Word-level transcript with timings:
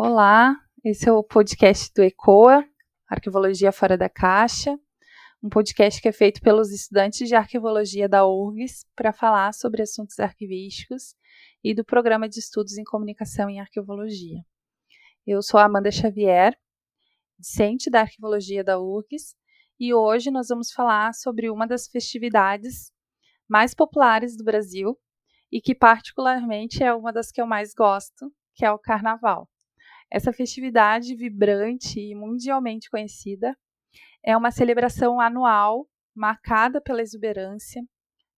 Olá, 0.00 0.54
esse 0.84 1.08
é 1.08 1.12
o 1.12 1.24
podcast 1.24 1.92
do 1.92 2.04
ECOA, 2.04 2.64
Arquivologia 3.08 3.72
Fora 3.72 3.98
da 3.98 4.08
Caixa, 4.08 4.78
um 5.42 5.48
podcast 5.48 6.00
que 6.00 6.06
é 6.06 6.12
feito 6.12 6.40
pelos 6.40 6.70
estudantes 6.70 7.26
de 7.26 7.34
arquivologia 7.34 8.08
da 8.08 8.24
URGS 8.24 8.86
para 8.94 9.12
falar 9.12 9.52
sobre 9.52 9.82
assuntos 9.82 10.20
arquivísticos 10.20 11.16
e 11.64 11.74
do 11.74 11.84
Programa 11.84 12.28
de 12.28 12.38
Estudos 12.38 12.78
em 12.78 12.84
Comunicação 12.84 13.50
em 13.50 13.58
Arquivologia. 13.58 14.38
Eu 15.26 15.42
sou 15.42 15.58
a 15.58 15.64
Amanda 15.64 15.90
Xavier, 15.90 16.56
discente 17.36 17.90
da 17.90 18.02
arquivologia 18.02 18.62
da 18.62 18.78
URGS, 18.78 19.34
e 19.80 19.92
hoje 19.92 20.30
nós 20.30 20.46
vamos 20.46 20.70
falar 20.70 21.12
sobre 21.12 21.50
uma 21.50 21.66
das 21.66 21.88
festividades 21.88 22.92
mais 23.48 23.74
populares 23.74 24.36
do 24.36 24.44
Brasil 24.44 24.96
e 25.50 25.60
que, 25.60 25.74
particularmente, 25.74 26.84
é 26.84 26.94
uma 26.94 27.12
das 27.12 27.32
que 27.32 27.40
eu 27.40 27.48
mais 27.48 27.74
gosto, 27.74 28.32
que 28.54 28.64
é 28.64 28.70
o 28.70 28.78
Carnaval. 28.78 29.48
Essa 30.10 30.32
festividade 30.32 31.14
vibrante 31.14 32.00
e 32.00 32.14
mundialmente 32.14 32.88
conhecida 32.88 33.56
é 34.24 34.36
uma 34.36 34.50
celebração 34.50 35.20
anual 35.20 35.86
marcada 36.14 36.80
pela 36.80 37.02
exuberância, 37.02 37.82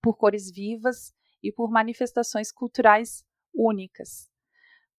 por 0.01 0.17
cores 0.17 0.51
vivas 0.51 1.13
e 1.43 1.51
por 1.51 1.69
manifestações 1.71 2.51
culturais 2.51 3.23
únicas. 3.53 4.29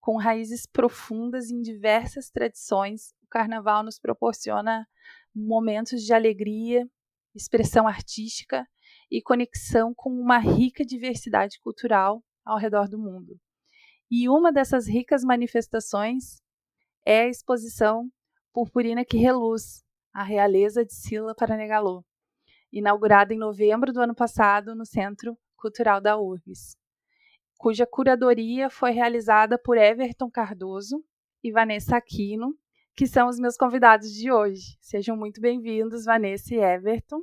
Com 0.01 0.16
raízes 0.16 0.64
profundas 0.64 1.51
em 1.51 1.61
diversas 1.61 2.30
tradições, 2.30 3.12
o 3.23 3.27
carnaval 3.28 3.83
nos 3.83 3.98
proporciona 3.98 4.87
momentos 5.34 6.02
de 6.02 6.14
alegria, 6.14 6.89
expressão 7.34 7.86
artística 7.86 8.67
e 9.11 9.20
conexão 9.20 9.92
com 9.95 10.11
uma 10.11 10.39
rica 10.39 10.84
diversidade 10.84 11.58
cultural 11.61 12.25
ao 12.45 12.58
redor 12.58 12.89
do 12.89 12.98
mundo. 12.98 13.39
E 14.11 14.28
uma 14.28 14.52
dessas 14.52 14.89
ricas 14.89 15.23
manifestações 15.23 16.41
é 17.05 17.23
a 17.23 17.29
exposição 17.29 18.11
Purpurina 18.53 19.05
que 19.05 19.17
Reluz, 19.17 19.84
a 20.12 20.23
Realeza 20.23 20.84
de 20.84 20.93
Sila 20.93 21.34
Paranegalô, 21.34 22.05
inaugurada 22.73 23.33
em 23.33 23.39
novembro 23.39 23.92
do 23.92 24.01
ano 24.01 24.15
passado 24.15 24.75
no 24.75 24.84
Centro 24.84 25.37
Cultural 25.57 26.01
da 26.01 26.19
URGS, 26.19 26.77
cuja 27.57 27.87
curadoria 27.87 28.69
foi 28.70 28.91
realizada 28.91 29.59
por 29.59 29.77
Everton 29.77 30.31
Cardoso 30.31 31.05
e 31.42 31.53
Vanessa 31.53 31.97
Aquino, 31.97 32.55
que 32.97 33.07
são 33.07 33.29
os 33.29 33.39
meus 33.39 33.57
convidados 33.57 34.12
de 34.12 34.33
hoje. 34.33 34.77
Sejam 34.81 35.17
muito 35.17 35.41
bem-vindos, 35.41 36.05
Vanessa 36.05 36.55
e 36.55 36.59
Everton. 36.59 37.23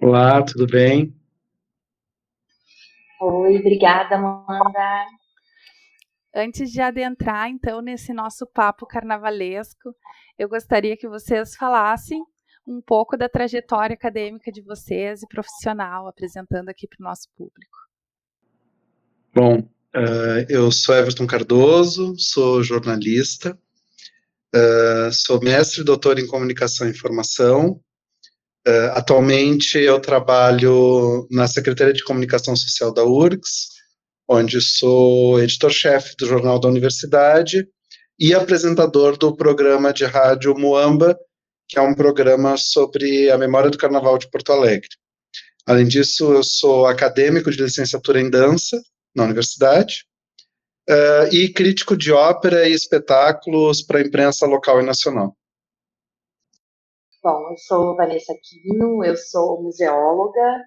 Olá, 0.00 0.42
tudo 0.44 0.66
bem? 0.66 1.14
Oi, 3.20 3.58
obrigada, 3.58 4.16
Amanda. 4.16 5.06
Antes 6.36 6.72
de 6.72 6.80
adentrar, 6.80 7.48
então, 7.48 7.80
nesse 7.80 8.12
nosso 8.12 8.44
papo 8.44 8.86
carnavalesco, 8.86 9.94
eu 10.36 10.48
gostaria 10.48 10.96
que 10.96 11.06
vocês 11.06 11.54
falassem 11.54 12.20
um 12.66 12.80
pouco 12.80 13.16
da 13.16 13.28
trajetória 13.28 13.94
acadêmica 13.94 14.50
de 14.50 14.60
vocês 14.60 15.22
e 15.22 15.28
profissional, 15.28 16.08
apresentando 16.08 16.70
aqui 16.70 16.88
para 16.88 17.00
o 17.00 17.04
nosso 17.04 17.28
público. 17.36 17.78
Bom, 19.32 19.60
uh, 19.60 20.46
eu 20.48 20.72
sou 20.72 20.96
Everton 20.96 21.26
Cardoso, 21.26 22.16
sou 22.18 22.64
jornalista, 22.64 23.56
uh, 24.54 25.12
sou 25.12 25.40
mestre 25.40 25.82
e 25.82 25.84
doutor 25.84 26.18
em 26.18 26.26
comunicação 26.26 26.88
e 26.88 26.90
informação. 26.90 27.80
Uh, 28.66 28.90
atualmente 28.94 29.78
eu 29.78 30.00
trabalho 30.00 31.28
na 31.30 31.46
Secretaria 31.46 31.92
de 31.92 32.02
Comunicação 32.02 32.56
Social 32.56 32.92
da 32.92 33.04
URGS, 33.04 33.74
onde 34.28 34.60
sou 34.60 35.40
editor-chefe 35.40 36.16
do 36.16 36.26
Jornal 36.26 36.58
da 36.58 36.68
Universidade 36.68 37.68
e 38.18 38.34
apresentador 38.34 39.16
do 39.16 39.36
programa 39.36 39.92
de 39.92 40.04
rádio 40.04 40.56
Muamba, 40.56 41.18
que 41.68 41.78
é 41.78 41.82
um 41.82 41.94
programa 41.94 42.56
sobre 42.56 43.30
a 43.30 43.38
memória 43.38 43.70
do 43.70 43.78
Carnaval 43.78 44.18
de 44.18 44.30
Porto 44.30 44.52
Alegre. 44.52 44.88
Além 45.66 45.86
disso, 45.86 46.32
eu 46.32 46.42
sou 46.42 46.86
acadêmico 46.86 47.50
de 47.50 47.62
licenciatura 47.62 48.20
em 48.20 48.30
dança 48.30 48.80
na 49.14 49.24
universidade 49.24 50.04
uh, 50.88 51.34
e 51.34 51.52
crítico 51.52 51.96
de 51.96 52.12
ópera 52.12 52.68
e 52.68 52.72
espetáculos 52.72 53.82
para 53.82 53.98
a 53.98 54.02
imprensa 54.02 54.46
local 54.46 54.80
e 54.80 54.84
nacional. 54.84 55.34
Bom, 57.22 57.50
eu 57.50 57.56
sou 57.56 57.96
Vanessa 57.96 58.34
Aquino, 58.34 59.02
eu 59.02 59.16
sou 59.16 59.62
museóloga, 59.62 60.62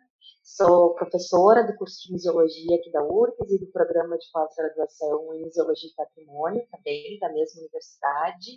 Sou 0.47 0.95
professora 0.95 1.67
do 1.67 1.75
curso 1.75 2.01
de 2.03 2.13
Museologia 2.13 2.77
aqui 2.77 2.89
da 2.89 3.03
URGS 3.03 3.51
e 3.51 3.59
do 3.59 3.67
programa 3.67 4.17
de 4.17 4.31
pós-graduação 4.31 5.35
em 5.35 5.41
Museologia 5.41 5.89
e 5.89 5.93
Patrimônio, 5.93 6.65
também 6.71 7.19
da 7.19 7.27
mesma 7.33 7.59
universidade. 7.59 8.51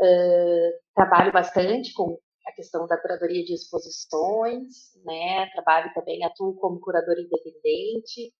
Uh, 0.00 0.78
trabalho 0.94 1.32
bastante 1.32 1.92
com 1.92 2.20
a 2.46 2.52
questão 2.52 2.86
da 2.86 2.96
curadoria 2.96 3.44
de 3.44 3.52
exposições, 3.52 4.94
né? 5.04 5.50
Trabalho 5.50 5.92
também, 5.92 6.24
atuo 6.24 6.54
como 6.54 6.80
curadora 6.80 7.20
independente 7.20 8.32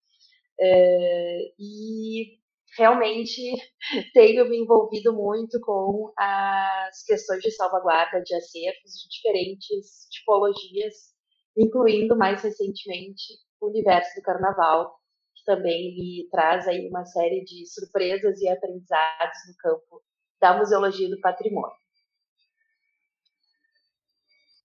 uh, 0.61 1.55
e 1.59 2.39
realmente 2.77 3.43
tenho 4.15 4.49
me 4.49 4.57
envolvido 4.57 5.13
muito 5.13 5.61
com 5.63 6.13
as 6.17 7.03
questões 7.03 7.43
de 7.43 7.51
salvaguarda 7.51 8.23
de 8.23 8.37
acervos 8.37 8.93
de 9.03 9.09
diferentes 9.09 10.07
tipologias 10.13 11.18
incluindo 11.59 12.17
mais 12.17 12.43
recentemente 12.43 13.35
o 13.61 13.69
universo 13.69 14.15
do 14.15 14.23
carnaval, 14.23 14.95
que 15.35 15.45
também 15.45 15.95
me 15.95 16.29
traz 16.31 16.69
aí 16.69 16.89
uma 16.89 17.05
série 17.05 17.43
de 17.45 17.67
surpresas 17.67 18.41
e 18.41 18.49
aprendizados 18.49 19.39
no 19.49 19.57
campo 19.59 20.03
da 20.41 20.57
museologia 20.57 21.11
do 21.11 21.21
patrimônio. 21.21 21.77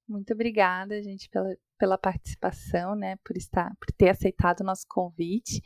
Muito 0.08 0.34
obrigada, 0.34 1.02
gente, 1.02 1.28
pela, 1.30 1.56
pela 1.80 1.98
participação, 1.98 2.94
né, 2.94 3.16
por 3.24 3.36
estar, 3.36 3.72
por 3.80 3.92
ter 3.98 4.09
aceitado 4.09 4.59
o 4.59 4.64
nosso 4.64 4.86
convite 4.88 5.62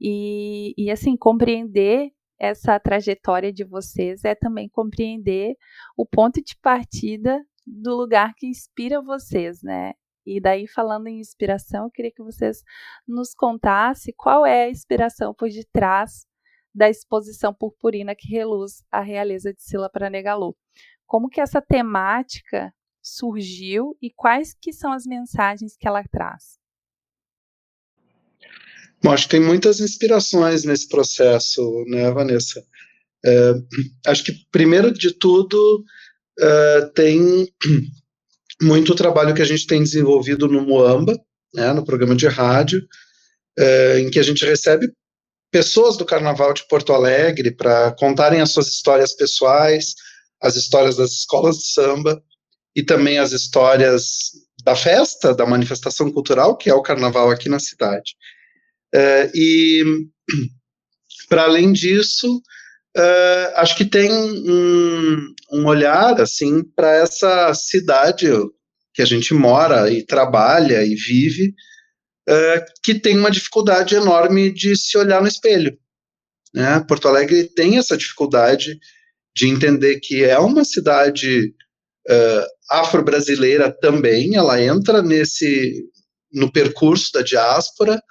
e, 0.00 0.74
e 0.76 0.90
assim 0.90 1.16
compreender 1.16 2.12
essa 2.38 2.78
trajetória 2.78 3.52
de 3.52 3.64
vocês 3.64 4.24
é 4.24 4.34
também 4.34 4.68
compreender 4.68 5.56
o 5.96 6.04
ponto 6.04 6.42
de 6.42 6.56
partida 6.60 7.40
do 7.66 7.96
lugar 7.96 8.34
que 8.36 8.46
inspira 8.46 9.00
vocês, 9.00 9.62
né? 9.62 9.94
E 10.24 10.40
daí, 10.40 10.66
falando 10.68 11.08
em 11.08 11.18
inspiração, 11.18 11.84
eu 11.84 11.90
queria 11.90 12.12
que 12.12 12.22
vocês 12.22 12.62
nos 13.06 13.34
contassem 13.34 14.14
qual 14.16 14.46
é 14.46 14.64
a 14.64 14.70
inspiração 14.70 15.34
por 15.34 15.48
detrás 15.48 16.26
da 16.74 16.88
exposição 16.88 17.52
purpurina 17.52 18.14
que 18.14 18.28
reluz 18.28 18.84
a 18.90 19.00
realeza 19.00 19.52
de 19.52 19.62
Sila 19.62 19.90
Pranegalu. 19.90 20.56
Como 21.06 21.28
que 21.28 21.40
essa 21.40 21.60
temática 21.60 22.72
surgiu 23.02 23.96
e 24.00 24.10
quais 24.10 24.54
que 24.58 24.72
são 24.72 24.92
as 24.92 25.04
mensagens 25.04 25.76
que 25.76 25.86
ela 25.86 26.04
traz? 26.04 26.58
Bom, 29.02 29.10
acho 29.10 29.24
que 29.24 29.36
tem 29.36 29.40
muitas 29.40 29.80
inspirações 29.80 30.64
nesse 30.64 30.88
processo, 30.88 31.84
né, 31.88 32.10
Vanessa? 32.12 32.64
É, 33.24 33.52
acho 34.06 34.24
que, 34.24 34.32
primeiro 34.50 34.92
de 34.92 35.12
tudo, 35.12 35.84
é, 36.38 36.80
tem 36.94 37.52
muito 38.62 38.94
trabalho 38.94 39.34
que 39.34 39.42
a 39.42 39.46
gente 39.46 39.66
tem 39.66 39.82
desenvolvido 39.82 40.48
no 40.48 40.62
Moamba, 40.62 41.18
né, 41.54 41.72
no 41.72 41.84
programa 41.84 42.14
de 42.14 42.26
rádio, 42.26 42.80
é, 43.58 43.98
em 44.00 44.10
que 44.10 44.18
a 44.18 44.22
gente 44.22 44.44
recebe 44.44 44.90
pessoas 45.50 45.96
do 45.96 46.04
Carnaval 46.04 46.54
de 46.54 46.66
Porto 46.66 46.92
Alegre 46.92 47.50
para 47.50 47.92
contarem 47.92 48.40
as 48.40 48.52
suas 48.52 48.68
histórias 48.68 49.14
pessoais, 49.14 49.94
as 50.40 50.56
histórias 50.56 50.96
das 50.96 51.10
escolas 51.10 51.58
de 51.58 51.66
samba 51.72 52.22
e 52.74 52.82
também 52.82 53.18
as 53.18 53.32
histórias 53.32 54.30
da 54.64 54.74
festa, 54.74 55.34
da 55.34 55.44
manifestação 55.44 56.10
cultural 56.10 56.56
que 56.56 56.70
é 56.70 56.74
o 56.74 56.82
Carnaval 56.82 57.30
aqui 57.30 57.48
na 57.48 57.58
cidade. 57.58 58.14
É, 58.94 59.30
e 59.34 59.84
para 61.28 61.44
além 61.44 61.72
disso, 61.72 62.42
uh, 62.96 63.52
acho 63.56 63.76
que 63.76 63.84
tem 63.84 64.10
um, 64.12 65.34
um 65.52 65.66
olhar 65.66 66.20
assim 66.20 66.62
para 66.62 66.94
essa 66.94 67.52
cidade 67.54 68.26
que 68.94 69.02
a 69.02 69.04
gente 69.04 69.32
mora 69.34 69.90
e 69.90 70.04
trabalha 70.04 70.84
e 70.84 70.94
vive, 70.94 71.54
uh, 72.28 72.64
que 72.82 72.94
tem 72.94 73.18
uma 73.18 73.30
dificuldade 73.30 73.94
enorme 73.94 74.52
de 74.52 74.76
se 74.76 74.96
olhar 74.98 75.20
no 75.20 75.28
espelho. 75.28 75.76
Né? 76.54 76.84
Porto 76.86 77.08
Alegre 77.08 77.44
tem 77.44 77.78
essa 77.78 77.96
dificuldade 77.96 78.78
de 79.34 79.48
entender 79.48 79.98
que 80.00 80.22
é 80.22 80.38
uma 80.38 80.64
cidade 80.64 81.54
uh, 82.08 82.46
afro-brasileira 82.70 83.70
também, 83.70 84.36
ela 84.36 84.62
entra 84.62 85.02
nesse 85.02 85.84
no 86.32 86.50
percurso 86.50 87.12
da 87.12 87.22
diáspora, 87.22 88.02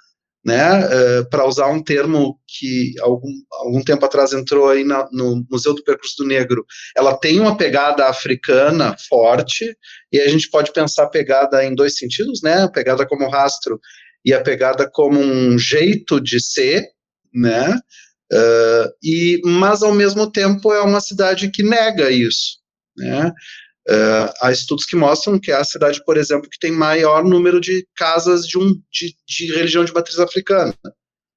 né, 0.44 0.84
uh, 0.84 1.30
para 1.30 1.46
usar 1.46 1.68
um 1.68 1.82
termo 1.82 2.38
que 2.48 2.94
algum, 3.00 3.30
algum 3.52 3.82
tempo 3.82 4.04
atrás 4.04 4.32
entrou 4.32 4.68
aí 4.68 4.84
na, 4.84 5.08
no 5.12 5.44
Museu 5.50 5.74
do 5.74 5.84
Percurso 5.84 6.16
do 6.18 6.26
Negro, 6.26 6.64
ela 6.96 7.16
tem 7.16 7.38
uma 7.38 7.56
pegada 7.56 8.06
africana 8.08 8.96
forte, 9.08 9.76
e 10.12 10.20
a 10.20 10.28
gente 10.28 10.50
pode 10.50 10.72
pensar 10.72 11.04
a 11.04 11.10
pegada 11.10 11.64
em 11.64 11.74
dois 11.74 11.96
sentidos, 11.96 12.40
né, 12.42 12.62
a 12.62 12.70
pegada 12.70 13.06
como 13.06 13.30
rastro 13.30 13.78
e 14.24 14.32
a 14.32 14.42
pegada 14.42 14.88
como 14.92 15.20
um 15.20 15.58
jeito 15.58 16.20
de 16.20 16.40
ser, 16.40 16.84
né, 17.32 17.78
Uh, 18.32 18.88
e, 19.02 19.42
mas, 19.44 19.82
ao 19.82 19.92
mesmo 19.92 20.30
tempo, 20.30 20.72
é 20.72 20.80
uma 20.80 21.00
cidade 21.00 21.50
que 21.50 21.62
nega 21.62 22.10
isso. 22.10 22.58
Né? 22.96 23.30
Uh, 23.88 24.30
há 24.40 24.52
estudos 24.52 24.84
que 24.84 24.94
mostram 24.94 25.40
que 25.40 25.50
é 25.50 25.56
a 25.56 25.64
cidade, 25.64 26.02
por 26.04 26.16
exemplo, 26.16 26.48
que 26.48 26.58
tem 26.58 26.70
maior 26.70 27.24
número 27.24 27.60
de 27.60 27.86
casas 27.96 28.46
de, 28.46 28.56
um, 28.56 28.80
de, 28.92 29.14
de 29.26 29.52
religião 29.54 29.84
de 29.84 29.92
matriz 29.92 30.18
africana, 30.18 30.74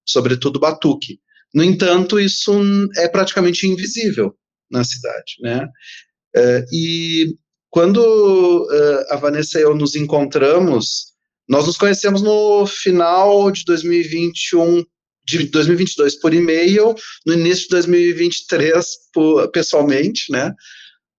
sobretudo 0.08 0.60
Batuque. 0.60 1.20
No 1.54 1.64
entanto, 1.64 2.20
isso 2.20 2.54
é 2.98 3.08
praticamente 3.08 3.66
invisível 3.66 4.36
na 4.70 4.84
cidade. 4.84 5.36
Né? 5.42 5.66
Uh, 6.38 6.66
e 6.72 7.36
quando 7.72 8.70
a 9.10 9.18
Vanessa 9.18 9.60
e 9.60 9.64
eu 9.64 9.76
nos 9.76 9.96
encontramos, 9.96 11.16
nós 11.48 11.66
nos 11.66 11.78
conhecemos 11.78 12.22
no 12.22 12.66
final 12.66 13.52
de 13.52 13.66
2021 13.66 14.84
de 15.28 15.48
2022 15.48 16.20
por 16.20 16.34
e-mail, 16.34 16.96
no 17.26 17.34
início 17.34 17.64
de 17.64 17.70
2023 17.70 18.86
por, 19.14 19.50
pessoalmente, 19.50 20.32
né? 20.32 20.54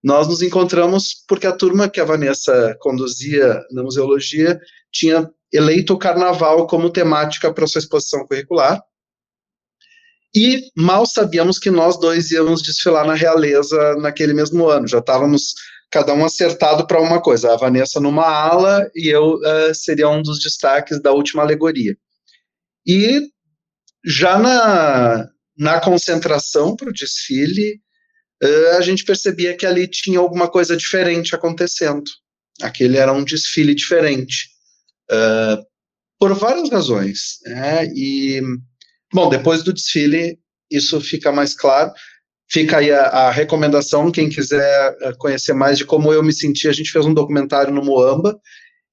Nós 0.03 0.27
nos 0.27 0.41
encontramos 0.41 1.23
porque 1.27 1.47
a 1.47 1.51
turma 1.51 1.89
que 1.89 1.99
a 1.99 2.05
Vanessa 2.05 2.75
conduzia 2.79 3.61
na 3.71 3.83
museologia 3.83 4.59
tinha 4.91 5.29
eleito 5.51 5.93
o 5.93 5.97
carnaval 5.97 6.67
como 6.67 6.89
temática 6.89 7.53
para 7.53 7.67
sua 7.67 7.79
exposição 7.79 8.25
curricular. 8.25 8.81
E 10.35 10.69
mal 10.75 11.05
sabíamos 11.05 11.57
que 11.57 11.71
nós 11.71 11.99
dois 11.99 12.31
íamos 12.31 12.61
desfilar 12.61 13.05
na 13.07 13.15
realeza 13.15 13.95
naquele 13.95 14.33
mesmo 14.33 14.67
ano. 14.67 14.87
Já 14.87 14.99
estávamos 14.99 15.53
cada 15.89 16.13
um 16.13 16.25
acertado 16.25 16.85
para 16.85 17.01
uma 17.01 17.21
coisa. 17.21 17.53
A 17.53 17.57
Vanessa 17.57 17.99
numa 17.99 18.27
ala 18.27 18.89
e 18.93 19.07
eu 19.07 19.35
uh, 19.35 19.73
seria 19.73 20.09
um 20.09 20.21
dos 20.21 20.39
destaques 20.39 21.01
da 21.01 21.11
última 21.11 21.43
alegoria. 21.43 21.97
E 22.85 23.21
já 24.05 24.37
na, 24.37 25.27
na 25.57 25.79
concentração 25.81 26.75
para 26.75 26.89
o 26.89 26.93
desfile, 26.93 27.81
a 28.77 28.81
gente 28.81 29.03
percebia 29.03 29.55
que 29.55 29.65
ali 29.65 29.87
tinha 29.87 30.19
alguma 30.19 30.49
coisa 30.49 30.77
diferente 30.77 31.35
acontecendo. 31.35 32.03
Aquele 32.61 32.97
era 32.97 33.11
um 33.11 33.23
desfile 33.23 33.73
diferente. 33.73 34.49
Uh, 35.11 35.65
por 36.19 36.33
várias 36.33 36.69
razões. 36.69 37.39
Né? 37.45 37.87
E, 37.95 38.41
bom, 39.13 39.29
depois 39.29 39.63
do 39.63 39.73
desfile, 39.73 40.37
isso 40.71 40.99
fica 40.99 41.31
mais 41.31 41.55
claro. 41.55 41.91
Fica 42.49 42.77
aí 42.77 42.91
a, 42.91 43.01
a, 43.01 43.31
recomendação, 43.31 44.11
quem 44.11 44.29
quiser 44.29 44.95
eh, 45.01 45.13
conhecer 45.17 45.53
mais 45.53 45.77
de 45.77 45.83
como 45.83 46.13
eu 46.13 46.23
me 46.23 46.31
senti, 46.31 46.69
a 46.69 46.71
gente 46.71 46.91
fez 46.91 47.05
um 47.05 47.13
documentário 47.13 47.73
no 47.73 47.83
Moamba, 47.83 48.39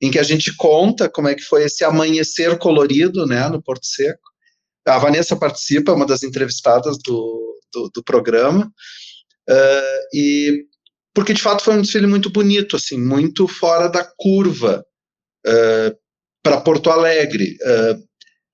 em 0.02 0.10
que 0.10 0.18
a 0.18 0.24
gente 0.24 0.54
conta 0.56 1.08
como 1.08 1.28
é 1.28 1.36
que 1.36 1.42
foi 1.42 1.62
esse 1.62 1.84
amanhecer 1.84 2.58
colorido, 2.58 3.24
né, 3.26 3.48
no 3.48 3.62
Porto 3.62 3.86
Seco, 3.86 4.20
a 4.84 4.98
Vanessa 4.98 5.36
participa, 5.36 5.92
é 5.92 5.94
uma 5.94 6.04
das 6.04 6.24
entrevistadas 6.24 6.98
do, 6.98 7.60
do, 7.72 7.90
do 7.94 8.02
programa, 8.02 8.68
uh, 9.48 10.06
e 10.12 10.66
porque 11.14 11.32
de 11.32 11.40
fato 11.40 11.62
foi 11.62 11.74
um 11.74 11.82
desfile 11.82 12.06
muito 12.06 12.28
bonito, 12.30 12.76
assim, 12.76 12.98
muito 12.98 13.46
fora 13.46 13.88
da 13.88 14.04
curva 14.16 14.84
uh, 15.46 15.96
para 16.42 16.60
Porto 16.60 16.90
Alegre, 16.90 17.56
uh, 17.62 18.02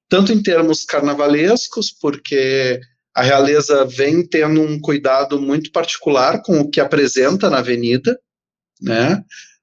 tanto 0.08 0.32
em 0.32 0.42
termos 0.42 0.84
carnavalescos, 0.84 1.90
porque 1.90 2.78
a 3.14 3.22
realeza 3.22 3.84
vem 3.86 4.26
tendo 4.26 4.60
um 4.60 4.78
cuidado 4.78 5.40
muito 5.40 5.72
particular 5.72 6.42
com 6.42 6.60
o 6.60 6.70
que 6.70 6.80
apresenta 6.80 7.48
na 7.48 7.58
avenida, 7.58 8.18
né? 8.80 9.22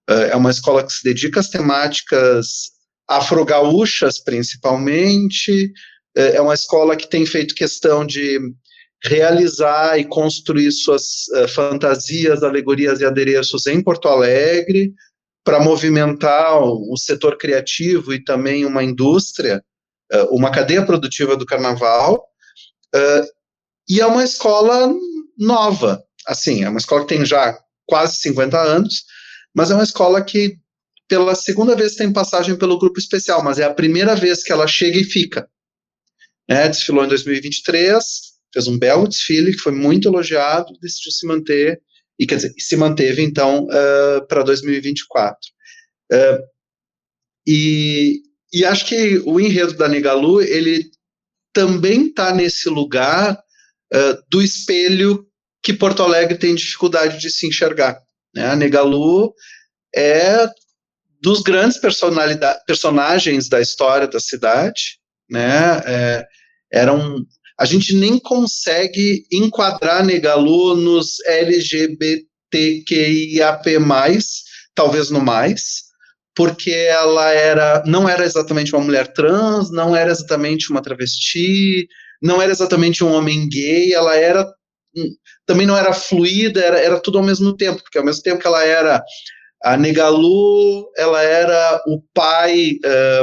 É 0.09 0.35
uma 0.37 0.51
escola 0.51 0.85
que 0.85 0.91
se 0.93 1.03
dedica 1.03 1.41
às 1.41 1.49
temáticas 1.49 2.71
afro-gaúchas, 3.09 4.23
principalmente, 4.23 5.71
é 6.15 6.39
uma 6.41 6.53
escola 6.53 6.95
que 6.95 7.09
tem 7.09 7.25
feito 7.25 7.55
questão 7.55 8.05
de 8.05 8.39
realizar 9.03 9.97
e 9.99 10.05
construir 10.05 10.71
suas 10.71 11.27
uh, 11.35 11.47
fantasias, 11.47 12.43
alegorias 12.43 12.99
e 12.99 13.05
adereços 13.05 13.67
em 13.67 13.81
Porto 13.81 14.07
Alegre, 14.07 14.93
para 15.43 15.59
movimentar 15.59 16.61
o, 16.61 16.93
o, 16.93 16.97
setor 16.97 17.37
criativo 17.37 18.13
e 18.13 18.23
também 18.23 18.65
uma 18.65 18.83
indústria, 18.83 19.63
uh, 20.13 20.35
uma 20.35 20.51
cadeia 20.51 20.85
produtiva 20.85 21.37
do 21.37 21.45
carnaval. 21.45 22.25
Uh, 22.95 23.25
e 23.89 24.01
é 24.01 24.05
uma 24.05 24.23
escola 24.23 24.93
nova, 25.37 26.03
assim, 26.25 26.63
é 26.63 26.69
uma 26.69 26.79
escola 26.79 27.01
que 27.05 27.15
tem 27.15 27.25
já 27.25 27.57
quase 27.85 28.17
50 28.17 28.59
anos, 28.59 29.03
mas 29.55 29.71
é 29.71 29.75
uma 29.75 29.83
escola 29.83 30.21
que 30.21 30.57
pela 31.07 31.35
segunda 31.35 31.73
vez 31.73 31.95
tem 31.95 32.11
passagem 32.11 32.57
pelo 32.57 32.77
grupo 32.77 32.99
especial, 32.99 33.41
mas 33.41 33.59
é 33.59 33.63
a 33.63 33.73
primeira 33.73 34.13
vez 34.15 34.43
que 34.43 34.51
ela 34.51 34.67
chega 34.67 34.97
e 34.97 35.05
fica 35.05 35.47
né, 36.47 36.69
desfilou 36.69 37.03
em 37.03 37.09
2023, 37.09 38.03
fez 38.53 38.67
um 38.67 38.77
belo 38.77 39.07
desfile 39.07 39.53
que 39.53 39.61
foi 39.61 39.71
muito 39.71 40.07
elogiado, 40.07 40.73
decidiu 40.81 41.11
se 41.11 41.27
manter, 41.27 41.81
e 42.19 42.25
quer 42.25 42.35
dizer, 42.35 42.53
se 42.57 42.75
manteve 42.75 43.21
então 43.21 43.65
uh, 43.65 44.27
para 44.27 44.43
2024. 44.43 45.37
Uh, 46.11 46.43
e, 47.45 48.21
e 48.51 48.65
acho 48.65 48.85
que 48.85 49.21
o 49.25 49.39
enredo 49.39 49.73
da 49.73 49.87
Negalu, 49.87 50.41
ele 50.41 50.89
também 51.53 52.07
está 52.07 52.33
nesse 52.33 52.69
lugar 52.69 53.37
uh, 53.93 54.23
do 54.29 54.41
espelho 54.41 55.25
que 55.61 55.73
Porto 55.73 56.01
Alegre 56.01 56.37
tem 56.37 56.55
dificuldade 56.55 57.19
de 57.19 57.29
se 57.29 57.47
enxergar. 57.47 57.99
Né? 58.33 58.47
A 58.47 58.55
Negalu 58.55 59.33
é 59.95 60.47
dos 61.21 61.41
grandes 61.41 61.79
personagens 62.65 63.49
da 63.49 63.59
história 63.59 64.07
da 64.07 64.19
cidade, 64.19 64.99
né? 65.29 65.81
É, 65.85 66.27
eram 66.71 67.25
a 67.59 67.65
gente 67.65 67.95
nem 67.95 68.19
consegue 68.19 69.25
enquadrar 69.31 70.05
Negalu 70.05 70.75
nos 70.75 71.19
LGBTQIAP+, 71.25 72.19
talvez 74.75 75.09
no 75.09 75.19
mais, 75.19 75.87
porque 76.35 76.69
ela 76.69 77.31
era 77.31 77.83
não 77.87 78.07
era 78.07 78.23
exatamente 78.23 78.75
uma 78.75 78.83
mulher 78.83 79.11
trans, 79.11 79.71
não 79.71 79.95
era 79.95 80.11
exatamente 80.11 80.69
uma 80.69 80.83
travesti, 80.83 81.87
não 82.21 82.39
era 82.39 82.51
exatamente 82.51 83.03
um 83.03 83.11
homem 83.11 83.49
gay, 83.49 83.91
ela 83.93 84.15
era 84.15 84.45
hum, 84.95 85.09
também 85.47 85.65
não 85.65 85.75
era 85.75 85.93
fluida, 85.93 86.61
era, 86.61 86.79
era 86.79 86.99
tudo 86.99 87.17
ao 87.17 87.23
mesmo 87.23 87.57
tempo, 87.57 87.81
porque 87.81 87.97
ao 87.97 88.05
mesmo 88.05 88.21
tempo 88.21 88.39
que 88.39 88.47
ela 88.47 88.63
era 88.63 89.03
a 89.63 89.75
Negalu, 89.75 90.87
ela 90.95 91.23
era 91.23 91.81
o 91.87 92.03
pai 92.13 92.73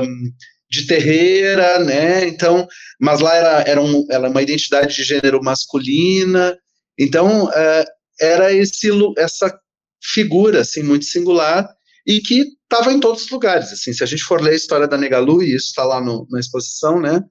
um, 0.02 0.32
de 0.74 0.86
terreira, 0.86 1.78
né? 1.78 2.26
Então, 2.26 2.66
mas 3.00 3.20
lá 3.20 3.34
era, 3.34 3.64
era, 3.66 3.80
um, 3.82 4.06
era 4.10 4.28
uma 4.28 4.42
identidade 4.42 4.94
de 4.94 5.04
gênero 5.04 5.42
masculina. 5.42 6.56
Então, 6.98 7.50
é, 7.52 7.84
era 8.20 8.52
esse, 8.52 8.90
essa 9.18 9.56
figura 10.02 10.60
assim 10.60 10.82
muito 10.82 11.04
singular 11.04 11.68
e 12.06 12.20
que 12.20 12.44
estava 12.62 12.92
em 12.92 13.00
todos 13.00 13.24
os 13.24 13.30
lugares. 13.30 13.72
Assim, 13.72 13.92
se 13.92 14.02
a 14.02 14.06
gente 14.06 14.22
for 14.22 14.40
ler 14.40 14.52
a 14.52 14.56
história 14.56 14.86
da 14.86 14.98
Negalu, 14.98 15.42
e 15.42 15.54
isso 15.54 15.68
está 15.68 15.84
lá 15.84 16.00
no, 16.00 16.26
na 16.30 16.40
exposição, 16.40 17.00
né? 17.00 17.22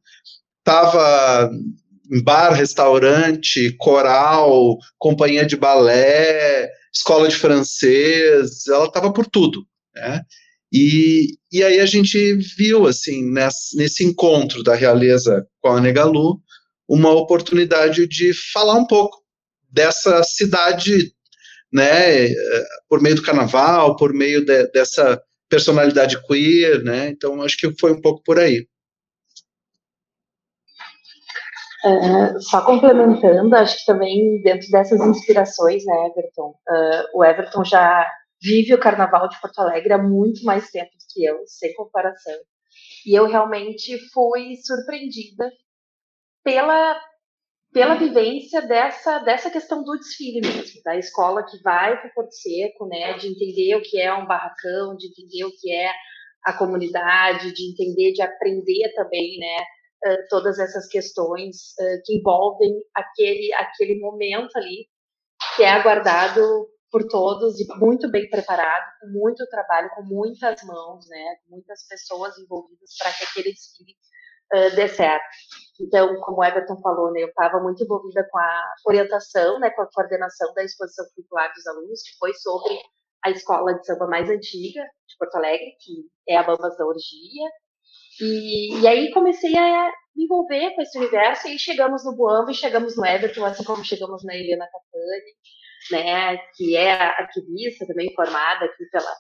Tava 0.64 1.52
em 2.12 2.24
bar, 2.24 2.52
restaurante, 2.52 3.76
coral, 3.78 4.78
companhia 4.98 5.46
de 5.46 5.56
balé, 5.56 6.70
escola 6.94 7.28
de 7.28 7.36
francês, 7.36 8.68
ela 8.68 8.86
estava 8.86 9.12
por 9.12 9.26
tudo, 9.26 9.66
né? 9.96 10.22
E, 10.74 11.38
e 11.52 11.64
aí 11.64 11.80
a 11.80 11.86
gente 11.86 12.34
viu, 12.58 12.88
assim, 12.88 13.32
nesse, 13.32 13.78
nesse 13.78 14.04
encontro 14.04 14.64
da 14.64 14.74
realeza 14.74 15.48
com 15.62 15.70
a 15.70 15.80
Negalu, 15.80 16.42
uma 16.90 17.12
oportunidade 17.12 18.08
de 18.08 18.34
falar 18.52 18.74
um 18.74 18.88
pouco 18.88 19.22
dessa 19.72 20.24
cidade, 20.24 21.14
né, 21.72 22.26
eh, 22.26 22.66
por 22.90 23.00
meio 23.02 23.16
do 23.16 23.22
carnaval, 23.22 23.96
por 23.96 24.14
meio 24.14 24.44
de, 24.44 24.68
dessa 24.72 25.22
personalidade 25.48 26.20
queer, 26.26 26.84
né, 26.84 27.10
então 27.10 27.42
acho 27.44 27.58
que 27.58 27.72
foi 27.80 27.92
um 27.92 28.02
pouco 28.02 28.24
por 28.24 28.40
aí. 28.40 28.68
É, 31.86 32.40
só 32.40 32.62
complementando, 32.62 33.54
acho 33.56 33.78
que 33.78 33.86
também 33.86 34.42
dentro 34.42 34.70
dessas 34.72 35.02
inspirações, 35.02 35.84
né, 35.86 36.08
Everton, 36.08 36.50
uh, 36.50 37.18
o 37.18 37.26
Everton 37.26 37.64
já 37.64 38.08
vive 38.44 38.74
o 38.74 38.80
carnaval 38.80 39.30
de 39.30 39.40
Porto 39.40 39.60
Alegre 39.60 39.94
há 39.94 39.98
muito 39.98 40.44
mais 40.44 40.70
tempo 40.70 40.92
que 41.14 41.24
eu, 41.26 41.40
sem 41.48 41.74
comparação. 41.76 42.38
E 43.06 43.18
eu 43.18 43.28
realmente 43.28 43.98
fui 44.14 44.56
surpreendida 44.58 45.50
pela 46.44 47.00
pela 47.72 47.96
vivência 47.96 48.62
dessa 48.62 49.20
dessa 49.20 49.50
questão 49.50 49.84
do 49.84 49.98
desfile 49.98 50.42
mesmo, 50.42 50.82
da 50.84 50.96
escola 50.98 51.44
que 51.44 51.62
vai 51.64 52.00
para 52.00 52.10
o 52.10 52.14
Porto 52.14 52.34
Seco, 52.34 52.88
né, 52.88 53.14
de 53.18 53.28
entender 53.30 53.76
o 53.76 53.82
que 53.82 54.00
é 54.00 54.14
um 54.14 54.28
barracão, 54.28 54.96
de 54.96 55.08
entender 55.08 55.46
o 55.46 55.52
que 55.60 55.72
é 55.74 55.92
a 56.46 56.54
comunidade, 56.54 57.54
de 57.54 57.72
entender, 57.72 58.12
de 58.14 58.22
aprender 58.22 58.94
também, 58.96 59.40
né, 59.40 59.66
todas 60.30 60.60
essas 60.60 60.88
questões 60.88 61.74
que 62.06 62.18
envolvem 62.18 62.74
aquele 62.94 63.54
aquele 63.54 64.00
momento 64.00 64.56
ali 64.58 64.88
que 65.56 65.64
é 65.64 65.70
aguardado 65.70 66.42
por 66.94 67.08
todos 67.08 67.60
e 67.60 67.66
muito 67.80 68.08
bem 68.12 68.30
preparado, 68.30 68.86
com 69.02 69.08
muito 69.08 69.44
trabalho, 69.48 69.90
com 69.96 70.04
muitas 70.04 70.62
mãos, 70.64 71.10
né, 71.10 71.38
muitas 71.50 71.88
pessoas 71.88 72.38
envolvidas 72.38 72.92
para 73.00 73.12
que 73.12 73.24
aquele 73.24 73.52
desfile 73.52 73.96
uh, 74.54 74.76
dê 74.76 74.88
certo. 74.88 75.26
Então, 75.82 76.16
como 76.22 76.38
o 76.38 76.44
Everton 76.44 76.80
falou, 76.82 77.12
né, 77.12 77.24
eu 77.24 77.30
estava 77.30 77.60
muito 77.64 77.84
envolvida 77.84 78.24
com 78.30 78.38
a 78.38 78.74
orientação, 78.86 79.60
né, 79.60 79.72
com 79.72 79.82
a 79.82 79.90
coordenação 79.92 80.54
da 80.54 80.64
exposição 80.64 81.04
curricular 81.16 81.52
dos 81.52 81.66
alunos, 81.66 82.04
que 82.04 82.16
foi 82.20 82.32
sobre 82.36 82.80
a 83.26 83.32
escola 83.32 83.74
de 83.74 83.84
samba 83.88 84.06
mais 84.06 84.30
antiga 84.30 84.84
de 84.84 85.18
Porto 85.18 85.36
Alegre, 85.38 85.76
que 85.80 86.06
é 86.30 86.38
a 86.38 86.44
Bambas 86.44 86.78
da 86.78 86.86
Orgia. 86.86 87.50
E, 88.22 88.82
e 88.82 88.88
aí 88.88 89.12
comecei 89.12 89.58
a 89.58 89.92
me 90.16 90.26
envolver 90.26 90.76
com 90.76 90.82
esse 90.84 90.96
universo 91.00 91.48
e 91.48 91.58
chegamos 91.58 92.06
no 92.06 92.16
Boambo 92.16 92.52
e 92.52 92.54
chegamos 92.54 92.96
no 92.96 93.04
Everton, 93.04 93.44
assim 93.46 93.64
como 93.64 93.84
chegamos 93.84 94.24
na 94.24 94.36
Helena 94.36 94.68
Catani, 94.68 95.32
né, 95.92 96.38
que 96.56 96.76
é 96.76 96.94
ativista 97.22 97.86
também 97.88 98.14
formada 98.16 98.66
aqui 98.66 98.86
pela 98.92 99.14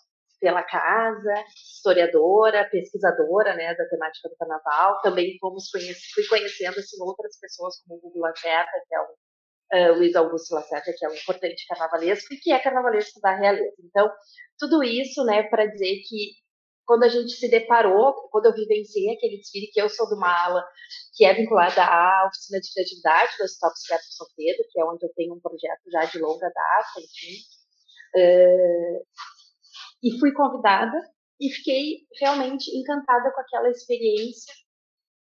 pela 0.43 0.61
casa, 0.61 1.33
historiadora, 1.55 2.67
pesquisadora, 2.69 3.55
né, 3.55 3.73
da 3.75 3.85
temática 3.85 4.27
do 4.27 4.35
carnaval. 4.35 4.99
Também 5.01 5.37
fomos 5.39 5.69
fui 5.69 6.27
conhecendo 6.27 6.77
assim, 6.79 7.01
outras 7.01 7.39
pessoas 7.39 7.75
como 7.81 7.97
o 7.97 8.01
Gugu 8.01 8.19
Lacerda, 8.19 8.69
que 8.85 8.93
é 8.93 9.89
uh, 9.89 9.95
Luiz 9.95 10.13
Augusto 10.13 10.53
Lacerda, 10.53 10.93
que 10.97 11.05
é 11.05 11.09
um 11.09 11.13
importante 11.13 11.65
carnavalesco 11.65 12.33
e 12.33 12.37
que 12.37 12.51
é 12.51 12.59
carnavalesco 12.59 13.21
da 13.21 13.33
realeza. 13.33 13.73
Então, 13.85 14.11
tudo 14.59 14.83
isso, 14.83 15.23
né, 15.23 15.43
para 15.43 15.65
dizer 15.65 16.01
que 16.09 16.42
quando 16.85 17.03
a 17.03 17.07
gente 17.07 17.31
se 17.31 17.49
deparou, 17.49 18.13
quando 18.29 18.47
eu 18.47 18.53
vivenciei 18.53 19.13
aquele 19.13 19.37
desfile, 19.37 19.71
que 19.71 19.81
eu 19.81 19.89
sou 19.89 20.07
de 20.07 20.15
uma 20.15 20.45
ala 20.45 20.63
que 21.15 21.25
é 21.25 21.33
vinculada 21.33 21.83
à 21.83 22.27
oficina 22.27 22.59
de 22.59 22.71
criatividade 22.73 23.37
do 23.37 23.43
Hospital 23.43 23.73
Psiquiátrico 23.73 24.13
São 24.13 24.27
Pedro, 24.35 24.65
que 24.71 24.79
é 24.79 24.85
onde 24.85 25.05
eu 25.05 25.13
tenho 25.15 25.33
um 25.33 25.39
projeto 25.39 25.91
já 25.91 26.05
de 26.05 26.19
longa 26.19 26.49
data, 26.49 26.99
enfim. 26.99 27.37
Uh, 28.15 29.05
e 30.03 30.19
fui 30.19 30.33
convidada 30.33 30.97
e 31.39 31.49
fiquei 31.49 31.99
realmente 32.19 32.69
encantada 32.77 33.31
com 33.33 33.41
aquela 33.41 33.69
experiência. 33.69 34.53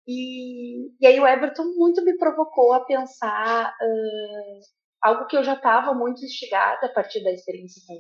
E, 0.08 0.90
e 1.02 1.08
aí 1.08 1.20
o 1.20 1.28
Everton 1.28 1.66
muito 1.76 2.04
me 2.04 2.18
provocou 2.18 2.74
a 2.74 2.86
pensar 2.86 3.74
uh, 3.82 4.60
algo 5.02 5.28
que 5.28 5.36
eu 5.36 5.44
já 5.44 5.54
estava 5.54 5.94
muito 5.94 6.24
instigada 6.24 6.86
a 6.86 6.94
partir 6.94 7.24
da 7.24 7.32
experiência 7.32 7.82
com, 7.86 8.00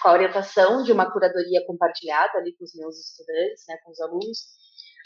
com, 0.00 0.08
a 0.08 0.12
orientação 0.12 0.82
de 0.82 0.92
uma 0.92 1.10
curadoria 1.10 1.64
compartilhada 1.66 2.38
ali 2.38 2.54
com 2.56 2.64
os 2.64 2.74
meus 2.74 2.98
estudantes, 2.98 3.64
né, 3.68 3.76
com 3.84 3.90
os 3.90 4.00
alunos, 4.00 4.38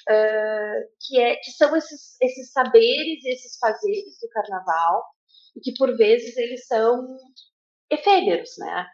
uh, 0.09 0.89
que, 1.01 1.21
é, 1.21 1.37
que 1.37 1.51
são 1.53 1.75
esses, 1.77 2.17
esses 2.21 2.53
saberes, 2.53 3.25
esses 3.25 3.59
fazeres 3.59 4.19
do 4.21 4.29
carnaval, 4.29 5.05
e 5.57 5.61
que 5.61 5.73
por 5.77 5.97
vezes 5.97 6.37
eles 6.37 6.67
são 6.67 7.17
efêmeros, 7.91 8.51
né? 8.59 8.87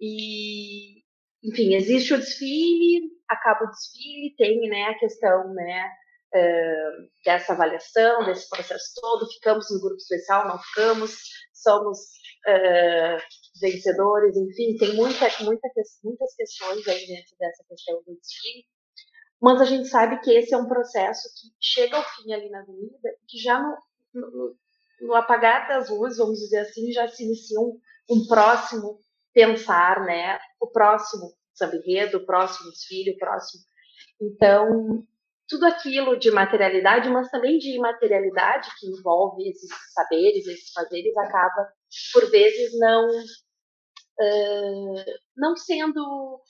E, 0.00 1.02
enfim, 1.42 1.74
existe 1.74 2.14
o 2.14 2.18
desfile, 2.18 3.10
acaba 3.28 3.64
o 3.64 3.70
desfile, 3.70 4.34
tem 4.36 4.60
né, 4.68 4.84
a 4.84 4.98
questão 4.98 5.52
né, 5.54 5.90
uh, 6.34 7.08
dessa 7.24 7.52
avaliação, 7.52 8.24
desse 8.24 8.48
processo 8.48 8.92
todo, 9.00 9.30
ficamos 9.32 9.66
no 9.70 9.80
grupo 9.80 9.96
especial, 9.96 10.48
não 10.48 10.58
ficamos, 10.58 11.16
somos 11.52 11.98
uh, 12.48 13.18
vencedores, 13.60 14.36
enfim, 14.36 14.76
tem 14.76 14.94
muita, 14.94 15.26
muita, 15.40 15.68
muitas 16.02 16.34
questões 16.34 16.86
aí 16.88 17.06
dentro 17.06 17.36
dessa 17.38 17.64
questão 17.68 18.02
do 18.06 18.16
desfile, 18.16 18.64
mas 19.40 19.60
a 19.60 19.64
gente 19.64 19.88
sabe 19.88 20.20
que 20.20 20.32
esse 20.32 20.54
é 20.54 20.56
um 20.56 20.68
processo 20.68 21.28
que 21.40 21.54
chega 21.60 21.96
ao 21.96 22.02
fim 22.02 22.32
ali 22.32 22.48
na 22.50 22.60
avenida, 22.60 23.10
que 23.28 23.38
já 23.38 23.60
no, 23.60 23.76
no, 24.14 24.56
no 25.00 25.14
apagar 25.14 25.68
das 25.68 25.90
luzes, 25.90 26.18
vamos 26.18 26.38
dizer 26.38 26.60
assim, 26.60 26.92
já 26.92 27.06
se 27.08 27.24
inicia 27.24 27.60
um, 27.60 27.78
um 28.10 28.26
próximo 28.26 29.00
pensar, 29.32 30.04
né, 30.04 30.38
o 30.60 30.66
próximo 30.68 31.32
samba 31.52 31.76
enredo, 31.76 32.18
o 32.18 32.26
próximo 32.26 32.70
desfile, 32.70 33.12
o 33.12 33.18
próximo. 33.18 33.62
Então, 34.20 35.04
tudo 35.48 35.66
aquilo 35.66 36.18
de 36.18 36.30
materialidade, 36.30 37.08
mas 37.10 37.30
também 37.30 37.58
de 37.58 37.76
imaterialidade 37.76 38.68
que 38.78 38.86
envolve 38.86 39.48
esses 39.48 39.68
saberes, 39.92 40.46
esses 40.46 40.72
fazeres, 40.72 41.16
acaba, 41.18 41.68
por 42.12 42.30
vezes, 42.30 42.78
não, 42.78 43.08
uh, 44.20 45.04
não 45.36 45.56
sendo 45.56 46.40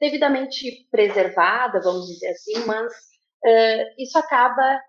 devidamente 0.00 0.86
preservada, 0.90 1.80
vamos 1.80 2.06
dizer 2.06 2.30
assim, 2.30 2.64
mas 2.66 2.92
uh, 3.44 3.94
isso 3.98 4.18
acaba 4.18 4.80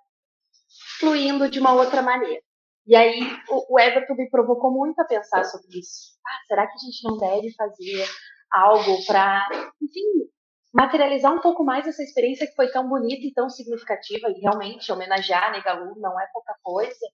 fluindo 1.00 1.50
de 1.50 1.60
uma 1.60 1.74
outra 1.74 2.02
maneira. 2.02 2.42
E 2.86 2.96
aí 2.96 3.22
o, 3.50 3.76
o 3.76 3.80
Everton 3.80 4.16
me 4.16 4.30
provocou 4.30 4.72
muito 4.72 5.00
a 5.00 5.06
pensar 5.06 5.44
sobre 5.46 5.80
isso. 5.80 6.18
Ah, 6.26 6.46
será 6.48 6.68
que 6.68 6.74
a 6.74 6.78
gente 6.78 7.04
não 7.04 7.18
deve 7.18 7.54
fazer 7.54 8.06
algo 8.52 9.06
para, 9.06 9.48
enfim, 9.82 10.30
materializar 10.74 11.34
um 11.34 11.40
pouco 11.40 11.64
mais 11.64 11.88
essa 11.88 12.04
experiência 12.04 12.48
que 12.48 12.56
foi 12.56 12.70
tão 12.72 12.90
bonita 12.90 13.26
e 13.26 13.34
tão 13.34 13.50
significativa 13.50 14.30
e 14.30 14.42
realmente 14.42 14.92
homenagear 14.92 15.46
a 15.46 15.52
Negalu 15.52 16.00
não 16.00 16.20
é 16.20 16.28
pouca 16.34 16.56
coisa 16.64 17.08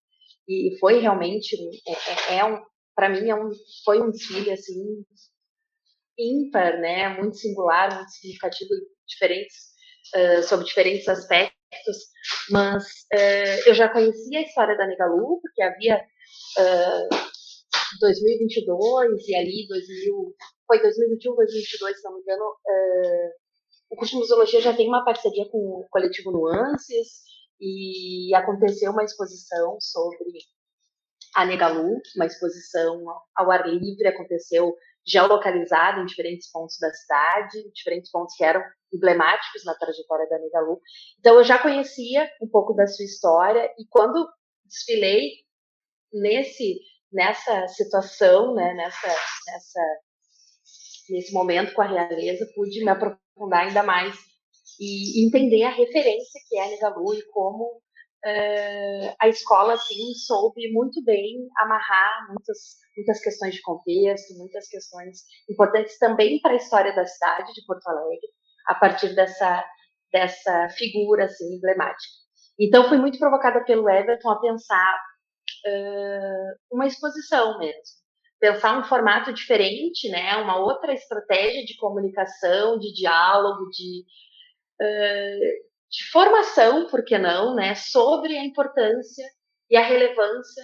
e 0.47 0.77
foi 0.79 0.99
realmente 0.99 1.55
é, 1.87 2.35
é, 2.35 2.37
é 2.39 2.45
um 2.45 2.59
para 2.99 3.07
mim 3.07 3.29
é 3.29 3.35
um 3.35 3.49
foi 3.85 4.01
um 4.01 4.11
desfile 4.11 4.51
assim 4.51 5.05
ímpar 6.19 6.81
né 6.81 7.07
muito 7.17 7.37
singular 7.37 7.95
muito 7.95 8.11
significativo 8.11 8.71
diferentes 9.07 9.55
uh, 10.17 10.43
sobre 10.43 10.65
diferentes 10.65 11.07
aspectos 11.07 11.55
mas 12.49 12.83
uh, 13.13 13.67
eu 13.69 13.73
já 13.73 13.87
conhecia 13.87 14.39
a 14.39 14.41
história 14.41 14.75
da 14.75 14.85
Negalu 14.85 15.39
porque 15.41 15.61
havia 15.61 15.95
uh, 15.95 17.09
2022 18.01 19.29
e 19.29 19.35
ali 19.35 19.67
2000 19.69 20.35
foi 20.67 20.81
2021, 20.83 21.35
2022, 21.35 21.97
se 21.97 22.03
não 22.03 22.13
me 22.13 22.21
engano, 22.21 22.43
o 23.89 23.95
curso 23.95 24.13
de 24.13 24.19
museologia 24.19 24.61
já 24.61 24.71
tem 24.71 24.87
uma 24.87 25.03
parceria 25.03 25.49
com 25.49 25.57
o 25.57 25.87
coletivo 25.89 26.31
Nuances 26.31 27.23
e 27.59 28.31
aconteceu 28.35 28.91
uma 28.91 29.03
exposição 29.03 29.77
sobre 29.81 30.29
a 31.35 31.45
Negalu, 31.45 32.01
uma 32.15 32.25
exposição 32.25 33.03
ao 33.35 33.51
ar 33.51 33.67
livre, 33.67 34.07
aconteceu 34.07 34.75
geolocalizada 35.05 36.01
em 36.01 36.05
diferentes 36.05 36.51
pontos 36.51 36.77
da 36.79 36.91
cidade, 36.93 37.71
diferentes 37.73 38.11
pontos 38.11 38.35
que 38.35 38.43
eram 38.43 38.61
emblemáticos 38.93 39.63
na 39.65 39.75
trajetória 39.75 40.27
da 40.29 40.39
Negalu. 40.39 40.79
Então 41.19 41.35
eu 41.35 41.43
já 41.43 41.57
conhecia 41.59 42.29
um 42.41 42.47
pouco 42.47 42.73
da 42.73 42.87
sua 42.87 43.05
história 43.05 43.71
e 43.77 43.85
quando 43.89 44.27
desfilei 44.65 45.31
nesse 46.13 46.79
nessa 47.11 47.67
situação, 47.67 48.53
né, 48.53 48.73
nessa 48.75 49.07
nessa 49.47 49.81
nesse 51.09 51.33
momento 51.33 51.73
com 51.73 51.81
a 51.81 51.87
realeza, 51.87 52.47
pude 52.53 52.83
me 52.83 52.89
aprofundar 52.89 53.65
ainda 53.65 53.81
mais 53.81 54.15
e 54.79 55.25
entender 55.25 55.63
a 55.63 55.71
referência 55.71 56.39
que 56.47 56.57
é 56.57 56.63
a 56.63 56.69
Negalu 56.69 57.15
e 57.15 57.25
como 57.31 57.81
uh, 58.25 59.15
a 59.19 59.27
escola 59.27 59.73
assim 59.73 60.13
soube 60.13 60.71
muito 60.71 61.03
bem 61.03 61.47
amarrar 61.57 62.27
muitas 62.29 62.79
muitas 62.97 63.21
questões 63.21 63.55
de 63.55 63.61
contexto, 63.61 64.37
muitas 64.37 64.67
questões 64.67 65.19
importantes 65.49 65.97
também 65.97 66.39
para 66.41 66.53
a 66.53 66.57
história 66.57 66.93
da 66.93 67.05
cidade 67.05 67.53
de 67.53 67.65
Porto 67.65 67.87
Alegre 67.87 68.27
a 68.67 68.75
partir 68.75 69.15
dessa 69.15 69.63
dessa 70.11 70.69
figura 70.69 71.25
assim 71.25 71.55
emblemática. 71.55 72.13
Então 72.59 72.89
fui 72.89 72.97
muito 72.97 73.19
provocada 73.19 73.63
pelo 73.63 73.89
Everton 73.89 74.29
a 74.29 74.39
pensar 74.39 75.01
uh, 75.67 76.75
uma 76.75 76.87
exposição 76.87 77.59
mesmo 77.59 77.99
pensar 78.39 78.79
um 78.79 78.83
formato 78.83 79.33
diferente, 79.33 80.09
né? 80.09 80.37
Uma 80.37 80.57
outra 80.57 80.93
estratégia 80.93 81.63
de 81.65 81.75
comunicação, 81.75 82.79
de 82.79 82.93
diálogo, 82.93 83.69
de, 83.69 84.05
uh, 84.81 85.68
de 85.89 86.11
formação, 86.11 86.87
por 86.87 87.03
que 87.03 87.17
não, 87.17 87.55
né? 87.55 87.75
Sobre 87.75 88.37
a 88.37 88.45
importância 88.45 89.25
e 89.69 89.75
a 89.75 89.81
relevância 89.81 90.63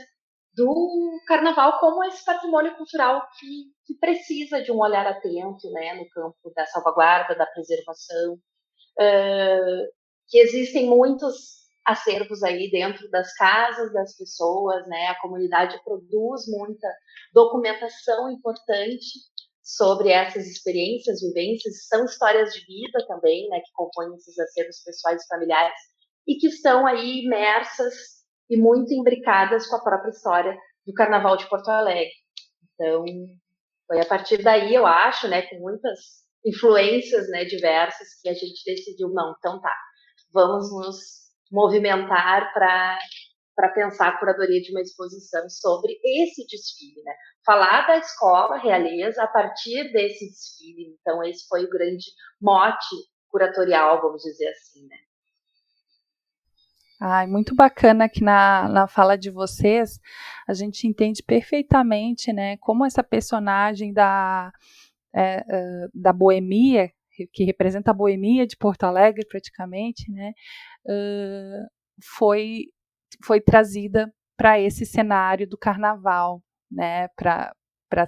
do 0.55 1.19
carnaval 1.27 1.79
como 1.79 2.03
esse 2.05 2.23
patrimônio 2.23 2.75
cultural 2.75 3.21
que, 3.37 3.65
que 3.85 3.99
precisa 3.99 4.61
de 4.61 4.71
um 4.71 4.79
olhar 4.79 5.05
atento, 5.05 5.69
né? 5.71 5.95
No 5.95 6.09
campo 6.09 6.53
da 6.55 6.65
salvaguarda, 6.65 7.35
da 7.35 7.45
preservação, 7.45 8.33
uh, 8.33 9.91
que 10.29 10.37
existem 10.39 10.87
muitos 10.87 11.65
acervos 11.85 12.41
aí 12.41 12.69
dentro 12.71 13.09
das 13.09 13.33
casas 13.35 13.93
das 13.93 14.15
pessoas, 14.17 14.87
né? 14.87 15.07
A 15.07 15.19
comunidade 15.21 15.79
produz 15.83 16.47
muita 16.47 16.87
documentação 17.33 18.29
importante 18.31 19.19
sobre 19.65 20.11
essas 20.11 20.45
experiências, 20.45 21.21
vivências, 21.21 21.87
são 21.87 22.05
histórias 22.05 22.53
de 22.53 22.63
vida 22.67 23.03
também, 23.07 23.49
né, 23.49 23.59
que 23.61 23.71
compõem 23.73 24.13
esses 24.15 24.37
acervos 24.37 24.83
pessoais 24.85 25.23
e 25.23 25.27
familiares 25.27 25.73
e 26.27 26.35
que 26.35 26.47
estão 26.47 26.85
aí 26.85 27.23
imersas 27.25 27.93
e 28.47 28.57
muito 28.57 28.93
imbricadas 28.93 29.65
com 29.65 29.75
a 29.75 29.83
própria 29.83 30.11
história 30.11 30.55
do 30.85 30.93
Carnaval 30.93 31.35
de 31.35 31.49
Porto 31.49 31.69
Alegre. 31.69 32.13
Então, 32.73 33.05
foi 33.87 33.99
a 33.99 34.05
partir 34.05 34.43
daí, 34.43 34.75
eu 34.75 34.85
acho, 34.85 35.27
né, 35.27 35.41
com 35.43 35.55
muitas 35.59 35.99
influências, 36.45 37.27
né, 37.29 37.43
diversas, 37.45 38.07
que 38.21 38.29
a 38.29 38.33
gente 38.33 38.63
decidiu, 38.63 39.09
não, 39.09 39.33
então 39.39 39.59
tá, 39.59 39.75
vamos 40.31 40.71
nos 40.71 40.97
movimentar 41.51 42.53
para 42.53 42.99
pensar 43.73 44.09
a 44.09 44.17
curadoria 44.17 44.61
de 44.61 44.71
uma 44.71 44.81
exposição 44.81 45.49
sobre 45.49 45.97
esse 46.03 46.45
desfile, 46.45 47.01
né? 47.03 47.13
Falar 47.45 47.87
da 47.87 47.97
escola 47.97 48.57
realeza 48.57 49.23
a 49.23 49.27
partir 49.27 49.91
desse 49.91 50.27
desfile. 50.27 50.97
Então, 50.99 51.23
esse 51.23 51.47
foi 51.47 51.63
o 51.63 51.69
grande 51.69 52.05
mote 52.41 52.95
curatorial, 53.29 54.01
vamos 54.01 54.21
dizer 54.21 54.47
assim, 54.49 54.85
né? 54.87 54.97
Ai, 56.99 57.27
muito 57.27 57.53
bacana 57.53 58.07
que 58.07 58.23
na, 58.23 58.69
na 58.69 58.87
fala 58.87 59.17
de 59.17 59.29
vocês 59.29 59.99
a 60.47 60.53
gente 60.53 60.87
entende 60.87 61.21
perfeitamente, 61.21 62.31
né, 62.31 62.55
como 62.57 62.85
essa 62.85 63.03
personagem 63.03 63.91
da, 63.91 64.51
é, 65.13 65.39
uh, 65.39 65.89
da 65.93 66.13
boemia, 66.13 66.89
que 67.33 67.43
representa 67.43 67.91
a 67.91 67.93
boemia 67.93 68.47
de 68.47 68.57
Porto 68.57 68.83
Alegre 68.83 69.25
praticamente, 69.27 70.09
né, 70.11 70.33
foi, 72.17 72.65
foi 73.23 73.41
trazida 73.41 74.13
para 74.37 74.59
esse 74.59 74.85
cenário 74.85 75.47
do 75.47 75.57
carnaval, 75.57 76.43
né, 76.69 77.07
para 77.15 77.53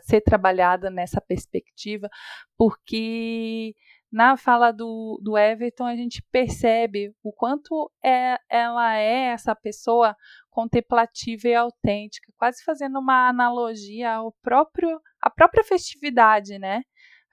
ser 0.02 0.22
trabalhada 0.22 0.90
nessa 0.90 1.22
perspectiva, 1.22 2.10
porque 2.58 3.74
na 4.12 4.38
fala 4.38 4.72
do, 4.72 5.20
do 5.22 5.38
Everton, 5.38 5.86
a 5.86 5.96
gente 5.96 6.24
percebe 6.32 7.14
o 7.22 7.32
quanto 7.34 7.92
é, 8.04 8.38
ela 8.50 8.96
é 8.98 9.32
essa 9.34 9.54
pessoa 9.54 10.16
contemplativa 10.50 11.48
e 11.48 11.56
autêntica, 11.56 12.32
quase 12.38 12.64
fazendo 12.64 13.00
uma 13.00 13.28
analogia 13.28 14.14
ao 14.14 14.32
próprio, 14.42 15.00
à 15.22 15.30
própria 15.30 15.64
festividade, 15.64 16.58
né? 16.58 16.84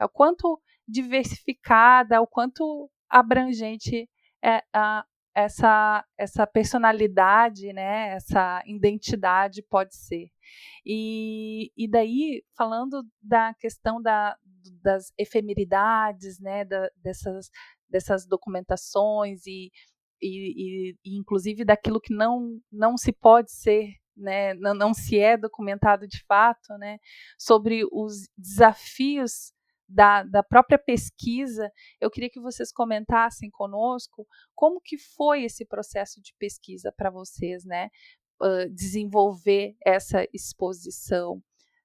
O 0.00 0.08
quanto 0.08 0.60
diversificada, 0.86 2.20
o 2.20 2.26
quanto 2.26 2.90
abrangente 3.08 4.08
é 4.42 4.62
a, 4.72 5.04
essa, 5.34 6.04
essa 6.16 6.46
personalidade, 6.46 7.72
né, 7.72 8.10
essa 8.10 8.62
identidade 8.66 9.62
pode 9.62 9.96
ser. 9.96 10.30
E, 10.86 11.72
e 11.76 11.88
daí, 11.88 12.44
falando 12.56 13.02
da 13.20 13.52
questão 13.54 14.00
da, 14.00 14.36
das 14.82 15.12
efemeridades, 15.18 16.38
né, 16.38 16.64
da, 16.64 16.88
dessas, 16.96 17.50
dessas 17.88 18.26
documentações 18.26 19.46
e, 19.46 19.72
e, 20.22 20.94
e, 21.04 21.18
inclusive 21.18 21.64
daquilo 21.64 22.00
que 22.00 22.14
não, 22.14 22.60
não 22.70 22.96
se 22.96 23.12
pode 23.12 23.50
ser, 23.50 23.88
né, 24.16 24.54
não, 24.54 24.74
não 24.74 24.94
se 24.94 25.18
é 25.18 25.36
documentado 25.36 26.06
de 26.06 26.22
fato, 26.26 26.78
né, 26.78 26.98
sobre 27.36 27.84
os 27.90 28.28
desafios 28.36 29.53
da, 29.88 30.22
da 30.22 30.42
própria 30.42 30.78
pesquisa, 30.78 31.70
eu 32.00 32.10
queria 32.10 32.30
que 32.30 32.40
vocês 32.40 32.72
comentassem 32.72 33.50
conosco 33.50 34.26
como 34.54 34.80
que 34.80 34.96
foi 34.98 35.44
esse 35.44 35.64
processo 35.64 36.20
de 36.20 36.34
pesquisa 36.38 36.92
para 36.96 37.10
vocês, 37.10 37.64
né? 37.64 37.88
Uh, 38.40 38.68
desenvolver 38.70 39.76
essa 39.84 40.26
exposição 40.32 41.42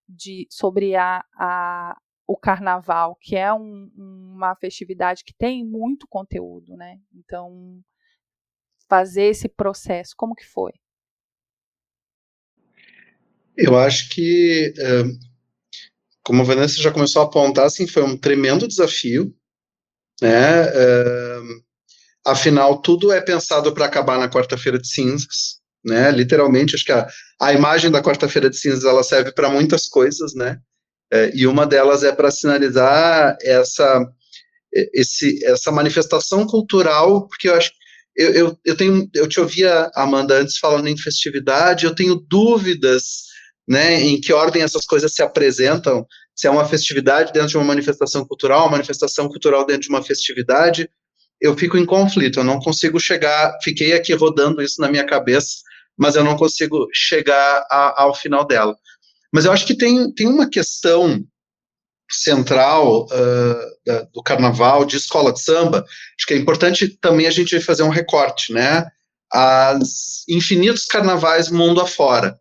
de, 0.07 0.47
sobre 0.49 0.95
a, 0.95 1.23
a, 1.35 1.95
o 2.27 2.35
carnaval, 2.35 3.15
que 3.21 3.35
é 3.35 3.53
um, 3.53 3.91
uma 3.95 4.55
festividade 4.55 5.23
que 5.23 5.33
tem 5.33 5.63
muito 5.63 6.07
conteúdo, 6.07 6.75
né? 6.75 6.99
Então, 7.13 7.79
fazer 8.89 9.25
esse 9.25 9.47
processo, 9.47 10.15
como 10.17 10.35
que 10.35 10.45
foi? 10.45 10.71
Eu 13.55 13.77
acho 13.77 14.09
que 14.09 14.73
como 16.29 16.43
a 16.43 16.45
Vanessa 16.45 16.79
já 16.79 16.91
começou 16.91 17.23
a 17.23 17.25
apontar, 17.25 17.65
assim, 17.65 17.87
foi 17.87 18.03
um 18.03 18.15
tremendo 18.15 18.67
desafio, 18.67 19.33
né? 20.21 20.67
Uh, 20.67 21.63
afinal, 22.23 22.83
tudo 22.83 23.11
é 23.11 23.19
pensado 23.19 23.73
para 23.73 23.87
acabar 23.87 24.19
na 24.19 24.29
quarta-feira 24.29 24.77
de 24.77 24.87
cinzas, 24.87 25.57
né? 25.83 26.11
Literalmente, 26.11 26.75
acho 26.75 26.85
que 26.85 26.91
a, 26.91 27.07
a 27.41 27.51
imagem 27.51 27.89
da 27.89 28.03
quarta-feira 28.03 28.47
de 28.47 28.59
cinzas 28.59 28.83
ela 28.83 29.01
serve 29.01 29.31
para 29.31 29.49
muitas 29.49 29.87
coisas, 29.87 30.35
né? 30.35 30.59
Uh, 31.11 31.33
e 31.33 31.47
uma 31.47 31.65
delas 31.65 32.03
é 32.03 32.11
para 32.11 32.29
sinalizar 32.29 33.35
essa 33.41 34.05
esse, 34.93 35.43
essa 35.43 35.71
manifestação 35.71 36.45
cultural, 36.45 37.27
porque 37.27 37.49
eu 37.49 37.55
acho 37.55 37.71
eu, 38.15 38.33
eu, 38.35 38.59
eu 38.63 38.77
tenho 38.77 39.09
eu 39.15 39.27
te 39.27 39.39
ouvia 39.39 39.89
Amanda 39.95 40.35
antes 40.39 40.59
falando 40.59 40.87
em 40.87 40.95
festividade, 40.95 41.87
eu 41.87 41.95
tenho 41.95 42.23
dúvidas 42.29 43.29
né, 43.69 44.01
em 44.01 44.19
que 44.19 44.33
ordem 44.33 44.63
essas 44.63 44.83
coisas 44.83 45.13
se 45.13 45.21
apresentam, 45.21 46.03
se 46.39 46.47
é 46.47 46.49
uma 46.49 46.63
festividade 46.63 47.33
dentro 47.33 47.49
de 47.49 47.57
uma 47.57 47.65
manifestação 47.65 48.25
cultural, 48.25 48.61
uma 48.61 48.71
manifestação 48.71 49.27
cultural 49.27 49.65
dentro 49.65 49.81
de 49.81 49.89
uma 49.89 50.01
festividade, 50.01 50.89
eu 51.41 51.53
fico 51.57 51.77
em 51.77 51.85
conflito, 51.85 52.39
eu 52.39 52.45
não 52.45 52.59
consigo 52.59 52.97
chegar, 52.97 53.57
fiquei 53.61 53.91
aqui 53.91 54.13
rodando 54.13 54.61
isso 54.61 54.79
na 54.79 54.87
minha 54.89 55.05
cabeça, 55.05 55.57
mas 55.97 56.15
eu 56.15 56.23
não 56.23 56.37
consigo 56.37 56.87
chegar 56.93 57.65
a, 57.69 58.03
ao 58.03 58.15
final 58.15 58.47
dela. 58.47 58.73
Mas 59.33 59.43
eu 59.43 59.51
acho 59.51 59.67
que 59.67 59.75
tem, 59.75 60.13
tem 60.13 60.27
uma 60.27 60.49
questão 60.49 61.21
central 62.09 63.05
uh, 63.07 63.69
da, 63.85 64.01
do 64.03 64.23
carnaval, 64.23 64.85
de 64.85 64.95
escola 64.95 65.33
de 65.33 65.41
samba, 65.41 65.79
acho 66.17 66.25
que 66.25 66.35
é 66.35 66.37
importante 66.37 66.87
também 67.01 67.27
a 67.27 67.31
gente 67.31 67.59
fazer 67.59 67.83
um 67.83 67.89
recorte, 67.89 68.53
né? 68.53 68.85
As 69.29 70.23
infinitos 70.29 70.85
carnavais 70.85 71.51
mundo 71.51 71.81
afora. 71.81 72.39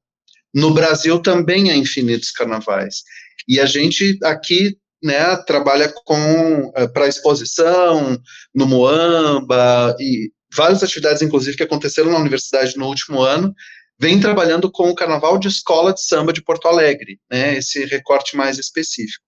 No 0.54 0.72
Brasil 0.72 1.20
também 1.20 1.68
há 1.68 1.76
infinitos 1.76 2.30
carnavais. 2.30 3.02
E 3.46 3.60
a 3.60 3.66
gente 3.66 4.18
aqui 4.22 4.76
né, 5.02 5.36
trabalha 5.46 5.92
com 6.04 6.68
uh, 6.68 6.92
para 6.92 7.08
exposição 7.08 8.20
no 8.54 8.66
Moamba 8.66 9.96
e 10.00 10.30
várias 10.54 10.82
atividades, 10.82 11.22
inclusive, 11.22 11.56
que 11.56 11.62
aconteceram 11.62 12.10
na 12.10 12.18
universidade 12.18 12.76
no 12.76 12.86
último 12.86 13.20
ano, 13.20 13.54
vem 14.00 14.20
trabalhando 14.20 14.70
com 14.70 14.88
o 14.88 14.94
Carnaval 14.94 15.38
de 15.38 15.48
Escola 15.48 15.92
de 15.92 16.02
Samba 16.02 16.32
de 16.32 16.42
Porto 16.42 16.66
Alegre, 16.66 17.20
né, 17.30 17.56
esse 17.58 17.84
recorte 17.84 18.36
mais 18.36 18.58
específico. 18.58 19.24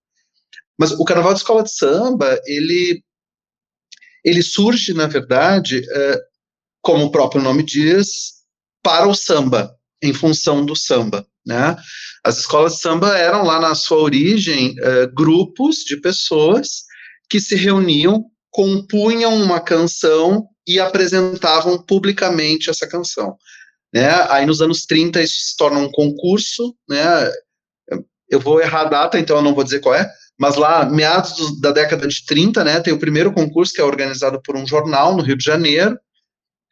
Mas 0.78 0.92
o 0.92 1.04
Carnaval 1.04 1.34
de 1.34 1.40
Escola 1.40 1.62
de 1.62 1.72
Samba, 1.72 2.40
ele, 2.46 3.02
ele 4.24 4.42
surge, 4.42 4.94
na 4.94 5.06
verdade, 5.06 5.80
uh, 5.80 6.20
como 6.80 7.04
o 7.04 7.10
próprio 7.10 7.42
nome 7.42 7.62
diz, 7.62 8.40
para 8.82 9.06
o 9.06 9.14
samba, 9.14 9.74
em 10.02 10.14
função 10.14 10.64
do 10.64 10.74
samba. 10.74 11.26
Né? 11.46 11.76
As 12.24 12.38
escolas 12.38 12.74
de 12.74 12.80
samba 12.80 13.16
eram 13.16 13.44
lá 13.44 13.58
na 13.60 13.74
sua 13.74 13.98
origem 13.98 14.74
uh, 14.80 15.12
grupos 15.14 15.76
de 15.78 16.00
pessoas 16.00 16.84
que 17.28 17.40
se 17.40 17.56
reuniam, 17.56 18.24
compunham 18.50 19.34
uma 19.34 19.60
canção 19.60 20.46
e 20.66 20.78
apresentavam 20.78 21.82
publicamente 21.82 22.68
essa 22.68 22.86
canção. 22.86 23.36
Né? 23.92 24.08
Aí 24.28 24.44
nos 24.44 24.60
anos 24.60 24.84
30 24.84 25.22
isso 25.22 25.40
se 25.40 25.56
torna 25.56 25.78
um 25.78 25.90
concurso, 25.90 26.74
né? 26.88 27.30
eu 28.30 28.38
vou 28.38 28.60
errar 28.60 28.82
a 28.82 28.88
data, 28.88 29.18
então 29.18 29.36
eu 29.36 29.42
não 29.42 29.54
vou 29.54 29.64
dizer 29.64 29.80
qual 29.80 29.94
é, 29.94 30.08
mas 30.38 30.56
lá, 30.56 30.88
meados 30.88 31.36
do, 31.36 31.60
da 31.60 31.72
década 31.72 32.08
de 32.08 32.24
30, 32.24 32.64
né, 32.64 32.80
tem 32.80 32.94
o 32.94 32.98
primeiro 32.98 33.30
concurso 33.30 33.74
que 33.74 33.80
é 33.80 33.84
organizado 33.84 34.40
por 34.42 34.56
um 34.56 34.66
jornal 34.66 35.14
no 35.14 35.22
Rio 35.22 35.36
de 35.36 35.44
Janeiro, 35.44 35.98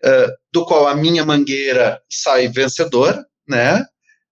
uh, 0.05 0.33
do 0.51 0.65
qual 0.65 0.89
a 0.89 0.95
minha 0.95 1.23
mangueira 1.23 2.01
sai 2.11 2.49
vencedora, 2.49 3.27
né, 3.47 3.85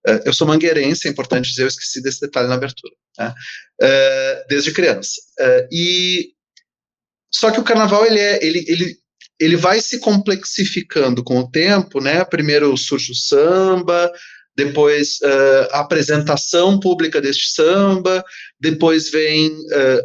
uh, 0.08 0.20
eu 0.24 0.32
sou 0.32 0.46
mangueirense, 0.46 1.06
é 1.06 1.10
importante 1.10 1.48
dizer, 1.48 1.62
eu 1.62 1.68
esqueci 1.68 2.02
desse 2.02 2.20
detalhe 2.20 2.48
na 2.48 2.54
abertura, 2.54 2.94
né, 3.18 3.34
desde 4.48 4.72
criança. 4.72 5.20
e 5.70 6.30
só 7.32 7.50
que 7.50 7.60
o 7.60 7.64
carnaval 7.64 8.06
ele 8.06 8.18
é, 8.18 8.44
ele, 8.44 8.64
ele, 8.66 8.96
ele 9.38 9.56
vai 9.56 9.80
se 9.80 9.98
complexificando 9.98 11.22
com 11.22 11.40
o 11.40 11.50
tempo, 11.50 12.00
né? 12.00 12.24
Primeiro 12.24 12.74
surge 12.78 13.12
o 13.12 13.14
samba, 13.14 14.10
depois 14.56 15.18
a 15.72 15.80
apresentação 15.80 16.80
pública 16.80 17.20
deste 17.20 17.52
samba, 17.52 18.24
depois 18.58 19.10
vem 19.10 19.54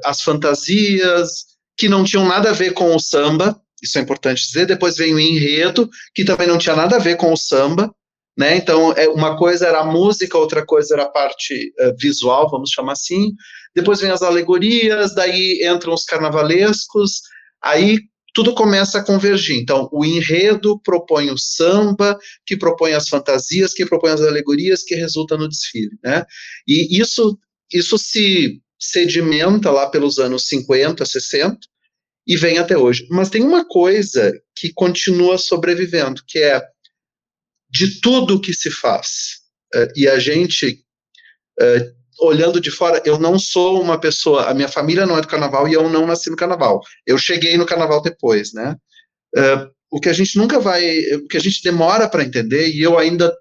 as 0.04 0.22
fantasias, 0.22 1.46
que 1.78 1.88
não 1.88 2.04
tinham 2.04 2.28
nada 2.28 2.50
a 2.50 2.54
ver 2.54 2.74
com 2.74 2.94
o 2.94 3.00
samba, 3.00 3.60
isso 3.82 3.98
é 3.98 4.02
importante 4.02 4.46
dizer, 4.46 4.68
depois 4.68 4.96
vem 4.96 5.14
o 5.14 5.20
enredo, 5.20 5.90
que 6.14 6.24
também 6.24 6.48
não 6.48 6.58
tinha 6.58 6.76
nada 6.76 6.98
a 6.98 7.00
ver 7.00 7.18
com 7.18 7.34
o 7.34 7.38
samba, 7.38 7.92
né? 8.38 8.56
Então, 8.58 8.94
é, 8.94 9.08
uma 9.10 9.38
coisa 9.38 9.68
era 9.68 9.82
a 9.82 9.86
música, 9.86 10.38
outra 10.38 10.66
coisa 10.66 10.94
era 10.94 11.04
a 11.04 11.10
parte 11.10 11.74
uh, 11.80 11.96
visual, 12.00 12.50
vamos 12.50 12.72
chamar 12.72 12.94
assim. 12.94 13.34
Depois 13.76 14.00
vem 14.00 14.12
as 14.12 14.22
alegorias, 14.22 15.14
daí 15.14 15.62
entram 15.64 15.94
os 15.94 16.06
carnavalescos, 16.06 17.22
aí 17.62 18.00
tudo 18.34 18.54
começa 18.54 19.00
a 19.00 19.04
convergir. 19.04 19.58
Então, 19.58 19.90
o 19.92 20.06
enredo 20.06 20.80
propõe 20.82 21.30
o 21.32 21.38
samba, 21.38 22.18
que 22.46 22.56
propõe 22.56 22.94
as 22.94 23.10
fantasias, 23.10 23.74
que 23.74 23.86
propõe 23.86 24.12
as 24.12 24.22
alegorias, 24.22 24.84
que 24.84 24.96
resulta 24.96 25.38
no 25.38 25.50
desfile, 25.50 25.92
né? 26.04 26.24
E 26.68 27.00
isso, 27.00 27.38
isso 27.72 27.98
se 27.98 28.62
sedimenta 28.80 29.70
lá 29.70 29.88
pelos 29.90 30.18
anos 30.18 30.48
50, 30.48 31.06
60 31.06 31.58
e 32.26 32.38
vem 32.38 32.58
até 32.58 32.78
hoje. 32.78 33.06
Mas 33.10 33.30
tem 33.30 33.44
uma 33.44 33.66
coisa 33.68 34.32
que 34.56 34.72
continua 34.74 35.38
sobrevivendo, 35.38 36.22
que 36.28 36.40
é 36.40 36.62
de 37.72 38.02
tudo 38.02 38.40
que 38.40 38.54
se 38.54 38.70
faz, 38.70 39.40
uh, 39.74 39.88
e 39.96 40.08
a 40.08 40.20
gente 40.20 40.84
uh, 41.60 42.26
olhando 42.26 42.60
de 42.60 42.70
fora, 42.70 43.02
eu 43.06 43.18
não 43.18 43.40
sou 43.40 43.82
uma 43.82 44.00
pessoa, 44.00 44.50
a 44.50 44.54
minha 44.54 44.68
família 44.68 45.06
não 45.06 45.18
é 45.18 45.22
do 45.22 45.28
carnaval 45.28 45.68
e 45.68 45.74
eu 45.74 45.90
não 45.90 46.06
nasci 46.06 46.30
no 46.30 46.36
carnaval. 46.36 46.82
Eu 47.08 47.18
cheguei 47.18 47.58
no 47.58 47.66
carnaval 47.66 48.02
depois, 48.02 48.54
né? 48.54 48.76
Uh, 49.36 49.72
o 49.90 50.00
que 50.00 50.10
a 50.10 50.14
gente 50.14 50.38
nunca 50.38 50.60
vai, 50.60 51.00
o 51.16 51.28
que 51.28 51.38
a 51.38 51.40
gente 51.40 51.64
demora 51.64 52.08
para 52.08 52.24
entender, 52.24 52.70
e 52.70 52.82
eu 52.82 52.98
ainda 52.98 53.34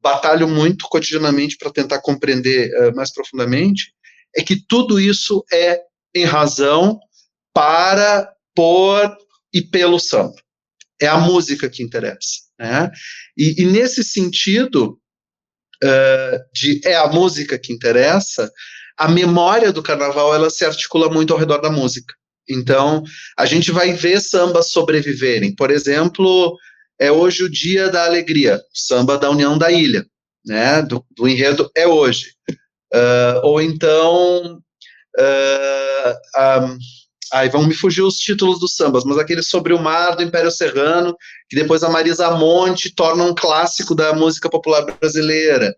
batalho 0.00 0.46
muito 0.46 0.86
cotidianamente 0.88 1.56
para 1.58 1.72
tentar 1.72 2.00
compreender 2.00 2.70
mais 2.94 3.12
profundamente, 3.12 3.92
é 4.34 4.42
que 4.42 4.56
tudo 4.56 4.98
isso 4.98 5.44
é 5.52 5.82
em 6.14 6.24
razão, 6.24 6.98
para, 7.52 8.32
por 8.54 9.14
e 9.52 9.60
pelo 9.60 9.98
samba. 9.98 10.36
É 11.00 11.06
a 11.06 11.18
música 11.18 11.68
que 11.68 11.82
interessa. 11.82 12.47
Né? 12.58 12.90
E, 13.36 13.62
e 13.62 13.64
nesse 13.66 14.02
sentido, 14.02 14.98
uh, 15.82 16.38
de 16.52 16.80
é 16.84 16.96
a 16.96 17.08
música 17.08 17.58
que 17.58 17.72
interessa, 17.72 18.50
a 18.96 19.08
memória 19.08 19.72
do 19.72 19.82
carnaval 19.82 20.34
ela 20.34 20.50
se 20.50 20.64
articula 20.64 21.08
muito 21.08 21.32
ao 21.32 21.38
redor 21.38 21.60
da 21.60 21.70
música. 21.70 22.12
Então, 22.48 23.04
a 23.38 23.46
gente 23.46 23.70
vai 23.70 23.92
ver 23.92 24.20
sambas 24.20 24.70
sobreviverem. 24.70 25.54
Por 25.54 25.70
exemplo, 25.70 26.56
é 26.98 27.12
hoje 27.12 27.44
o 27.44 27.50
dia 27.50 27.90
da 27.90 28.04
alegria, 28.04 28.60
samba 28.72 29.18
da 29.18 29.30
União 29.30 29.56
da 29.56 29.70
Ilha, 29.70 30.04
né? 30.44 30.82
Do, 30.82 31.04
do 31.14 31.28
enredo 31.28 31.70
é 31.76 31.86
hoje. 31.86 32.32
Uh, 32.92 33.40
ou 33.42 33.60
então, 33.60 34.58
uh, 35.18 36.64
um, 36.64 36.78
aí 37.32 37.48
vão 37.48 37.66
me 37.66 37.74
fugir 37.74 38.02
os 38.02 38.16
títulos 38.16 38.58
dos 38.58 38.74
sambas, 38.74 39.04
mas 39.04 39.18
aquele 39.18 39.42
sobre 39.42 39.72
o 39.72 39.78
mar 39.78 40.16
do 40.16 40.22
Império 40.22 40.50
Serrano, 40.50 41.16
que 41.48 41.56
depois 41.56 41.82
a 41.82 41.88
Marisa 41.88 42.30
Monte 42.30 42.94
torna 42.94 43.24
um 43.24 43.34
clássico 43.34 43.94
da 43.94 44.12
música 44.12 44.48
popular 44.48 44.82
brasileira, 44.82 45.74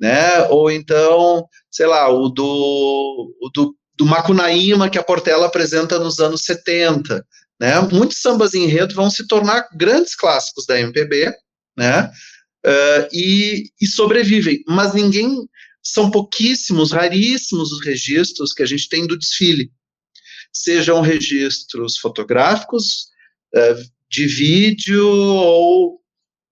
né? 0.00 0.46
Ou 0.48 0.70
então, 0.70 1.46
sei 1.70 1.86
lá, 1.86 2.08
o 2.08 2.28
do, 2.28 3.34
o 3.40 3.50
do, 3.54 3.74
do 3.96 4.06
Macunaíma 4.06 4.88
que 4.88 4.98
a 4.98 5.02
Portela 5.02 5.46
apresenta 5.46 5.98
nos 5.98 6.20
anos 6.20 6.42
70, 6.42 7.24
né? 7.60 7.80
Muitos 7.92 8.20
sambas 8.20 8.54
em 8.54 8.64
enredo 8.64 8.94
vão 8.94 9.10
se 9.10 9.26
tornar 9.26 9.66
grandes 9.76 10.14
clássicos 10.14 10.66
da 10.66 10.80
MPB, 10.80 11.32
né? 11.76 12.10
Uh, 12.66 13.08
e, 13.12 13.64
e 13.80 13.86
sobrevivem, 13.86 14.62
mas 14.66 14.94
ninguém 14.94 15.36
são 15.82 16.10
pouquíssimos, 16.10 16.92
raríssimos 16.92 17.70
os 17.72 17.84
registros 17.84 18.54
que 18.54 18.62
a 18.62 18.66
gente 18.66 18.88
tem 18.88 19.06
do 19.06 19.18
desfile 19.18 19.70
sejam 20.54 21.00
registros 21.00 21.98
fotográficos, 21.98 23.08
é, 23.54 23.74
de 24.10 24.26
vídeo 24.26 25.06
ou 25.06 26.00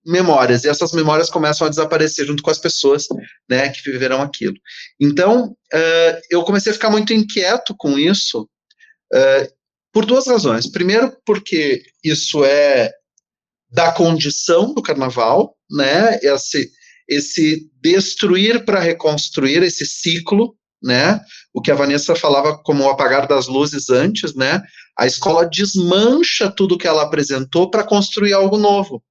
memórias, 0.05 0.63
e 0.63 0.69
essas 0.69 0.91
memórias 0.91 1.29
começam 1.29 1.65
a 1.65 1.69
desaparecer 1.69 2.25
junto 2.25 2.43
com 2.43 2.49
as 2.49 2.57
pessoas 2.57 3.07
né, 3.49 3.69
que 3.69 3.89
viveram 3.89 4.21
aquilo. 4.21 4.55
Então, 4.99 5.55
uh, 5.73 6.21
eu 6.29 6.43
comecei 6.43 6.71
a 6.71 6.73
ficar 6.73 6.89
muito 6.89 7.13
inquieto 7.13 7.73
com 7.77 7.97
isso, 7.97 8.41
uh, 9.13 9.53
por 9.93 10.05
duas 10.05 10.27
razões. 10.27 10.69
Primeiro, 10.69 11.15
porque 11.25 11.83
isso 12.03 12.43
é 12.43 12.91
da 13.69 13.91
condição 13.91 14.73
do 14.73 14.81
carnaval, 14.81 15.55
né, 15.71 16.19
esse, 16.21 16.69
esse 17.07 17.69
destruir 17.81 18.65
para 18.65 18.79
reconstruir, 18.79 19.63
esse 19.63 19.85
ciclo, 19.85 20.55
né? 20.83 21.19
O 21.53 21.61
que 21.61 21.71
a 21.71 21.75
Vanessa 21.75 22.15
falava 22.15 22.57
como 22.57 22.83
o 22.83 22.89
apagar 22.89 23.27
das 23.27 23.47
luzes 23.47 23.89
antes, 23.89 24.35
né? 24.35 24.61
A 24.97 25.07
escola 25.07 25.49
desmancha 25.49 26.51
tudo 26.51 26.77
que 26.77 26.87
ela 26.87 27.03
apresentou 27.03 27.69
para 27.69 27.83
construir 27.83 28.33
algo 28.33 28.57
novo. 28.57 29.01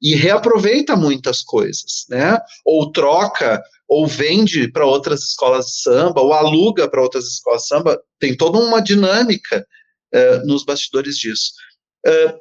E 0.00 0.14
reaproveita 0.14 0.94
muitas 0.94 1.42
coisas, 1.42 2.04
né? 2.08 2.38
Ou 2.64 2.92
troca, 2.92 3.60
ou 3.88 4.06
vende 4.06 4.70
para 4.70 4.86
outras 4.86 5.22
escolas 5.22 5.66
de 5.66 5.80
samba, 5.80 6.20
ou 6.20 6.32
aluga 6.32 6.88
para 6.88 7.02
outras 7.02 7.24
escolas 7.24 7.62
de 7.62 7.68
samba. 7.68 8.00
Tem 8.20 8.36
toda 8.36 8.58
uma 8.58 8.80
dinâmica 8.80 9.66
uh, 10.14 10.46
nos 10.46 10.64
bastidores 10.64 11.16
disso. 11.16 11.52
Uh, 12.06 12.38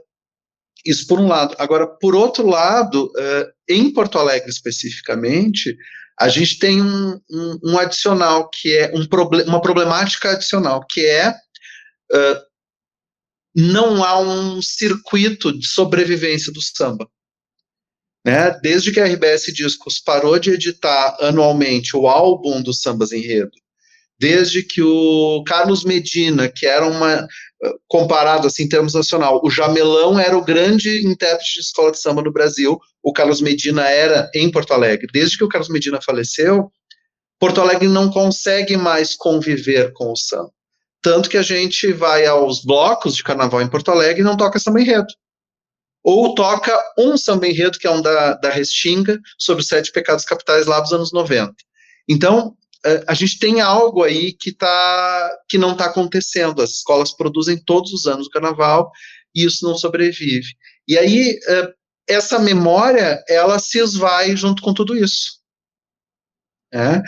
isso 0.86 1.08
por 1.08 1.20
um 1.20 1.28
lado. 1.28 1.56
Agora, 1.58 1.88
por 1.88 2.16
outro 2.16 2.46
lado, 2.46 3.06
uh, 3.06 3.52
em 3.68 3.92
Porto 3.92 4.20
Alegre 4.20 4.50
especificamente, 4.50 5.76
a 6.20 6.28
gente 6.30 6.58
tem 6.58 6.82
um, 6.82 7.20
um, 7.30 7.60
um 7.64 7.78
adicional, 7.78 8.50
que 8.50 8.76
é 8.76 8.92
um 8.94 9.08
uma 9.48 9.62
problemática 9.62 10.32
adicional, 10.32 10.86
que 10.90 11.06
é 11.06 11.30
uh, 11.30 12.48
não 13.56 14.04
há 14.04 14.20
um 14.20 14.62
circuito 14.62 15.58
de 15.58 15.68
sobrevivência 15.68 16.52
do 16.52 16.62
samba. 16.62 17.08
Né? 18.26 18.52
Desde 18.62 18.92
que 18.92 19.00
a 19.00 19.06
RBS 19.06 19.54
Discos 19.54 20.00
parou 20.00 20.38
de 20.38 20.52
editar 20.52 21.18
anualmente 21.22 21.96
o 21.96 22.08
álbum 22.08 22.62
dos 22.62 22.82
sambas 22.82 23.12
enredo, 23.12 23.52
desde 24.20 24.64
que 24.64 24.82
o 24.82 25.44
Carlos 25.46 25.84
Medina, 25.84 26.50
que 26.50 26.66
era 26.66 26.86
uma 26.88 27.28
comparado 27.88 28.48
assim 28.48 28.64
em 28.64 28.70
termos 28.70 28.94
nacional, 28.94 29.42
o 29.44 29.50
Jamelão 29.50 30.20
era 30.20 30.38
o 30.38 30.44
grande 30.44 31.08
intérprete 31.08 31.54
de 31.56 31.60
escola 31.62 31.92
de 31.92 32.00
samba 32.00 32.22
no 32.22 32.32
Brasil, 32.32 32.80
o 33.08 33.14
Carlos 33.14 33.40
Medina 33.40 33.88
era 33.88 34.30
em 34.36 34.52
Porto 34.52 34.74
Alegre. 34.74 35.08
Desde 35.14 35.38
que 35.38 35.44
o 35.46 35.48
Carlos 35.48 35.70
Medina 35.70 35.98
faleceu, 36.02 36.70
Porto 37.40 37.62
Alegre 37.62 37.88
não 37.88 38.12
consegue 38.12 38.76
mais 38.76 39.16
conviver 39.16 39.94
com 39.94 40.12
o 40.12 40.16
samba. 40.18 40.52
Tanto 41.02 41.30
que 41.30 41.38
a 41.38 41.42
gente 41.42 41.94
vai 41.94 42.26
aos 42.26 42.66
blocos 42.66 43.16
de 43.16 43.24
carnaval 43.24 43.62
em 43.62 43.70
Porto 43.70 43.92
Alegre 43.92 44.20
e 44.20 44.26
não 44.26 44.36
toca 44.36 44.60
samba 44.60 44.82
enredo. 44.82 45.08
Ou 46.04 46.36
toca 46.36 46.78
um 47.00 47.16
samba 47.16 47.48
enredo, 47.48 47.80
que 47.80 47.88
é 47.88 47.92
um 47.92 48.02
da, 48.02 48.34
da 48.34 48.50
Restinga, 48.50 49.18
sobre 49.40 49.62
os 49.62 49.70
sete 49.70 49.90
pecados 49.94 50.26
capitais 50.26 50.66
lá 50.66 50.82
dos 50.82 50.92
anos 50.92 51.14
90. 51.14 51.54
Então, 52.10 52.58
é, 52.86 53.06
a 53.08 53.14
gente 53.14 53.40
tem 53.40 53.62
algo 53.62 54.04
aí 54.04 54.34
que, 54.34 54.52
tá, 54.52 55.32
que 55.48 55.58
não 55.58 55.72
está 55.72 55.86
acontecendo. 55.86 56.62
As 56.62 56.72
escolas 56.72 57.16
produzem 57.16 57.58
todos 57.58 57.94
os 57.94 58.06
anos 58.06 58.28
o 58.28 58.32
carnaval 58.32 58.92
e 59.34 59.46
isso 59.46 59.66
não 59.66 59.78
sobrevive. 59.78 60.50
E 60.86 60.98
aí, 60.98 61.40
é, 61.48 61.77
essa 62.08 62.40
memória, 62.40 63.24
ela 63.28 63.60
se 63.60 63.80
esvai 63.80 64.36
junto 64.36 64.62
com 64.62 64.74
tudo 64.74 64.96
isso. 64.96 65.38
É? 66.74 67.02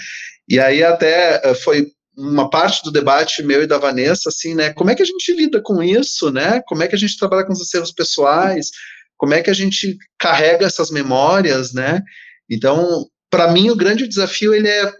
E 0.48 0.60
aí 0.60 0.84
até 0.84 1.42
é, 1.44 1.54
foi 1.54 1.88
uma 2.18 2.50
parte 2.50 2.84
do 2.84 2.92
debate 2.92 3.42
meu 3.44 3.64
e 3.64 3.68
da 3.68 3.78
Vanessa, 3.78 4.30
assim, 4.30 4.54
né, 4.54 4.74
como 4.74 4.90
é 4.90 4.96
que 4.96 5.02
a 5.02 5.06
gente 5.06 5.34
lida 5.34 5.62
com 5.62 5.82
isso, 5.82 6.30
né, 6.32 6.62
como 6.68 6.84
é 6.84 6.88
que 6.88 6.96
a 6.96 6.98
gente 6.98 7.18
trabalha 7.18 7.46
com 7.46 7.54
os 7.54 7.62
acervos 7.62 7.94
pessoais, 7.94 8.72
como 9.18 9.34
é 9.34 9.42
que 9.42 9.50
a 9.50 9.54
gente 9.54 9.98
carrega 10.18 10.66
essas 10.66 10.92
memórias, 10.92 11.74
né, 11.74 12.02
então, 12.50 13.06
para 13.30 13.52
mim, 13.52 13.70
o 13.70 13.76
grande 13.76 14.08
desafio, 14.08 14.54
ele 14.54 14.68
é 14.68 14.92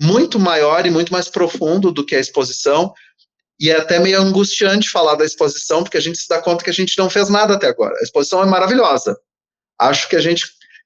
muito 0.00 0.38
maior 0.38 0.86
e 0.86 0.90
muito 0.90 1.12
mais 1.12 1.28
profundo 1.28 1.90
do 1.90 2.04
que 2.04 2.14
a 2.14 2.20
exposição, 2.20 2.92
e 3.58 3.70
é 3.70 3.76
até 3.76 3.98
meio 3.98 4.20
angustiante 4.20 4.88
falar 4.88 5.16
da 5.16 5.24
exposição, 5.24 5.82
porque 5.82 5.98
a 5.98 6.00
gente 6.00 6.18
se 6.18 6.28
dá 6.28 6.40
conta 6.40 6.64
que 6.64 6.70
a 6.70 6.74
gente 6.74 6.96
não 6.96 7.10
fez 7.10 7.28
nada 7.28 7.54
até 7.54 7.66
agora. 7.66 7.94
A 7.98 8.02
exposição 8.02 8.42
é 8.42 8.46
maravilhosa. 8.46 9.16
Acho 9.80 10.08
que 10.08 10.16
a 10.16 10.20
gente, 10.20 10.44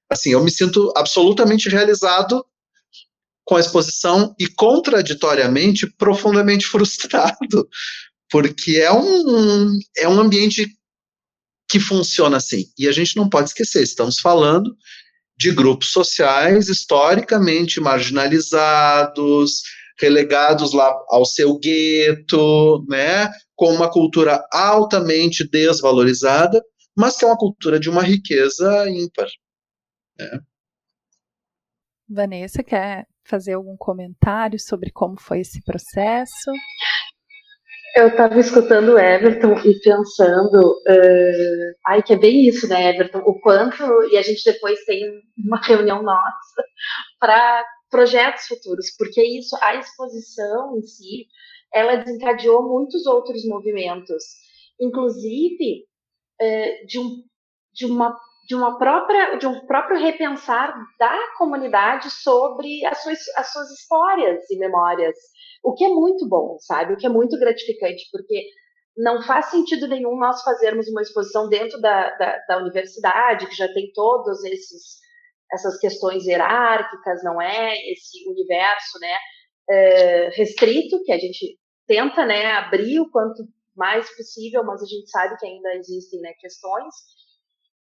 assim, 0.09 0.31
eu 0.31 0.43
me 0.45 0.51
sinto 0.51 0.93
absolutamente 0.97 1.69
realizado 1.69 2.45
com 3.45 3.57
a 3.57 3.61
exposição 3.61 4.35
e 4.39 4.47
contraditoriamente 4.49 5.87
profundamente 5.99 6.67
frustrado, 6.69 7.69
porque 8.31 8.79
é 8.79 8.93
um, 8.93 9.79
é 9.99 10.09
um 10.09 10.21
ambiente 10.21 10.67
que 11.69 11.81
funciona 11.81 12.37
assim. 12.37 12.67
E 12.79 12.89
a 12.89 12.93
gente 12.93 13.17
não 13.17 13.29
pode 13.29 13.49
esquecer, 13.49 13.83
estamos 13.83 14.19
falando 14.19 14.75
de 15.37 15.51
grupos 15.51 15.91
sociais 15.91 16.69
historicamente 16.69 17.81
marginalizados, 17.81 19.63
relegados 19.99 20.73
lá 20.73 20.95
ao 21.09 21.25
seu 21.25 21.59
gueto, 21.59 22.85
né, 22.89 23.31
com 23.57 23.73
uma 23.73 23.91
cultura 23.91 24.45
altamente 24.53 25.49
desvalorizada, 25.49 26.63
mas 26.97 27.17
que 27.17 27.25
é 27.25 27.29
uma 27.29 27.37
cultura 27.37 27.79
de 27.79 27.91
uma 27.91 28.03
riqueza 28.03 28.89
ímpar. 28.89 29.29
Né. 30.19 30.41
Vanessa, 32.09 32.63
quer 32.63 33.07
fazer 33.25 33.55
algum 33.55 33.77
comentário 33.77 34.59
sobre 34.61 34.91
como 34.91 35.19
foi 35.19 35.41
esse 35.41 35.63
processo? 35.65 36.51
Eu 37.97 38.09
estava 38.09 38.39
escutando 38.41 38.95
o 38.95 38.99
Everton 38.99 39.57
e 39.61 39.79
pensando, 39.81 40.83
uh, 40.89 41.75
ai, 41.87 42.03
que 42.03 42.13
é 42.13 42.19
bem 42.19 42.49
isso, 42.49 42.69
né, 42.69 42.91
Everton? 42.91 43.19
O 43.21 43.41
quanto, 43.41 43.83
e 44.11 44.19
a 44.19 44.23
gente 44.23 44.43
depois 44.45 44.85
tem 44.85 45.01
uma 45.39 45.61
reunião 45.65 46.03
nossa 46.03 46.65
para 47.21 47.65
projetos 47.89 48.47
futuros, 48.47 48.87
porque 48.99 49.23
isso, 49.23 49.57
a 49.63 49.77
exposição 49.77 50.77
em 50.77 50.83
si, 50.83 51.27
ela 51.73 51.97
desencadeou 51.97 52.69
muitos 52.69 53.07
outros 53.07 53.45
movimentos, 53.47 54.25
inclusive 54.81 55.85
uh, 56.41 56.87
de, 56.87 56.99
um, 56.99 57.23
de 57.73 57.87
uma 57.87 58.17
de 58.47 58.55
uma 58.55 58.77
própria 58.79 59.37
de 59.37 59.47
um 59.47 59.67
próprio 59.67 59.99
repensar 59.99 60.75
da 60.99 61.19
comunidade 61.39 62.11
sobre 62.11 62.85
as 62.85 63.03
suas, 63.03 63.19
as 63.37 63.51
suas 63.51 63.71
histórias 63.71 64.51
e 64.51 64.59
memórias 64.59 65.17
o 65.65 65.75
que 65.75 65.85
é 65.85 65.89
muito 65.89 66.29
bom, 66.29 66.59
sabe? 66.61 66.93
O 66.93 66.97
que 66.97 67.07
é 67.07 67.09
muito 67.09 67.39
gratificante, 67.39 68.07
porque 68.13 68.45
não 68.97 69.23
faz 69.23 69.47
sentido 69.47 69.89
nenhum 69.89 70.17
nós 70.17 70.43
fazermos 70.43 70.87
uma 70.89 71.01
exposição 71.01 71.49
dentro 71.49 71.81
da, 71.81 72.11
da, 72.17 72.39
da 72.47 72.59
universidade, 72.59 73.49
que 73.49 73.57
já 73.57 73.67
tem 73.73 73.91
todos 73.95 74.45
esses 74.45 75.03
essas 75.53 75.79
questões 75.79 76.27
hierárquicas, 76.27 77.23
não 77.23 77.41
é? 77.41 77.75
Esse 77.93 78.29
universo, 78.29 78.99
né? 79.01 79.17
É, 79.71 80.29
restrito 80.31 81.03
que 81.05 81.13
a 81.13 81.19
gente 81.19 81.59
tenta, 81.87 82.27
né? 82.27 82.53
Abrir 82.53 83.01
o 83.01 83.11
quanto 83.11 83.45
mais 83.77 84.09
possível, 84.17 84.65
mas 84.65 84.83
a 84.83 84.87
gente 84.87 85.09
sabe 85.11 85.37
que 85.39 85.47
ainda 85.47 85.75
existem 85.75 86.21
né, 86.21 86.33
questões. 86.39 86.95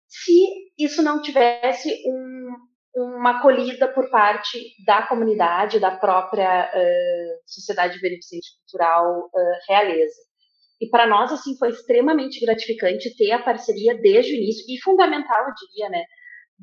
Se 0.08 0.44
isso 0.78 1.02
não 1.02 1.22
tivesse 1.22 1.90
um, 2.08 2.56
uma 2.96 3.40
acolhida 3.40 3.88
por 3.94 4.10
parte 4.10 4.60
da 4.86 5.06
comunidade, 5.08 5.80
da 5.80 5.92
própria 5.92 6.72
uh, 6.74 7.42
Sociedade 7.46 8.00
Beneficente 8.02 8.50
Cultural 8.60 9.26
uh, 9.26 9.60
Realeza. 9.68 10.30
E 10.82 10.90
para 10.90 11.06
nós, 11.06 11.32
assim, 11.32 11.58
foi 11.58 11.70
extremamente 11.70 12.40
gratificante 12.44 13.16
ter 13.18 13.32
a 13.32 13.44
parceria 13.44 14.00
desde 14.00 14.34
o 14.34 14.36
início, 14.36 14.66
e 14.68 14.82
fundamental, 14.82 15.46
eu 15.48 15.54
diria, 15.54 15.90
né, 15.90 16.04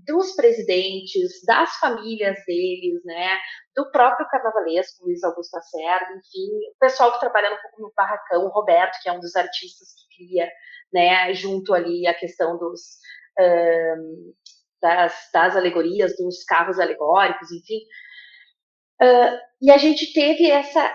dos 0.04 0.34
presidentes, 0.36 1.42
das 1.46 1.74
famílias 1.76 2.36
deles, 2.46 3.02
né, 3.04 3.38
do 3.74 3.90
próprio 3.90 4.28
carnavalesco, 4.28 5.04
Luiz 5.04 5.22
Augusto 5.24 5.56
Acerda, 5.56 6.12
enfim, 6.12 6.48
o 6.74 6.78
pessoal 6.78 7.12
que 7.12 7.20
trabalha 7.20 7.54
um 7.54 7.62
pouco 7.62 7.82
no 7.82 7.92
barracão, 7.96 8.44
o 8.44 8.50
Roberto, 8.50 8.98
que 9.02 9.08
é 9.08 9.12
um 9.12 9.20
dos 9.20 9.34
artistas 9.34 9.88
que 9.94 10.16
cria, 10.16 10.50
né, 10.92 11.32
junto 11.32 11.72
ali 11.72 12.06
a 12.06 12.14
questão 12.14 12.58
dos, 12.58 12.98
um, 13.40 14.34
das, 14.82 15.30
das 15.32 15.56
alegorias, 15.56 16.16
dos 16.16 16.44
carros 16.44 16.78
alegóricos, 16.78 17.50
enfim, 17.50 17.80
uh, 19.02 19.38
e 19.62 19.70
a 19.70 19.78
gente 19.78 20.12
teve 20.12 20.50
essa, 20.50 20.94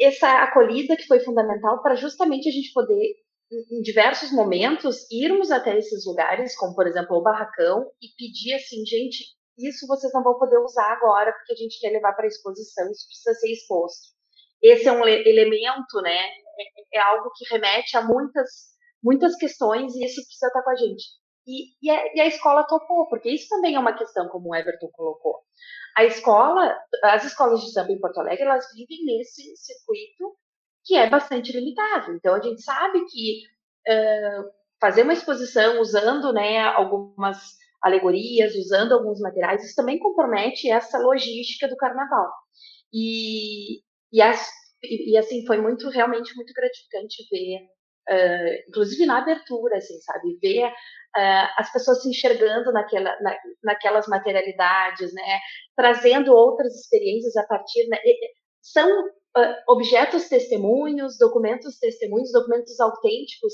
essa 0.00 0.42
acolhida 0.42 0.96
que 0.96 1.06
foi 1.06 1.20
fundamental 1.20 1.80
para 1.82 1.94
justamente 1.94 2.48
a 2.48 2.52
gente 2.52 2.72
poder 2.72 3.14
em 3.50 3.82
diversos 3.82 4.30
momentos, 4.32 5.10
irmos 5.10 5.50
até 5.50 5.76
esses 5.76 6.06
lugares, 6.06 6.56
como 6.56 6.74
por 6.74 6.86
exemplo 6.86 7.16
o 7.16 7.22
barracão, 7.22 7.90
e 8.00 8.08
pedir 8.16 8.54
assim, 8.54 8.84
gente, 8.86 9.24
isso 9.58 9.86
vocês 9.86 10.12
não 10.12 10.22
vão 10.22 10.38
poder 10.38 10.58
usar 10.58 10.92
agora, 10.92 11.32
porque 11.32 11.52
a 11.52 11.56
gente 11.56 11.80
quer 11.80 11.90
levar 11.90 12.12
para 12.14 12.26
exposição, 12.26 12.90
isso 12.90 13.06
precisa 13.06 13.34
ser 13.34 13.52
exposto. 13.52 14.08
Esse 14.62 14.88
é 14.88 14.92
um 14.92 15.06
elemento, 15.06 16.00
né? 16.02 16.18
É, 16.18 16.98
é, 16.98 17.00
algo 17.00 17.30
que 17.34 17.52
remete 17.52 17.96
a 17.96 18.02
muitas, 18.02 18.50
muitas 19.02 19.34
questões 19.36 19.94
e 19.94 20.04
isso 20.04 20.22
precisa 20.22 20.46
estar 20.46 20.62
com 20.62 20.70
a 20.70 20.76
gente. 20.76 21.04
E, 21.46 21.72
e, 21.82 21.90
a, 21.90 22.14
e 22.14 22.20
a 22.20 22.26
escola 22.26 22.66
topou, 22.66 23.08
porque 23.08 23.30
isso 23.30 23.48
também 23.48 23.74
é 23.74 23.78
uma 23.78 23.96
questão, 23.96 24.28
como 24.28 24.50
o 24.50 24.54
Everton 24.54 24.90
colocou. 24.92 25.40
A 25.96 26.04
escola, 26.04 26.78
as 27.02 27.24
escolas 27.24 27.60
de 27.60 27.72
samba 27.72 27.90
em 27.90 27.98
Porto 27.98 28.20
Alegre, 28.20 28.44
elas 28.44 28.66
vivem 28.72 29.04
nesse 29.04 29.56
circuito 29.56 30.36
que 30.84 30.96
é 30.96 31.08
bastante 31.08 31.52
limitado. 31.52 32.12
Então, 32.14 32.34
a 32.34 32.40
gente 32.40 32.62
sabe 32.62 33.04
que 33.06 33.42
uh, 33.88 34.50
fazer 34.80 35.02
uma 35.02 35.12
exposição 35.12 35.80
usando 35.80 36.32
né, 36.32 36.58
algumas 36.58 37.38
alegorias, 37.82 38.54
usando 38.54 38.92
alguns 38.92 39.20
materiais, 39.20 39.64
isso 39.64 39.74
também 39.74 39.98
compromete 39.98 40.70
essa 40.70 40.98
logística 40.98 41.68
do 41.68 41.76
carnaval. 41.76 42.30
E, 42.92 43.80
e, 44.12 44.20
as, 44.20 44.46
e, 44.82 45.16
assim, 45.16 45.46
foi 45.46 45.58
muito, 45.60 45.88
realmente 45.88 46.34
muito 46.36 46.52
gratificante 46.52 47.26
ver, 47.30 47.58
uh, 48.10 48.68
inclusive 48.68 49.06
na 49.06 49.18
abertura, 49.18 49.76
assim, 49.76 49.98
sabe, 50.00 50.38
ver 50.42 50.70
as 51.56 51.72
pessoas 51.72 52.02
se 52.02 52.08
enxergando 52.08 52.70
naquela, 52.72 53.18
na, 53.20 53.36
naquelas 53.64 54.06
materialidades, 54.06 55.12
né, 55.12 55.40
trazendo 55.76 56.32
outras 56.32 56.72
experiências 56.74 57.36
a 57.36 57.44
partir, 57.46 57.88
né, 57.88 57.98
são 58.62 58.88
uh, 59.36 59.72
objetos 59.72 60.28
testemunhos, 60.28 61.18
documentos 61.18 61.78
testemunhos, 61.78 62.32
documentos 62.32 62.78
autênticos 62.80 63.52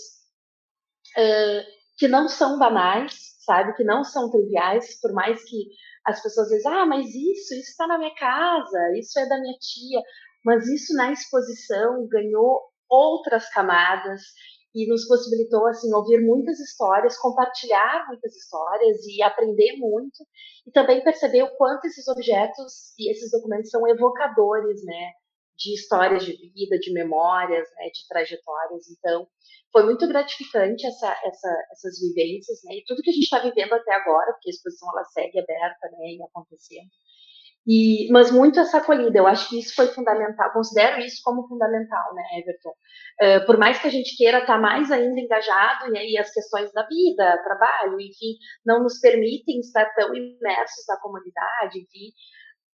uh, 1.17 1.77
que 1.99 2.09
não 2.09 2.29
são 2.29 2.59
banais, 2.59 3.15
sabe? 3.45 3.75
Que 3.75 3.85
não 3.85 4.05
são 4.05 4.31
triviais, 4.31 5.01
por 5.01 5.12
mais 5.12 5.43
que 5.45 5.69
as 6.05 6.23
pessoas 6.23 6.49
dizem, 6.49 6.71
ah, 6.71 6.87
mas 6.87 7.07
isso, 7.07 7.55
isso 7.55 7.71
está 7.71 7.87
na 7.87 7.99
minha 7.99 8.15
casa, 8.15 8.99
isso 8.99 9.19
é 9.19 9.27
da 9.29 9.41
minha 9.41 9.57
tia, 9.59 10.01
mas 10.45 10.67
isso 10.69 10.95
na 10.95 11.12
exposição 11.12 12.07
ganhou 12.09 12.62
outras 12.89 13.49
camadas 13.51 14.23
e 14.73 14.87
nos 14.89 15.07
possibilitou 15.09 15.67
assim 15.67 15.93
ouvir 15.93 16.21
muitas 16.21 16.61
histórias, 16.61 17.19
compartilhar 17.19 18.07
muitas 18.09 18.37
histórias 18.37 18.99
e 19.07 19.23
aprender 19.23 19.77
muito 19.79 20.23
e 20.67 20.71
também 20.71 21.03
perceber 21.03 21.43
o 21.43 21.57
quanto 21.57 21.87
esses 21.87 22.07
objetos 22.07 22.93
e 22.99 23.11
esses 23.11 23.31
documentos 23.33 23.71
são 23.71 23.89
evocadores, 23.89 24.85
né, 24.85 25.12
de 25.57 25.75
histórias 25.75 26.25
de 26.25 26.33
vida, 26.33 26.79
de 26.79 26.92
memórias, 26.92 27.69
né, 27.77 27.87
de 27.87 28.07
trajetórias. 28.09 28.88
Então, 28.90 29.27
foi 29.73 29.85
muito 29.85 30.07
gratificante 30.07 30.87
essa, 30.87 31.11
essa, 31.25 31.66
essas 31.73 32.01
vivências, 32.01 32.59
né, 32.64 32.77
e 32.77 32.85
tudo 32.85 33.03
que 33.03 33.11
a 33.11 33.12
gente 33.12 33.25
está 33.25 33.38
vivendo 33.38 33.73
até 33.73 33.95
agora, 33.95 34.33
porque 34.33 34.51
a 34.51 34.53
exposição 34.53 34.88
ela 34.92 35.05
segue 35.05 35.38
aberta, 35.38 35.88
né, 35.92 36.12
e 36.12 36.23
acontecendo. 36.23 36.90
E, 37.66 38.09
mas 38.12 38.31
muito 38.31 38.61
essa 38.61 38.79
acolhida, 38.79 39.19
eu 39.19 39.27
acho 39.27 39.49
que 39.49 39.59
isso 39.59 39.75
foi 39.75 39.88
fundamental, 39.88 40.53
considero 40.53 41.01
isso 41.01 41.21
como 41.25 41.49
fundamental, 41.49 42.14
né, 42.14 42.23
Everton? 42.38 42.71
Uh, 42.71 43.45
por 43.45 43.59
mais 43.59 43.81
que 43.81 43.88
a 43.88 43.90
gente 43.90 44.16
queira 44.16 44.38
estar 44.38 44.55
tá 44.55 44.61
mais 44.61 44.88
ainda 44.92 45.21
engajado, 45.21 45.92
e 45.92 45.99
aí 45.99 46.16
as 46.16 46.33
questões 46.33 46.73
da 46.73 46.87
vida, 46.87 47.42
trabalho, 47.42 48.01
enfim, 48.01 48.37
não 48.64 48.85
nos 48.85 49.01
permitem 49.01 49.59
estar 49.59 49.85
tão 49.97 50.14
imersos 50.14 50.85
na 50.88 50.97
comunidade, 51.01 51.81
enfim, 51.81 52.12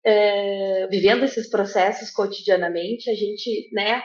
é, 0.06 0.86
vivendo 0.86 1.24
esses 1.24 1.50
processos 1.50 2.12
cotidianamente, 2.12 3.10
a 3.10 3.14
gente 3.14 3.68
né, 3.72 4.00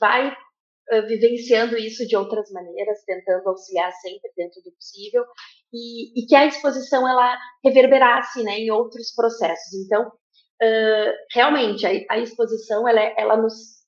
vai 0.00 0.28
uh, 0.28 1.06
vivenciando 1.06 1.76
isso 1.76 2.04
de 2.04 2.16
outras 2.16 2.50
maneiras, 2.50 3.04
tentando 3.04 3.48
auxiliar 3.48 3.92
sempre 3.92 4.32
dentro 4.36 4.60
do 4.62 4.72
possível, 4.72 5.24
e, 5.72 6.20
e 6.20 6.26
que 6.26 6.34
a 6.34 6.46
exposição 6.46 7.08
ela 7.08 7.38
reverberasse 7.64 8.42
né, 8.42 8.58
em 8.58 8.72
outros 8.72 9.14
processos. 9.14 9.72
Então, 9.86 10.08
uh, 10.08 11.12
realmente, 11.32 11.86
a, 11.86 11.90
a, 12.10 12.18
exposição 12.18 12.88
ela, 12.88 13.00
ela 13.16 13.36
nos 13.36 13.84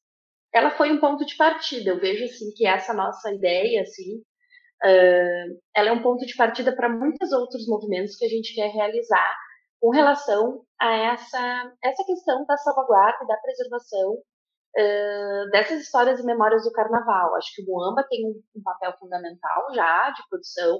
ela 0.54 0.70
foi 0.70 0.92
um 0.92 1.00
ponto 1.00 1.26
de 1.26 1.36
partida. 1.36 1.90
Eu 1.90 2.00
vejo 2.00 2.24
assim 2.24 2.52
que 2.54 2.66
essa 2.66 2.94
nossa 2.94 3.30
ideia 3.30 3.82
assim, 3.82 4.22
ela 5.74 5.88
é 5.88 5.92
um 5.92 6.02
ponto 6.02 6.24
de 6.24 6.34
partida 6.34 6.74
para 6.74 6.88
muitos 6.88 7.30
outros 7.32 7.66
movimentos 7.66 8.16
que 8.16 8.24
a 8.24 8.28
gente 8.28 8.54
quer 8.54 8.70
realizar 8.70 9.36
com 9.80 9.90
relação 9.90 10.62
a 10.80 10.92
essa, 10.92 11.72
essa 11.82 12.04
questão 12.04 12.44
da 12.46 12.56
salvaguarda 12.56 13.24
e 13.24 13.26
da 13.26 13.36
preservação 13.38 14.12
uh, 14.12 15.50
dessas 15.50 15.82
histórias 15.82 16.20
e 16.20 16.24
memórias 16.24 16.64
do 16.64 16.72
carnaval. 16.72 17.34
Acho 17.36 17.54
que 17.54 17.62
o 17.62 17.66
Muamba 17.66 18.04
tem 18.08 18.26
um, 18.26 18.42
um 18.56 18.62
papel 18.62 18.92
fundamental 18.98 19.74
já 19.74 20.10
de 20.10 20.22
produção 20.28 20.78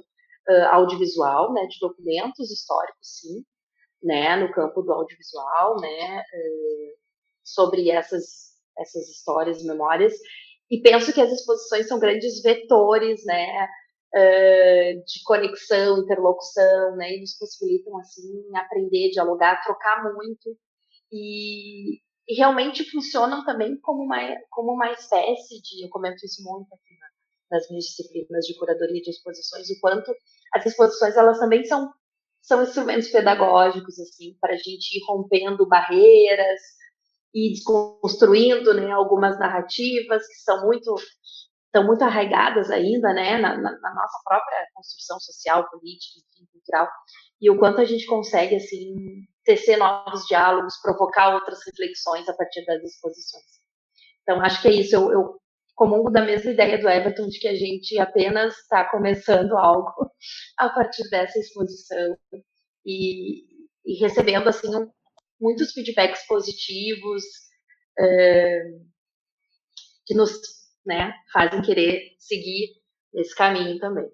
uh, 0.49 0.65
audiovisual, 0.71 1.53
né, 1.53 1.65
de 1.67 1.77
documentos 1.79 2.51
históricos, 2.51 3.19
sim, 3.19 3.43
né, 4.03 4.35
no 4.35 4.51
campo 4.51 4.81
do 4.81 4.93
audiovisual, 4.93 5.79
né, 5.79 6.19
uh, 6.19 6.97
sobre 7.43 7.89
essas, 7.89 8.53
essas 8.77 9.07
histórias 9.09 9.61
e 9.61 9.67
memórias. 9.67 10.13
E 10.69 10.81
penso 10.81 11.13
que 11.13 11.21
as 11.21 11.31
exposições 11.31 11.87
são 11.87 11.99
grandes 11.99 12.41
vetores, 12.41 13.23
né, 13.25 13.67
uh, 14.15 15.03
de 15.05 15.23
conexão, 15.23 15.99
interlocução, 15.99 16.95
né, 16.95 17.15
e 17.15 17.21
nos 17.21 17.37
possibilitam, 17.37 17.97
assim, 17.97 18.43
aprender, 18.55 19.11
dialogar, 19.11 19.61
trocar 19.63 20.03
muito, 20.13 20.57
e, 21.11 21.97
e 22.27 22.35
realmente 22.35 22.89
funcionam 22.89 23.45
também 23.45 23.79
como 23.81 24.03
uma, 24.03 24.19
como 24.49 24.73
uma 24.73 24.91
espécie 24.91 25.61
de, 25.61 25.85
eu 25.85 25.89
comento 25.89 26.25
isso 26.25 26.43
muito 26.43 26.73
aqui 26.73 26.97
na, 26.99 27.57
nas 27.57 27.69
minhas 27.69 27.85
disciplinas 27.85 28.45
de 28.45 28.57
curadoria 28.57 29.01
de 29.01 29.09
exposições, 29.09 29.69
o 29.69 29.79
quanto 29.79 30.13
as 30.53 30.65
exposições, 30.65 31.15
elas 31.15 31.39
também 31.39 31.63
são, 31.65 31.91
são 32.41 32.63
instrumentos 32.63 33.09
pedagógicos, 33.09 33.99
assim, 33.99 34.37
para 34.39 34.53
a 34.53 34.57
gente 34.57 34.97
ir 34.97 35.03
rompendo 35.07 35.67
barreiras, 35.67 36.61
e 37.33 37.51
desconstruindo 37.51 38.73
né, 38.73 38.91
algumas 38.91 39.37
narrativas 39.37 40.27
que 40.27 40.35
são 40.35 40.65
muito 40.65 40.95
estão 41.77 41.85
muito 41.85 42.03
arraigadas 42.03 42.71
ainda, 42.71 43.13
né, 43.13 43.37
na, 43.37 43.55
na, 43.55 43.71
na, 43.79 43.93
nossa 43.93 44.19
própria 44.25 44.67
construção 44.73 45.19
social, 45.19 45.69
política, 45.69 46.19
enfim, 46.33 46.47
cultural, 46.51 46.89
e 47.39 47.51
o 47.51 47.59
quanto 47.59 47.81
a 47.81 47.85
gente 47.85 48.05
consegue, 48.07 48.55
assim, 48.55 48.95
tecer 49.43 49.77
novos 49.77 50.25
diálogos, 50.25 50.81
provocar 50.81 51.35
outras 51.35 51.59
reflexões 51.65 52.27
a 52.27 52.33
partir 52.33 52.65
das 52.65 52.83
exposições. 52.83 53.45
Então, 54.23 54.41
acho 54.41 54.61
que 54.61 54.67
é 54.67 54.71
isso, 54.71 54.95
eu, 54.95 55.11
eu 55.11 55.39
comungo 55.75 56.09
da 56.09 56.25
mesma 56.25 56.51
ideia 56.51 56.79
do 56.79 56.89
Everton, 56.89 57.27
de 57.27 57.39
que 57.39 57.47
a 57.47 57.55
gente 57.55 57.99
apenas 57.99 58.57
está 58.57 58.89
começando 58.89 59.55
algo 59.55 60.11
a 60.57 60.69
partir 60.69 61.07
dessa 61.09 61.37
exposição 61.37 62.17
e, 62.83 63.43
e 63.85 63.99
recebendo, 63.99 64.49
assim, 64.49 64.75
um, 64.75 64.89
muitos 65.39 65.71
feedbacks 65.73 66.25
positivos, 66.25 67.23
é, 67.99 68.63
que 70.07 70.15
nos 70.15 70.41
né, 70.87 71.13
fazem 71.31 71.61
querer 71.61 72.15
seguir 72.17 72.69
esse 73.13 73.35
caminho 73.35 73.77
também. 73.79 74.07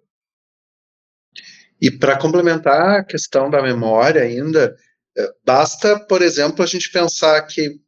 E 1.79 1.91
para 1.91 2.17
complementar 2.17 2.99
a 2.99 3.03
questão 3.03 3.49
da 3.49 3.61
memória 3.61 4.21
ainda, 4.21 4.75
eh, 5.17 5.33
basta, 5.45 5.99
por 5.99 6.21
exemplo, 6.21 6.63
a 6.63 6.67
gente 6.67 6.91
pensar 6.91 7.41
que 7.43 7.79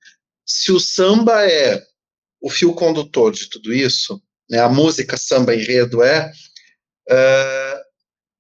se 0.46 0.72
o 0.72 0.80
samba 0.80 1.46
é 1.50 1.82
o 2.40 2.50
fio 2.50 2.74
condutor 2.74 3.32
de 3.32 3.50
tudo 3.50 3.74
isso, 3.74 4.22
né, 4.50 4.60
a 4.60 4.70
música 4.70 5.18
samba 5.18 5.56
enredo 5.56 6.04
é, 6.04 6.32
uh, 7.10 7.86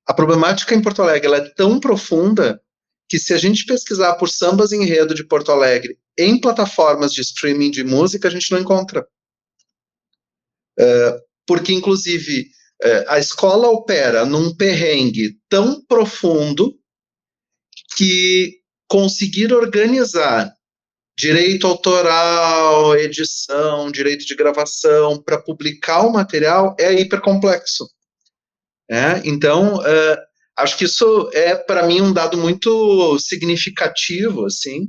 a 0.05 0.13
problemática 0.13 0.75
em 0.75 0.81
Porto 0.81 1.01
Alegre 1.01 1.33
é 1.33 1.49
tão 1.55 1.79
profunda 1.79 2.61
que 3.09 3.17
se 3.17 3.33
a 3.33 3.37
gente 3.37 3.65
pesquisar 3.65 4.15
por 4.15 4.29
sambas 4.29 4.71
enredo 4.71 5.15
de 5.15 5.23
Porto 5.23 5.51
Alegre 5.51 5.97
em 6.17 6.39
plataformas 6.39 7.11
de 7.11 7.21
streaming 7.21 7.71
de 7.71 7.83
música, 7.83 8.27
a 8.27 8.31
gente 8.31 8.51
não 8.51 8.59
encontra. 8.59 9.07
Porque, 11.47 11.73
inclusive, 11.73 12.47
uh, 12.83 13.05
a 13.07 13.19
escola 13.19 13.69
opera 13.69 14.25
num 14.25 14.55
perrengue 14.55 15.37
tão 15.49 15.83
profundo 15.85 16.75
que 17.95 18.59
conseguir 18.87 19.53
organizar 19.53 20.53
direito 21.17 21.65
autoral, 21.65 22.95
edição, 22.97 23.89
direito 23.89 24.25
de 24.25 24.35
gravação 24.35 25.21
para 25.21 25.41
publicar 25.41 26.01
o 26.01 26.11
material 26.11 26.75
é 26.77 26.93
hipercomplexo. 26.93 27.89
É? 28.89 29.21
Então, 29.23 29.77
uh, 29.77 30.17
acho 30.57 30.77
que 30.77 30.85
isso 30.85 31.29
é 31.33 31.55
para 31.55 31.87
mim 31.87 32.01
um 32.01 32.13
dado 32.13 32.37
muito 32.37 33.17
significativo, 33.19 34.45
assim, 34.45 34.87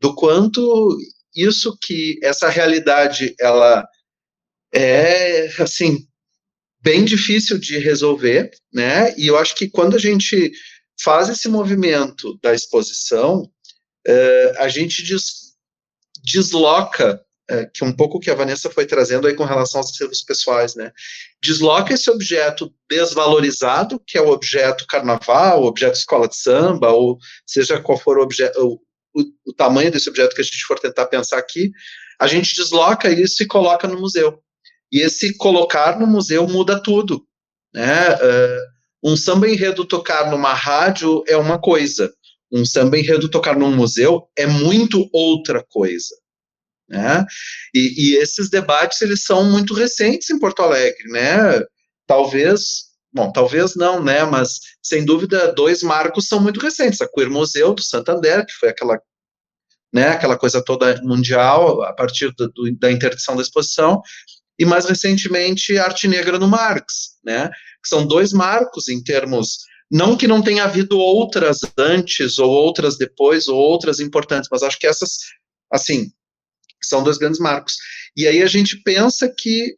do 0.00 0.14
quanto 0.14 0.98
isso 1.34 1.76
que 1.80 2.18
essa 2.22 2.48
realidade 2.48 3.34
ela 3.40 3.86
é 4.74 5.48
assim 5.62 6.06
bem 6.80 7.04
difícil 7.04 7.58
de 7.58 7.78
resolver, 7.78 8.50
né? 8.72 9.14
E 9.16 9.26
eu 9.26 9.38
acho 9.38 9.54
que 9.54 9.68
quando 9.68 9.96
a 9.96 9.98
gente 9.98 10.52
faz 11.00 11.28
esse 11.28 11.48
movimento 11.48 12.38
da 12.42 12.52
exposição, 12.52 13.42
uh, 14.06 14.58
a 14.58 14.68
gente 14.68 15.02
des, 15.02 15.54
desloca 16.22 17.24
é, 17.48 17.66
que 17.66 17.84
um 17.84 17.94
pouco 17.94 18.18
que 18.18 18.30
a 18.30 18.34
Vanessa 18.34 18.70
foi 18.70 18.86
trazendo 18.86 19.26
aí 19.26 19.34
com 19.34 19.44
relação 19.44 19.80
aos 19.80 19.90
acervos 19.90 20.22
pessoais, 20.22 20.74
né? 20.74 20.92
Desloca 21.42 21.92
esse 21.92 22.10
objeto 22.10 22.74
desvalorizado, 22.88 24.00
que 24.06 24.16
é 24.16 24.20
o 24.22 24.30
objeto 24.30 24.86
carnaval, 24.86 25.62
o 25.62 25.66
objeto 25.66 25.94
escola 25.94 26.26
de 26.26 26.36
samba, 26.36 26.90
ou 26.92 27.18
seja 27.46 27.80
qual 27.80 27.98
for 27.98 28.18
o, 28.18 28.22
objeto, 28.22 28.80
o, 29.14 29.22
o 29.46 29.52
tamanho 29.52 29.90
desse 29.90 30.08
objeto 30.08 30.34
que 30.34 30.40
a 30.40 30.44
gente 30.44 30.64
for 30.64 30.78
tentar 30.78 31.06
pensar 31.06 31.38
aqui, 31.38 31.70
a 32.18 32.26
gente 32.26 32.54
desloca 32.54 33.10
isso 33.10 33.42
e 33.42 33.46
coloca 33.46 33.86
no 33.86 34.00
museu. 34.00 34.42
E 34.94 35.00
esse 35.00 35.36
colocar 35.36 35.98
no 35.98 36.06
museu 36.06 36.46
muda 36.46 36.80
tudo, 36.80 37.26
né? 37.74 38.14
Uh, 38.14 38.74
um 39.10 39.16
samba 39.16 39.48
enredo 39.48 39.84
tocar 39.84 40.30
numa 40.30 40.54
rádio 40.54 41.24
é 41.26 41.36
uma 41.36 41.60
coisa, 41.60 42.14
um 42.52 42.64
samba 42.64 42.96
enredo 42.96 43.28
tocar 43.28 43.58
num 43.58 43.74
museu 43.74 44.28
é 44.38 44.46
muito 44.46 45.10
outra 45.12 45.64
coisa. 45.68 46.14
Né? 46.88 47.24
E, 47.74 48.12
e, 48.12 48.16
esses 48.18 48.48
debates 48.48 49.02
eles 49.02 49.24
são 49.24 49.50
muito 49.50 49.74
recentes 49.74 50.30
em 50.30 50.38
Porto 50.38 50.62
Alegre, 50.62 51.08
né? 51.08 51.60
Talvez, 52.06 52.60
bom, 53.12 53.32
talvez 53.32 53.74
não, 53.74 54.00
né? 54.04 54.22
Mas 54.24 54.60
sem 54.80 55.04
dúvida 55.04 55.52
dois 55.52 55.82
marcos 55.82 56.28
são 56.28 56.38
muito 56.38 56.60
recentes: 56.60 57.00
a 57.00 57.08
Queer 57.08 57.30
Museu 57.30 57.74
do 57.74 57.82
Santander, 57.82 58.46
que 58.46 58.52
foi 58.52 58.68
aquela, 58.68 59.00
né? 59.92 60.10
Aquela 60.10 60.38
coisa 60.38 60.62
toda 60.62 61.02
mundial 61.02 61.82
a 61.82 61.92
partir 61.92 62.32
do, 62.36 62.48
do, 62.52 62.76
da 62.78 62.92
interdição 62.92 63.34
da 63.34 63.42
exposição, 63.42 64.00
e 64.58 64.64
mais 64.64 64.86
recentemente 64.86 65.78
Arte 65.78 66.06
Negra 66.06 66.38
no 66.38 66.48
Marx, 66.48 67.18
né? 67.24 67.48
Que 67.82 67.88
são 67.88 68.06
dois 68.06 68.32
marcos 68.32 68.88
em 68.88 69.02
termos 69.02 69.58
não 69.90 70.16
que 70.16 70.26
não 70.26 70.42
tenha 70.42 70.64
havido 70.64 70.98
outras 70.98 71.60
antes 71.78 72.38
ou 72.38 72.50
outras 72.50 72.96
depois 72.96 73.48
ou 73.48 73.56
outras 73.56 74.00
importantes, 74.00 74.48
mas 74.50 74.62
acho 74.62 74.78
que 74.78 74.86
essas 74.86 75.18
assim 75.70 76.10
são 76.82 77.02
dois 77.02 77.18
grandes 77.18 77.40
marcos. 77.40 77.76
E 78.16 78.26
aí 78.26 78.42
a 78.42 78.46
gente 78.46 78.82
pensa 78.82 79.32
que 79.36 79.76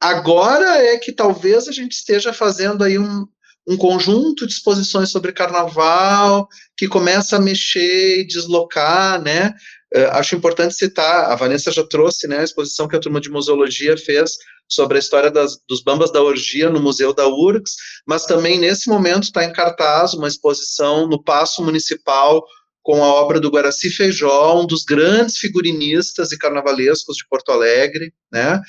agora 0.00 0.82
é 0.82 0.98
que 0.98 1.12
talvez 1.12 1.68
a 1.68 1.72
gente 1.72 1.92
esteja 1.92 2.32
fazendo 2.32 2.84
aí 2.84 2.98
um, 2.98 3.26
um 3.66 3.76
conjunto 3.76 4.46
de 4.46 4.52
exposições 4.52 5.10
sobre 5.10 5.32
carnaval 5.32 6.48
que 6.76 6.88
começa 6.88 7.36
a 7.36 7.40
mexer 7.40 8.20
e 8.20 8.26
deslocar, 8.26 9.20
né? 9.22 9.54
Uh, 9.94 10.10
acho 10.12 10.36
importante 10.36 10.74
citar, 10.74 11.30
a 11.30 11.34
Vanessa 11.34 11.70
já 11.70 11.82
trouxe, 11.82 12.28
né, 12.28 12.40
a 12.40 12.44
exposição 12.44 12.86
que 12.86 12.96
a 12.96 13.00
turma 13.00 13.20
de 13.20 13.30
museologia 13.30 13.96
fez 13.96 14.32
sobre 14.68 14.98
a 14.98 15.00
história 15.00 15.30
das, 15.30 15.58
dos 15.66 15.82
bambas 15.82 16.12
da 16.12 16.22
orgia 16.22 16.68
no 16.68 16.80
Museu 16.80 17.14
da 17.14 17.26
URGS, 17.26 17.74
mas 18.06 18.26
também 18.26 18.58
nesse 18.58 18.88
momento 18.88 19.24
está 19.24 19.44
em 19.44 19.52
cartaz 19.52 20.12
uma 20.12 20.28
exposição 20.28 21.08
no 21.08 21.22
Paço 21.22 21.64
Municipal 21.64 22.44
com 22.82 23.02
a 23.02 23.06
obra 23.06 23.40
do 23.40 23.50
Guaraci 23.50 23.90
Feijó, 23.90 24.60
um 24.60 24.66
dos 24.66 24.84
grandes 24.84 25.36
figurinistas 25.38 26.32
e 26.32 26.38
carnavalescos 26.38 27.16
de 27.16 27.26
Porto 27.28 27.50
Alegre, 27.50 28.12
né? 28.32 28.60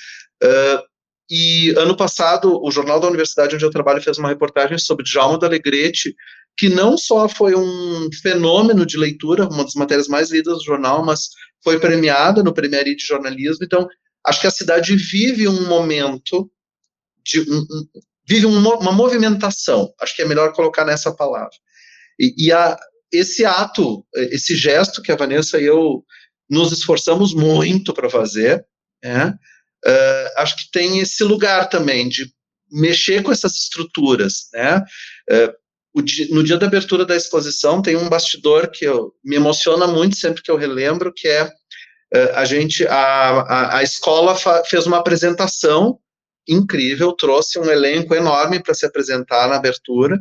Uh, 0.44 0.90
e 1.30 1.70
ano 1.78 1.96
passado, 1.96 2.60
o 2.62 2.72
Jornal 2.72 3.00
da 3.00 3.08
Universidade 3.08 3.56
onde 3.56 3.64
eu 3.64 3.70
trabalho 3.70 4.02
fez 4.02 4.18
uma 4.18 4.30
reportagem 4.30 4.80
sobre 4.80 5.06
Djalma 5.06 5.38
da 5.38 5.48
Alegrete, 5.48 6.16
que 6.60 6.68
não 6.68 6.98
só 6.98 7.30
foi 7.30 7.56
um 7.56 8.10
fenômeno 8.22 8.86
de 8.86 8.98
leitura, 8.98 9.48
uma 9.48 9.64
das 9.64 9.76
matérias 9.76 10.10
mais 10.10 10.30
lidas 10.30 10.58
do 10.58 10.66
jornal, 10.66 11.06
mas 11.06 11.30
foi 11.64 11.80
premiada 11.80 12.44
no 12.44 12.54
Premiari 12.54 12.98
de 12.98 13.06
Jornalismo. 13.06 13.64
Então, 13.64 13.88
acho 14.28 14.42
que 14.42 14.48
a 14.48 14.52
cidade 14.52 14.94
vive 14.98 15.48
um 15.48 15.70
momento 15.70 16.52
de 17.24 17.40
um, 17.40 17.60
um, 17.60 17.88
vive 18.28 18.46
uma 18.46 18.92
movimentação. 18.92 19.90
Acho 20.02 20.14
que 20.14 20.22
é 20.22 20.28
melhor 20.28 20.52
colocar 20.52 20.84
nessa 20.84 21.16
palavra. 21.16 21.56
E, 22.20 22.48
e 22.48 22.52
a, 22.52 22.78
esse 23.10 23.46
ato, 23.46 24.06
esse 24.14 24.54
gesto 24.54 25.02
que 25.02 25.14
a 25.14 25.16
Vanessa 25.16 25.62
e 25.62 25.66
eu 25.66 26.04
nos 26.50 26.74
esforçamos 26.74 27.34
muito 27.34 27.94
para 27.94 28.10
fazer, 28.10 28.66
é, 29.02 29.28
uh, 29.28 30.30
acho 30.36 30.58
que 30.58 30.72
tem 30.74 31.00
esse 31.00 31.24
lugar 31.24 31.70
também 31.70 32.10
de 32.10 32.30
mexer 32.70 33.24
com 33.24 33.32
essas 33.32 33.54
estruturas, 33.54 34.50
né? 34.54 34.84
Uh, 35.32 35.59
dia, 35.96 36.28
no 36.30 36.44
dia 36.44 36.58
da 36.58 36.68
abertura 36.68 37.06
da 37.06 37.16
exposição 37.16 37.82
tem 37.82 37.96
um 37.96 38.10
bastidor 38.10 38.70
que 38.70 38.86
eu, 38.86 39.14
me 39.24 39.36
emociona 39.36 39.88
muito 39.88 40.18
sempre 40.18 40.42
que 40.42 40.52
eu 40.52 40.58
relembro, 40.58 41.14
que 41.14 41.28
é 41.28 41.46
uh, 41.46 42.36
a 42.36 42.46
gente, 42.46 42.86
a, 42.88 43.42
a, 43.42 43.78
a 43.78 43.84
escola 43.84 44.36
fez 44.66 44.86
uma 44.86 44.98
apresentação 44.98 46.00
incrível, 46.48 47.14
trouxe 47.14 47.60
um 47.60 47.70
elenco 47.70 48.16
enorme 48.16 48.62
para 48.62 48.74
se 48.74 48.86
apresentar 48.86 49.48
na 49.48 49.56
abertura, 49.56 50.20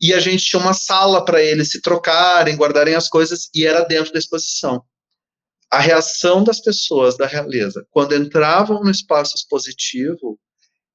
e 0.00 0.14
a 0.14 0.18
gente 0.18 0.44
tinha 0.44 0.60
uma 0.60 0.72
sala 0.72 1.22
para 1.24 1.42
eles 1.42 1.70
se 1.70 1.82
trocarem, 1.82 2.56
guardarem 2.56 2.94
as 2.94 3.08
coisas, 3.08 3.50
e 3.54 3.66
era 3.66 3.84
dentro 3.84 4.12
da 4.12 4.18
exposição. 4.18 4.82
A 5.70 5.78
reação 5.78 6.42
das 6.42 6.60
pessoas 6.60 7.16
da 7.16 7.26
realeza, 7.26 7.86
quando 7.90 8.14
entravam 8.14 8.82
no 8.82 8.90
espaço 8.90 9.36
expositivo, 9.36 10.38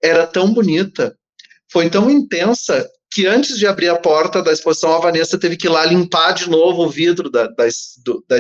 era 0.04 0.26
tão 0.26 0.52
bonita, 0.52 1.16
foi 1.72 1.90
tão 1.90 2.10
intensa, 2.10 2.90
que 3.16 3.26
antes 3.26 3.58
de 3.58 3.66
abrir 3.66 3.88
a 3.88 3.98
porta 3.98 4.44
da 4.44 4.52
exposição, 4.52 4.94
a 4.94 5.00
Vanessa 5.00 5.40
teve 5.40 5.56
que 5.56 5.68
ir 5.68 5.70
lá 5.70 5.86
limpar 5.86 6.34
de 6.34 6.50
novo 6.50 6.84
o 6.84 6.90
vidro 6.90 7.30
da, 7.30 7.48
da, 7.48 7.66
do, 8.04 8.26
da, 8.28 8.38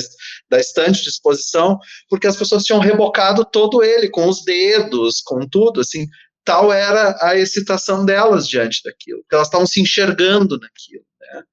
da 0.49 0.59
estante 0.59 1.01
de 1.01 1.07
exposição, 1.07 1.79
porque 2.09 2.27
as 2.27 2.35
pessoas 2.35 2.65
tinham 2.65 2.81
rebocado 2.81 3.45
todo 3.45 3.81
ele, 3.81 4.09
com 4.09 4.27
os 4.27 4.43
dedos, 4.43 5.21
com 5.21 5.47
tudo, 5.47 5.79
assim, 5.79 6.05
tal 6.43 6.73
era 6.73 7.17
a 7.21 7.37
excitação 7.37 8.05
delas 8.05 8.49
diante 8.49 8.81
daquilo, 8.83 9.23
que 9.29 9.33
elas 9.33 9.47
estavam 9.47 9.65
se 9.65 9.79
enxergando 9.79 10.59
naquilo. 10.59 11.05
Né? 11.21 11.43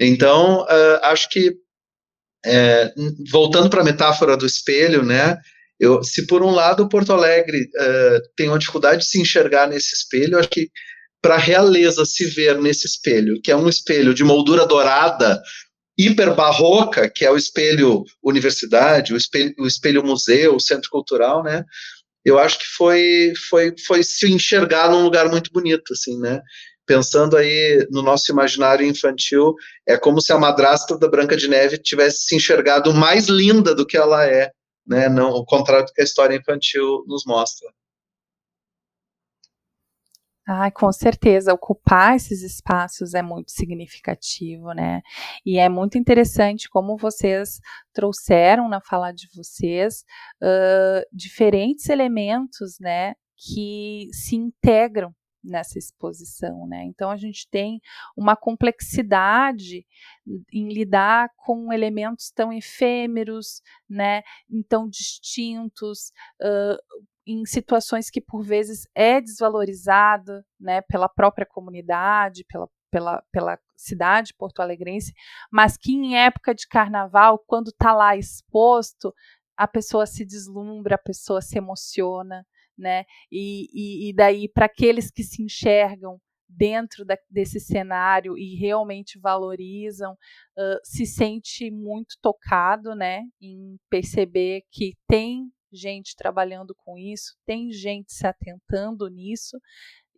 Então, 0.00 0.62
uh, 0.62 0.98
acho 1.04 1.28
que, 1.28 1.54
é, 2.44 2.92
voltando 3.30 3.70
para 3.70 3.82
a 3.82 3.84
metáfora 3.84 4.36
do 4.36 4.44
espelho, 4.44 5.04
né, 5.04 5.38
eu, 5.78 6.02
se 6.02 6.26
por 6.26 6.42
um 6.42 6.50
lado 6.50 6.88
Porto 6.88 7.12
Alegre 7.12 7.60
uh, 7.60 8.20
tem 8.36 8.48
uma 8.48 8.58
dificuldade 8.58 9.02
de 9.02 9.06
se 9.06 9.20
enxergar 9.20 9.68
nesse 9.68 9.94
espelho, 9.94 10.36
acho 10.36 10.48
que 10.48 10.68
para 11.20 11.34
a 11.34 11.38
realeza 11.38 12.04
se 12.04 12.24
ver 12.26 12.58
nesse 12.58 12.86
espelho, 12.86 13.40
que 13.42 13.50
é 13.50 13.56
um 13.56 13.68
espelho 13.68 14.14
de 14.14 14.22
moldura 14.22 14.66
dourada, 14.66 15.40
hiper 15.98 16.34
barroca, 16.34 17.10
que 17.10 17.24
é 17.24 17.30
o 17.30 17.36
espelho 17.36 18.04
universidade, 18.22 19.12
o 19.12 19.16
espelho, 19.16 19.52
o 19.58 19.66
espelho 19.66 20.04
museu, 20.04 20.54
o 20.54 20.60
centro 20.60 20.88
cultural, 20.90 21.42
né, 21.42 21.64
eu 22.24 22.38
acho 22.38 22.58
que 22.58 22.66
foi, 22.66 23.32
foi, 23.48 23.74
foi 23.86 24.02
se 24.02 24.30
enxergar 24.30 24.90
num 24.90 25.02
lugar 25.02 25.30
muito 25.30 25.50
bonito, 25.50 25.92
assim, 25.92 26.18
né? 26.18 26.42
Pensando 26.86 27.36
aí 27.36 27.86
no 27.90 28.02
nosso 28.02 28.30
imaginário 28.30 28.86
infantil, 28.86 29.54
é 29.86 29.96
como 29.96 30.20
se 30.20 30.32
a 30.32 30.38
madrasta 30.38 30.98
da 30.98 31.08
Branca 31.08 31.36
de 31.36 31.48
Neve 31.48 31.78
tivesse 31.78 32.26
se 32.26 32.36
enxergado 32.36 32.92
mais 32.92 33.28
linda 33.28 33.74
do 33.74 33.86
que 33.86 33.96
ela 33.96 34.26
é, 34.26 34.50
né? 34.86 35.08
Não, 35.08 35.30
o 35.30 35.44
contrário 35.44 35.86
do 35.86 35.92
que 35.92 36.00
a 36.00 36.04
história 36.04 36.36
infantil 36.36 37.04
nos 37.06 37.24
mostra. 37.26 37.68
Ah, 40.50 40.70
com 40.70 40.90
certeza, 40.90 41.52
ocupar 41.52 42.16
esses 42.16 42.42
espaços 42.42 43.12
é 43.12 43.20
muito 43.20 43.50
significativo, 43.50 44.72
né? 44.72 45.02
E 45.44 45.58
é 45.58 45.68
muito 45.68 45.98
interessante 45.98 46.70
como 46.70 46.96
vocês 46.96 47.60
trouxeram 47.92 48.66
na 48.66 48.80
fala 48.80 49.12
de 49.12 49.28
vocês 49.36 50.06
uh, 50.42 51.04
diferentes 51.12 51.90
elementos, 51.90 52.78
né, 52.80 53.12
que 53.36 54.08
se 54.10 54.36
integram 54.36 55.14
nessa 55.44 55.78
exposição, 55.78 56.66
né? 56.66 56.82
Então 56.84 57.10
a 57.10 57.16
gente 57.18 57.46
tem 57.50 57.78
uma 58.16 58.34
complexidade 58.34 59.84
em 60.50 60.72
lidar 60.72 61.28
com 61.44 61.70
elementos 61.70 62.30
tão 62.34 62.50
efêmeros, 62.50 63.60
né? 63.88 64.22
Então 64.50 64.88
distintos, 64.88 66.10
uh, 66.40 66.78
em 67.28 67.44
situações 67.44 68.08
que 68.08 68.22
por 68.22 68.42
vezes 68.42 68.88
é 68.94 69.20
desvalorizada 69.20 70.42
né, 70.58 70.80
pela 70.80 71.08
própria 71.08 71.46
comunidade, 71.46 72.44
pela, 72.48 72.66
pela, 72.90 73.22
pela 73.30 73.58
cidade 73.76 74.32
porto-alegrense, 74.34 75.12
mas 75.52 75.76
que 75.76 75.92
em 75.92 76.16
época 76.16 76.54
de 76.54 76.66
carnaval, 76.66 77.38
quando 77.46 77.68
está 77.68 77.92
lá 77.92 78.16
exposto, 78.16 79.12
a 79.56 79.68
pessoa 79.68 80.06
se 80.06 80.24
deslumbra, 80.24 80.94
a 80.94 81.02
pessoa 81.02 81.42
se 81.42 81.58
emociona, 81.58 82.46
né? 82.76 83.04
E, 83.30 83.66
e, 83.74 84.10
e 84.10 84.14
daí, 84.14 84.48
para 84.48 84.66
aqueles 84.66 85.10
que 85.10 85.22
se 85.22 85.42
enxergam 85.42 86.18
dentro 86.48 87.04
da, 87.04 87.16
desse 87.28 87.60
cenário 87.60 88.38
e 88.38 88.54
realmente 88.56 89.18
valorizam, 89.18 90.12
uh, 90.12 90.78
se 90.82 91.04
sente 91.04 91.70
muito 91.70 92.16
tocado, 92.22 92.94
né? 92.94 93.22
Em 93.40 93.76
perceber 93.90 94.62
que 94.70 94.94
tem 95.06 95.50
gente 95.72 96.16
trabalhando 96.16 96.74
com 96.74 96.96
isso, 96.96 97.36
tem 97.46 97.70
gente 97.72 98.12
se 98.12 98.26
atentando 98.26 99.08
nisso 99.08 99.58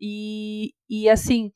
E, 0.01 0.73
e 0.89 1.09
assim, 1.11 1.53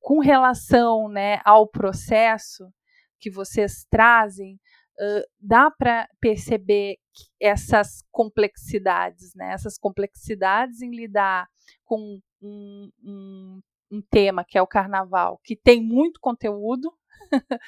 com 0.00 0.18
relação 0.18 1.08
né, 1.08 1.40
ao 1.44 1.68
processo 1.68 2.72
que 3.20 3.30
vocês 3.30 3.84
trazem, 3.90 4.54
uh, 4.54 5.24
dá 5.40 5.70
para 5.70 6.08
perceber 6.20 6.98
essas 7.40 8.02
complexidades, 8.10 9.34
né? 9.34 9.52
essas 9.52 9.76
complexidades 9.78 10.82
em 10.82 10.94
lidar 10.94 11.48
com 11.84 12.20
um, 12.40 12.90
um, 13.02 13.60
um 13.90 14.02
tema 14.10 14.44
que 14.44 14.56
é 14.56 14.62
o 14.62 14.66
carnaval, 14.66 15.40
que 15.42 15.56
tem 15.56 15.82
muito 15.82 16.20
conteúdo, 16.20 16.92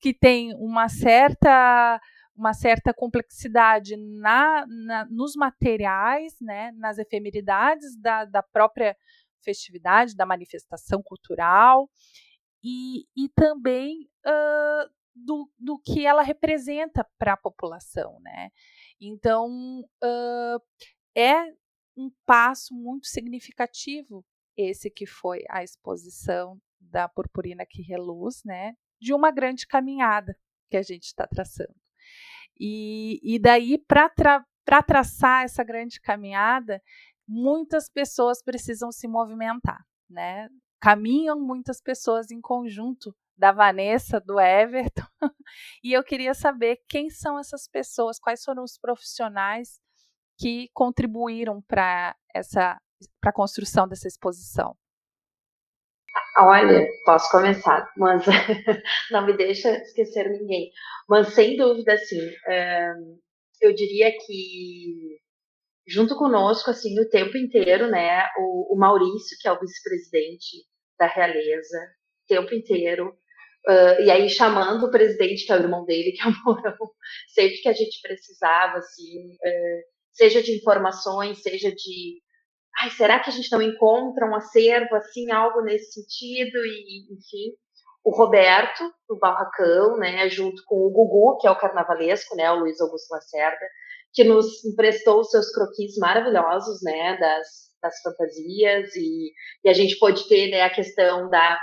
que 0.00 0.14
tem 0.14 0.54
uma 0.54 0.88
certa 0.88 2.00
uma 2.36 2.52
certa 2.52 2.92
complexidade 2.92 3.96
na, 3.96 4.66
na, 4.66 5.04
nos 5.06 5.34
materiais, 5.36 6.34
né, 6.40 6.72
nas 6.72 6.98
efemeridades 6.98 7.96
da, 8.00 8.24
da 8.24 8.42
própria 8.42 8.96
festividade, 9.42 10.16
da 10.16 10.26
manifestação 10.26 11.02
cultural, 11.02 11.88
e, 12.62 13.06
e 13.16 13.28
também 13.28 14.08
uh, 14.26 14.90
do, 15.14 15.50
do 15.58 15.78
que 15.78 16.06
ela 16.06 16.22
representa 16.22 17.06
para 17.18 17.34
a 17.34 17.36
população. 17.36 18.18
Né? 18.20 18.50
Então, 19.00 19.82
uh, 20.02 20.60
é 21.14 21.52
um 21.96 22.10
passo 22.26 22.74
muito 22.74 23.06
significativo 23.06 24.24
esse 24.56 24.90
que 24.90 25.06
foi 25.06 25.44
a 25.50 25.62
exposição 25.62 26.60
da 26.80 27.08
purpurina 27.08 27.66
que 27.66 27.82
reluz, 27.82 28.42
né, 28.44 28.74
de 29.00 29.12
uma 29.12 29.30
grande 29.30 29.66
caminhada 29.66 30.36
que 30.70 30.76
a 30.76 30.82
gente 30.82 31.04
está 31.04 31.26
traçando. 31.26 31.74
E, 32.58 33.20
e 33.22 33.38
daí, 33.38 33.78
para 33.78 34.08
tra 34.08 34.82
traçar 34.82 35.44
essa 35.44 35.62
grande 35.62 36.00
caminhada, 36.00 36.80
muitas 37.28 37.88
pessoas 37.88 38.42
precisam 38.42 38.90
se 38.90 39.06
movimentar, 39.06 39.84
né? 40.08 40.48
Caminham 40.80 41.38
muitas 41.38 41.80
pessoas 41.80 42.30
em 42.30 42.40
conjunto 42.40 43.14
da 43.36 43.52
Vanessa, 43.52 44.20
do 44.20 44.38
Everton, 44.40 45.06
e 45.82 45.92
eu 45.92 46.02
queria 46.04 46.34
saber 46.34 46.78
quem 46.88 47.10
são 47.10 47.38
essas 47.38 47.68
pessoas, 47.68 48.18
quais 48.18 48.42
foram 48.42 48.62
os 48.62 48.78
profissionais 48.78 49.80
que 50.38 50.68
contribuíram 50.72 51.60
para 51.62 52.16
essa 52.34 52.80
para 53.20 53.30
a 53.30 53.34
construção 53.34 53.86
dessa 53.86 54.08
exposição. 54.08 54.76
Olha, 56.36 56.88
posso 57.04 57.30
começar, 57.30 57.92
mas 57.96 58.24
não 59.10 59.24
me 59.24 59.36
deixa 59.36 59.70
esquecer 59.82 60.28
ninguém. 60.30 60.70
Mas 61.08 61.28
sem 61.34 61.56
dúvida, 61.56 61.94
assim, 61.94 62.20
é, 62.48 62.92
eu 63.60 63.72
diria 63.72 64.10
que 64.10 65.18
junto 65.86 66.16
conosco, 66.16 66.70
assim, 66.70 66.98
o 67.00 67.08
tempo 67.08 67.36
inteiro, 67.36 67.88
né, 67.88 68.26
o, 68.38 68.76
Maurício, 68.76 69.36
que 69.40 69.46
é 69.46 69.52
o 69.52 69.60
vice-presidente 69.60 70.64
da 70.98 71.06
realeza, 71.06 71.78
o 72.24 72.26
tempo 72.26 72.54
inteiro, 72.54 73.16
e 74.00 74.10
aí 74.10 74.28
chamando 74.28 74.86
o 74.86 74.90
presidente, 74.90 75.46
que 75.46 75.52
é 75.52 75.56
o 75.56 75.60
irmão 75.60 75.84
dele, 75.84 76.12
que 76.12 76.22
é 76.22 76.26
o 76.26 76.32
Mourão, 76.44 76.76
sempre 77.28 77.58
que 77.58 77.68
a 77.68 77.72
gente 77.72 78.00
precisava, 78.02 78.78
assim, 78.78 79.34
uh, 79.34 79.82
seja 80.12 80.42
de 80.42 80.56
informações, 80.56 81.42
seja 81.42 81.70
de 81.70 82.22
ai, 82.80 82.90
será 82.90 83.20
que 83.20 83.30
a 83.30 83.32
gente 83.32 83.50
não 83.52 83.62
encontra 83.62 84.26
um 84.26 84.34
acervo 84.34 84.94
assim, 84.96 85.30
algo 85.30 85.62
nesse 85.62 85.92
sentido? 85.92 86.58
E, 86.58 87.12
enfim, 87.12 87.56
o 88.04 88.10
Roberto, 88.10 88.84
do 89.08 89.18
Barracão, 89.18 89.96
né, 89.96 90.28
junto 90.28 90.62
com 90.66 90.76
o 90.76 90.90
Gugu, 90.90 91.38
que 91.38 91.46
é 91.46 91.50
o 91.50 91.58
carnavalesco, 91.58 92.36
né, 92.36 92.50
o 92.50 92.60
Luiz 92.60 92.80
Augusto 92.80 93.12
Lacerda, 93.12 93.66
que 94.12 94.24
nos 94.24 94.64
emprestou 94.64 95.20
os 95.20 95.30
seus 95.30 95.50
croquis 95.50 95.96
maravilhosos, 95.96 96.82
né, 96.82 97.16
das, 97.18 97.48
das 97.82 98.00
fantasias, 98.02 98.94
e, 98.94 99.32
e 99.64 99.68
a 99.68 99.72
gente 99.72 99.98
pôde 99.98 100.28
ter, 100.28 100.50
né, 100.50 100.62
a 100.62 100.70
questão 100.70 101.28
da 101.30 101.58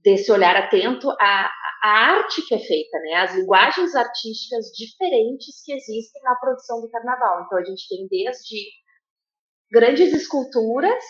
desse 0.00 0.30
olhar 0.30 0.54
atento 0.54 1.10
à, 1.20 1.50
à 1.82 1.88
arte 1.88 2.40
que 2.46 2.54
é 2.54 2.58
feita, 2.58 2.98
né, 3.00 3.14
as 3.14 3.34
linguagens 3.34 3.96
artísticas 3.96 4.66
diferentes 4.66 5.60
que 5.64 5.72
existem 5.72 6.22
na 6.22 6.36
produção 6.36 6.80
do 6.80 6.88
carnaval. 6.88 7.42
Então 7.44 7.58
a 7.58 7.64
gente 7.64 7.88
tem 7.88 8.06
desde 8.08 8.64
grandes 9.70 10.12
esculturas, 10.12 11.04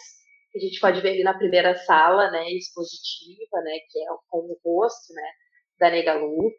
que 0.50 0.58
a 0.58 0.60
gente 0.60 0.80
pode 0.80 1.00
ver 1.00 1.10
ali 1.10 1.22
na 1.22 1.36
primeira 1.36 1.74
sala, 1.74 2.30
né, 2.30 2.50
expositiva, 2.52 3.60
né, 3.62 3.78
que 3.90 3.98
é 4.00 4.06
com 4.28 4.38
o 4.38 4.58
rosto, 4.64 5.12
né, 5.12 5.30
da 5.78 5.90
Negalu, 5.90 6.50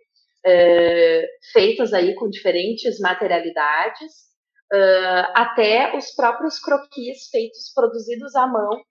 é, 0.46 1.28
feitas 1.52 1.94
aí 1.94 2.16
com 2.16 2.30
diferentes 2.30 3.00
materialidades, 3.00 4.30
uh, 4.74 5.32
até 5.34 5.96
os 5.98 6.12
próprios 6.16 6.60
croquis 6.60 7.28
feitos, 7.30 7.72
produzidos 7.74 8.36
à 8.36 8.48
mão 8.48 8.82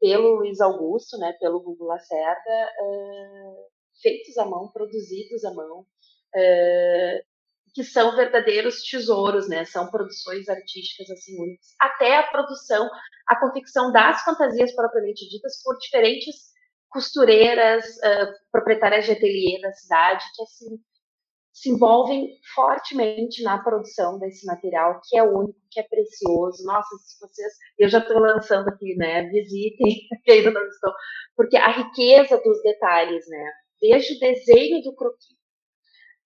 pelo 0.00 0.36
Luiz 0.36 0.60
Augusto, 0.60 1.18
né, 1.18 1.34
pelo 1.40 1.60
Google 1.60 1.88
Lacerda, 1.88 2.70
uh, 2.82 3.66
feitos 4.00 4.38
à 4.38 4.46
mão, 4.46 4.70
produzidos 4.72 5.44
à 5.44 5.52
mão, 5.52 5.80
uh, 5.80 7.24
que 7.78 7.84
são 7.84 8.16
verdadeiros 8.16 8.82
tesouros, 8.82 9.48
né? 9.48 9.64
São 9.64 9.88
produções 9.88 10.48
artísticas 10.48 11.08
assim 11.12 11.40
únicas. 11.40 11.68
Até 11.80 12.16
a 12.16 12.26
produção, 12.26 12.90
a 13.28 13.38
confecção 13.38 13.92
das 13.92 14.20
fantasias 14.24 14.74
propriamente 14.74 15.28
ditas 15.28 15.62
por 15.62 15.78
diferentes 15.78 16.34
costureiras, 16.88 17.84
uh, 17.98 18.32
proprietárias 18.50 19.04
de 19.04 19.12
ateliê 19.12 19.60
da 19.60 19.72
cidade, 19.74 20.24
que 20.34 20.42
assim 20.42 20.76
se 21.52 21.70
envolvem 21.70 22.28
fortemente 22.52 23.44
na 23.44 23.62
produção 23.62 24.18
desse 24.18 24.44
material, 24.44 25.00
que 25.08 25.16
é 25.16 25.22
único, 25.22 25.60
que 25.70 25.78
é 25.78 25.84
precioso. 25.84 26.64
Nossa, 26.64 26.96
se 26.96 27.20
vocês, 27.20 27.52
eu 27.78 27.88
já 27.88 27.98
estou 28.00 28.18
lançando 28.18 28.66
aqui, 28.70 28.96
né? 28.96 29.22
Visitem, 29.28 30.00
que 30.24 30.50
não 30.50 30.66
estão, 30.66 30.92
porque 31.36 31.56
a 31.56 31.70
riqueza 31.70 32.42
dos 32.42 32.60
detalhes, 32.60 33.24
né? 33.28 33.52
Desde 33.80 34.16
o 34.16 34.18
desenho 34.18 34.82
do 34.82 34.96
croquis 34.96 35.37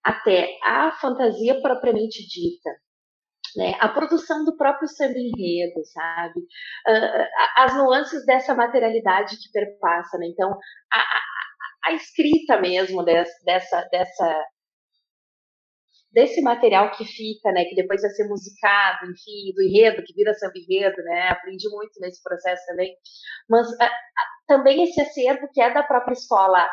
até 0.03 0.59
a 0.65 0.93
fantasia 0.93 1.61
propriamente 1.61 2.27
dita, 2.27 2.71
né? 3.57 3.75
a 3.81 3.89
produção 3.89 4.45
do 4.45 4.57
próprio 4.57 4.89
samba 4.89 5.19
enredo, 5.19 5.85
sabe? 5.85 6.41
Uh, 6.41 7.27
as 7.57 7.75
nuances 7.75 8.25
dessa 8.27 8.55
materialidade 8.55 9.37
que 9.37 9.53
perpassa, 9.53 10.19
né? 10.19 10.27
Então, 10.27 10.51
a, 10.93 10.99
a, 10.99 11.21
a 11.87 11.93
escrita 11.93 12.61
mesmo 12.61 13.05
dessa, 13.05 13.33
dessa, 13.45 13.89
dessa, 13.93 14.47
desse 16.11 16.41
material 16.41 16.91
que 16.93 17.05
fica, 17.05 17.53
né? 17.53 17.65
Que 17.65 17.77
depois 17.77 18.01
vai 18.01 18.11
ser 18.11 18.27
musicado, 18.29 19.05
enfim, 19.05 19.53
do 19.55 19.63
enredo, 19.63 20.03
que 20.05 20.15
vira 20.15 20.35
samba 20.35 20.55
enredo, 20.57 21.03
né? 21.05 21.29
Aprendi 21.29 21.69
muito 21.71 22.01
nesse 22.01 22.23
processo 22.23 22.65
também. 22.67 22.93
Mas 23.49 23.69
uh, 23.69 23.91
também 24.49 24.83
esse 24.83 25.01
acervo 25.01 25.49
que 25.53 25.61
é 25.61 25.73
da 25.73 25.83
própria 25.83 26.15
escola 26.15 26.69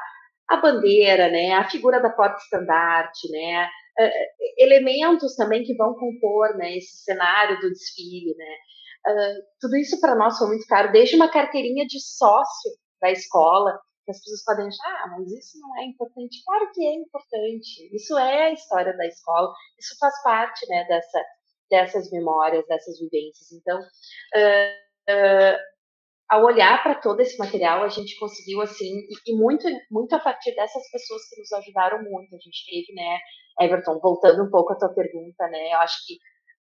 a 0.50 0.58
bandeira, 0.58 1.30
né, 1.30 1.52
a 1.54 1.70
figura 1.70 2.02
da 2.02 2.10
porta-estandarte, 2.10 3.30
né, 3.32 3.66
uh, 4.00 4.12
elementos 4.58 5.36
também 5.36 5.64
que 5.64 5.76
vão 5.76 5.93
compor 5.93 6.58
né, 6.58 6.78
esse 6.78 7.04
cenário 7.04 7.60
do 7.60 7.70
desfile. 7.70 8.36
Né. 8.36 8.56
Uh, 9.08 9.43
tudo 9.62 9.78
isso 9.78 10.02
para 10.02 10.16
nós 10.16 10.38
foi 10.38 10.47
muito 10.47 10.66
caro, 10.66 10.91
desde 10.91 11.16
uma 11.16 11.32
carteirinha 11.32 11.86
de 11.86 12.00
sócio 12.02 12.72
da 13.00 13.12
escola, 13.12 13.80
que 14.06 14.12
as 14.12 14.20
pessoas 14.20 14.43
podem 14.43 14.68
achar, 14.68 15.04
ah, 15.04 15.16
mas 15.18 15.32
isso 15.32 15.60
não 15.60 15.78
é 15.78 15.86
importante. 15.86 16.43
Claro 16.43 16.72
que 16.74 16.84
é 16.84 16.93
importante, 16.95 17.95
isso 17.95 18.18
é 18.18 18.47
a 18.47 18.54
história 18.54 18.97
da 18.97 19.06
escola, 19.06 19.54
isso 19.80 19.95
faz 20.00 20.24
parte 20.24 20.68
né, 20.68 20.84
dessa, 20.86 21.24
dessas 21.70 22.12
memórias, 22.12 22.66
dessas 22.68 23.00
vivências. 23.00 23.52
Então, 23.52 23.80
uh, 23.80 25.58
ao 26.30 26.44
olhar 26.44 26.84
para 26.84 26.96
todo 26.96 27.20
esse 27.22 27.38
material, 27.38 27.84
a 27.84 27.90
gente 27.90 28.18
conseguiu, 28.20 28.62
assim, 28.62 28.86
e, 28.86 29.32
e, 29.32 29.36
muito, 29.36 29.68
muito 29.90 30.14
a 30.14 30.20
partir 30.20 30.54
dessas 30.54 30.90
pessoas 30.92 31.28
que 31.28 31.40
nos 31.40 31.52
ajudaram 31.54 32.04
muito. 32.04 32.36
A 32.36 32.40
gente 32.40 32.66
teve, 32.70 32.94
né, 32.94 33.18
Everton, 33.60 34.00
voltando 34.00 34.44
um 34.44 34.50
pouco 34.50 34.74
à 34.74 34.78
tua 34.78 34.94
pergunta, 34.94 35.48
né, 35.48 35.74
eu 35.74 35.80
acho 35.80 36.06
que 36.06 36.20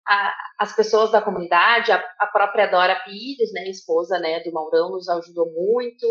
a, 0.07 0.33
as 0.61 0.75
pessoas 0.77 1.11
da 1.11 1.21
comunidade, 1.21 1.91
a, 1.91 1.97
a, 2.21 2.27
própria 2.29 2.69
Dora 2.69 2.95
Pires, 3.05 3.53
né, 3.53 3.69
esposa, 3.69 4.21
né, 4.21 4.41
do 4.45 4.53
Maurão, 4.53 4.91
nos 4.91 5.09
ajudou 5.09 5.53
muito, 5.53 6.07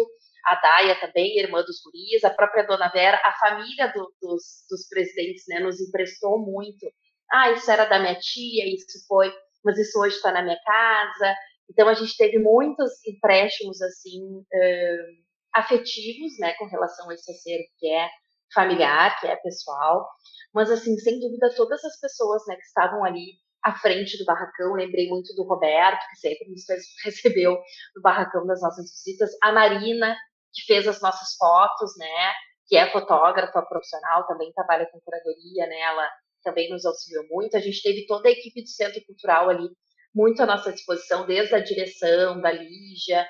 a 0.48 0.56
Daia 0.56 1.00
também, 1.00 1.40
irmã 1.40 1.64
dos 1.64 1.82
gurias, 1.82 2.26
a 2.26 2.30
própria 2.30 2.68
Dona 2.68 2.90
Vera, 2.90 3.20
a 3.24 3.32
família 3.40 3.88
do, 3.94 4.14
dos, 4.22 4.66
dos 4.70 4.88
presidentes, 4.90 5.46
né, 5.48 5.62
nos 5.62 5.80
emprestou 5.80 6.38
muito. 6.40 6.86
Ah, 7.32 7.52
isso 7.52 7.72
era 7.72 7.86
da 7.86 8.00
minha 8.00 8.16
tia, 8.20 8.66
isso 8.68 9.08
foi, 9.08 9.34
mas 9.64 9.80
isso 9.80 9.98
hoje 10.00 10.18
está 10.18 10.32
na 10.32 10.44
minha 10.44 10.60
casa, 10.62 11.36
então 11.70 11.88
a 11.88 11.94
gente 11.94 12.16
teve 12.18 12.40
muitos 12.40 12.92
empréstimos 13.08 13.82
assim 13.82 14.22
uh, 14.22 15.26
afetivos, 15.54 16.38
né, 16.40 16.54
com 16.60 16.66
relação 16.66 17.10
a 17.10 17.14
esse 17.14 17.32
acervo 17.32 17.66
que 17.80 17.88
é 17.88 18.10
familiar, 18.54 19.20
que 19.20 19.28
é 19.28 19.36
pessoal, 19.38 20.08
mas 20.54 20.70
assim 20.70 20.98
sem 20.98 21.20
dúvida 21.20 21.54
todas 21.56 21.84
as 21.84 22.00
pessoas, 22.00 22.44
né, 22.48 22.56
que 22.56 22.64
estavam 22.64 23.04
ali 23.04 23.34
à 23.64 23.74
frente 23.74 24.18
do 24.18 24.26
barracão, 24.26 24.74
lembrei 24.74 25.10
muito 25.10 25.34
do 25.36 25.44
Roberto 25.44 26.02
que 26.12 26.20
sempre 26.20 26.48
nos 26.50 26.64
recebeu 27.04 27.58
no 27.96 28.02
barracão 28.02 28.46
das 28.46 28.62
nossas 28.62 28.92
visitas, 28.92 29.32
a 29.42 29.52
Marina 29.52 30.16
que 30.54 30.62
fez 30.66 30.88
as 30.88 31.02
nossas 31.02 31.36
fotos, 31.38 31.92
né, 31.98 32.34
que 32.68 32.78
é 32.78 32.92
fotógrafa 32.92 33.62
profissional, 33.64 34.26
também 34.28 34.52
trabalha 34.54 34.88
com 34.92 35.00
curadoria, 35.02 35.68
né, 35.68 35.80
ela 35.80 36.10
também 36.44 36.70
nos 36.70 36.86
auxiliou 36.86 37.26
muito. 37.30 37.58
A 37.58 37.60
gente 37.60 37.82
teve 37.82 38.06
toda 38.06 38.30
a 38.30 38.32
equipe 38.32 38.62
do 38.62 38.70
Centro 38.70 39.04
Cultural 39.06 39.50
ali 39.50 39.68
muito 40.16 40.42
à 40.42 40.46
nossa 40.46 40.72
disposição, 40.72 41.28
desde 41.28 41.54
a 41.54 41.60
direção, 41.60 42.40
da 42.40 42.52
Lígia, 42.52 43.28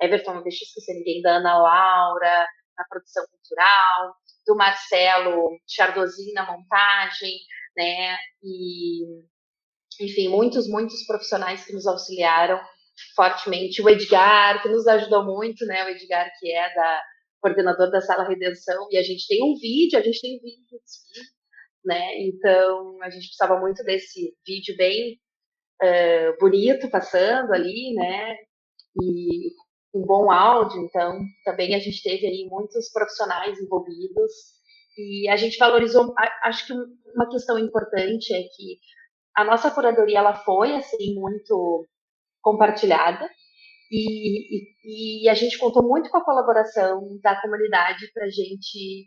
Everton, 0.00 0.34
não 0.34 0.42
deixa 0.42 0.64
esquecer 0.64 0.94
ninguém, 0.94 1.20
da 1.20 1.36
Ana 1.36 1.58
Laura, 1.58 2.46
na 2.78 2.84
produção 2.88 3.24
cultural, 3.26 4.14
do 4.46 4.56
Marcelo 4.56 5.58
Chardozin 5.68 6.32
na 6.32 6.46
montagem, 6.50 7.36
né? 7.76 8.16
E, 8.42 9.04
enfim, 10.00 10.28
muitos, 10.28 10.68
muitos 10.68 11.04
profissionais 11.04 11.64
que 11.64 11.72
nos 11.72 11.86
auxiliaram 11.86 12.60
fortemente. 13.14 13.82
O 13.82 13.88
Edgar, 13.88 14.62
que 14.62 14.68
nos 14.68 14.86
ajudou 14.86 15.24
muito, 15.24 15.66
né? 15.66 15.84
O 15.84 15.88
Edgar, 15.88 16.30
que 16.38 16.50
é 16.50 16.74
da 16.74 17.02
coordenador 17.40 17.90
da 17.90 18.00
Sala 18.00 18.28
Redenção, 18.28 18.86
e 18.90 18.98
a 18.98 19.02
gente 19.02 19.26
tem 19.26 19.42
um 19.42 19.54
vídeo, 19.58 19.98
a 19.98 20.02
gente 20.02 20.20
tem 20.20 20.36
um 20.36 20.40
vídeo 20.40 20.80
né? 21.84 22.18
Então, 22.20 23.02
a 23.02 23.10
gente 23.10 23.26
precisava 23.26 23.58
muito 23.58 23.82
desse 23.82 24.34
vídeo 24.46 24.76
bem 24.76 25.18
uh, 25.82 26.38
bonito 26.38 26.90
passando 26.90 27.52
ali, 27.52 27.94
né? 27.94 28.36
E 29.02 29.52
um 29.94 30.02
bom 30.02 30.30
áudio, 30.30 30.82
então 30.84 31.20
também 31.44 31.74
a 31.74 31.78
gente 31.78 32.02
teve 32.02 32.26
aí 32.26 32.46
muitos 32.48 32.90
profissionais 32.92 33.58
envolvidos 33.58 34.32
e 34.96 35.28
a 35.28 35.36
gente 35.36 35.58
valorizou, 35.58 36.14
acho 36.44 36.66
que 36.66 36.72
uma 36.72 37.28
questão 37.28 37.58
importante 37.58 38.32
é 38.32 38.42
que 38.42 38.78
a 39.36 39.44
nossa 39.44 39.70
curadoria 39.70 40.18
ela 40.18 40.34
foi 40.44 40.74
assim 40.76 41.14
muito 41.14 41.88
compartilhada 42.42 43.28
e, 43.90 44.58
e, 44.84 45.24
e 45.24 45.28
a 45.28 45.34
gente 45.34 45.58
contou 45.58 45.82
muito 45.82 46.10
com 46.10 46.18
a 46.18 46.24
colaboração 46.24 47.18
da 47.22 47.40
comunidade 47.40 48.10
para 48.12 48.26
a 48.26 48.30
gente 48.30 49.06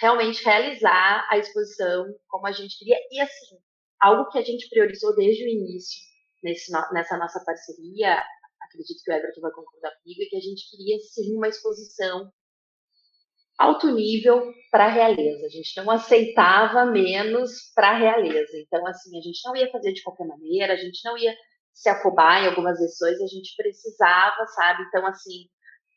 realmente 0.00 0.44
realizar 0.44 1.26
a 1.30 1.38
exposição 1.38 2.06
como 2.28 2.46
a 2.46 2.52
gente 2.52 2.78
queria 2.78 2.96
e 3.10 3.20
assim 3.20 3.56
algo 4.00 4.30
que 4.30 4.38
a 4.38 4.42
gente 4.42 4.68
priorizou 4.68 5.14
desde 5.14 5.44
o 5.44 5.48
início 5.48 6.00
nesse, 6.42 6.72
nessa 6.92 7.16
nossa 7.16 7.42
parceria 7.44 8.22
acredito 8.68 9.02
que 9.02 9.10
o 9.10 9.14
Everton 9.14 9.40
vai 9.40 9.50
concordar 9.52 9.90
comigo, 10.02 10.22
é 10.22 10.26
que 10.26 10.36
a 10.36 10.40
gente 10.40 10.70
queria 10.70 10.98
sim 11.00 11.34
uma 11.34 11.48
exposição 11.48 12.30
alto 13.58 13.90
nível 13.90 14.52
para 14.70 14.84
a 14.84 14.88
realeza. 14.88 15.46
A 15.46 15.48
gente 15.48 15.76
não 15.76 15.90
aceitava 15.90 16.84
menos 16.86 17.72
para 17.74 17.90
a 17.90 17.98
realeza. 17.98 18.56
Então, 18.56 18.86
assim, 18.86 19.18
a 19.18 19.20
gente 19.20 19.40
não 19.44 19.56
ia 19.56 19.70
fazer 19.70 19.92
de 19.92 20.02
qualquer 20.02 20.26
maneira, 20.26 20.74
a 20.74 20.76
gente 20.76 21.00
não 21.04 21.18
ia 21.18 21.34
se 21.72 21.88
afobar 21.88 22.42
em 22.42 22.48
algumas 22.48 22.80
lições, 22.80 23.20
a 23.20 23.26
gente 23.26 23.54
precisava, 23.56 24.46
sabe? 24.54 24.84
Então, 24.84 25.04
assim, 25.06 25.48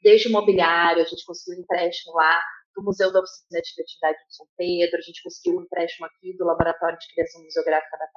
desde 0.01 0.27
o 0.27 0.31
mobiliário, 0.31 1.03
a 1.03 1.05
gente 1.05 1.25
conseguiu 1.25 1.59
um 1.59 1.63
empréstimo 1.63 2.13
lá 2.15 2.41
do 2.75 2.83
Museu 2.83 3.11
da 3.11 3.19
Oficina 3.19 3.61
de 3.61 3.73
Criatividade 3.73 4.17
de 4.27 4.35
São 4.35 4.47
Pedro, 4.57 4.97
a 4.97 5.01
gente 5.01 5.23
conseguiu 5.23 5.59
um 5.59 5.63
empréstimo 5.63 6.05
aqui 6.05 6.35
do 6.37 6.45
Laboratório 6.45 6.97
de 6.97 7.13
Criação 7.13 7.43
Museográfica 7.43 7.97
da 7.97 8.07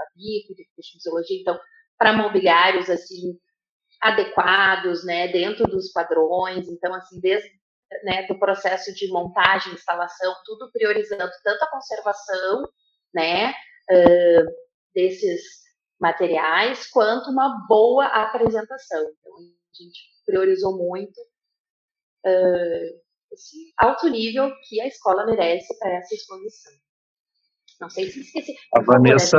Curso 0.75 0.91
de 0.91 0.97
Museologia. 0.97 1.41
Então, 1.41 1.59
para 1.99 2.13
mobiliários, 2.13 2.91
assim, 2.91 3.39
adequados, 4.01 5.05
né, 5.05 5.29
dentro 5.29 5.67
dos 5.67 5.91
padrões. 5.93 6.69
Então, 6.69 6.95
assim, 6.95 7.21
desde 7.21 7.49
né, 8.03 8.27
do 8.27 8.39
processo 8.39 8.93
de 8.95 9.09
montagem, 9.09 9.73
instalação, 9.73 10.35
tudo 10.45 10.71
priorizando 10.73 11.31
tanto 11.43 11.63
a 11.63 11.71
conservação, 11.71 12.69
né, 13.15 13.51
uh, 13.51 14.45
desses 14.95 15.43
materiais, 16.01 16.89
quanto 16.89 17.31
uma 17.31 17.67
boa 17.69 18.07
apresentação. 18.07 19.01
Então, 19.01 19.33
a 19.37 19.83
gente 19.83 20.01
priorizou 20.27 20.77
muito 20.77 21.19
uh, 22.27 23.04
esse 23.35 23.57
alto 23.79 24.09
nível 24.09 24.51
que 24.69 24.81
a 24.81 24.87
escola 24.87 25.27
merece 25.27 25.79
para 25.79 25.97
essa 25.97 26.15
exposição. 26.15 26.73
Não 27.81 27.91
sei 27.91 28.11
se 28.11 28.21
esqueci. 28.21 28.55
A 28.75 28.81
Vanessa 28.81 29.39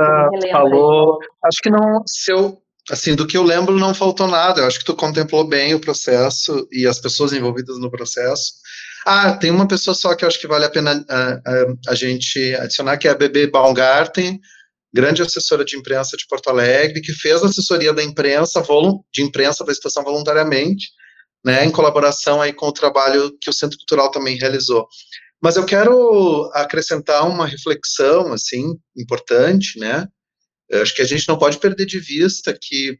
falou, 0.52 1.18
acho 1.44 1.62
que 1.62 1.70
não, 1.70 2.04
se 2.06 2.32
eu 2.32 2.62
assim, 2.92 3.16
do 3.16 3.26
que 3.26 3.36
eu 3.36 3.44
lembro, 3.44 3.78
não 3.78 3.94
faltou 3.94 4.28
nada. 4.28 4.62
Eu 4.62 4.68
acho 4.68 4.80
que 4.80 4.86
tu 4.86 4.96
contemplou 4.96 5.48
bem 5.48 5.74
o 5.74 5.80
processo 5.80 6.68
e 6.72 6.86
as 6.86 7.00
pessoas 7.00 7.34
envolvidas 7.34 7.80
no 7.80 7.90
processo. 7.90 8.54
Ah, 9.06 9.36
tem 9.36 9.52
uma 9.52 9.68
pessoa 9.68 9.94
só 9.94 10.16
que 10.16 10.24
eu 10.24 10.28
acho 10.28 10.40
que 10.40 10.48
vale 10.48 10.66
a 10.66 10.70
pena 10.70 11.04
a, 11.10 11.32
a, 11.34 11.92
a 11.92 11.96
gente 11.96 12.56
adicionar, 12.56 12.98
que 12.98 13.08
é 13.08 13.12
a 13.12 13.16
Bebê 13.16 13.48
Baumgarten, 13.48 14.40
grande 14.94 15.22
assessora 15.22 15.66
de 15.66 15.78
imprensa 15.78 16.16
de 16.16 16.26
Porto 16.28 16.50
Alegre, 16.50 17.02
que 17.02 17.14
fez 17.14 17.44
a 17.44 17.48
assessoria 17.48 17.94
da 17.94 18.04
imprensa, 18.04 18.64
de 19.14 19.24
imprensa 19.24 19.64
da 19.64 19.72
exposição 19.72 20.04
voluntariamente, 20.04 20.88
né, 21.46 21.64
em 21.64 21.72
colaboração 21.72 22.42
aí 22.42 22.52
com 22.52 22.68
o 22.68 22.74
trabalho 22.74 23.38
que 23.40 23.50
o 23.50 23.54
Centro 23.54 23.78
Cultural 23.78 24.10
também 24.10 24.36
realizou. 24.36 24.88
Mas 25.42 25.56
eu 25.56 25.66
quero 25.66 26.50
acrescentar 26.54 27.28
uma 27.28 27.46
reflexão, 27.46 28.34
assim, 28.34 28.76
importante, 28.98 29.80
né, 29.80 30.08
eu 30.68 30.82
acho 30.82 30.96
que 30.96 31.04
a 31.04 31.06
gente 31.06 31.28
não 31.28 31.38
pode 31.38 31.60
perder 31.60 31.86
de 31.86 32.00
vista 32.00 32.58
que, 32.60 32.98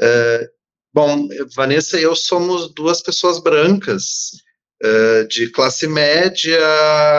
é, 0.00 0.48
bom, 0.94 1.26
Vanessa 1.56 1.98
e 1.98 2.04
eu 2.04 2.14
somos 2.14 2.72
duas 2.72 3.02
pessoas 3.02 3.40
brancas, 3.40 4.30
é, 4.80 5.24
de 5.24 5.50
classe 5.50 5.88
média, 5.88 6.60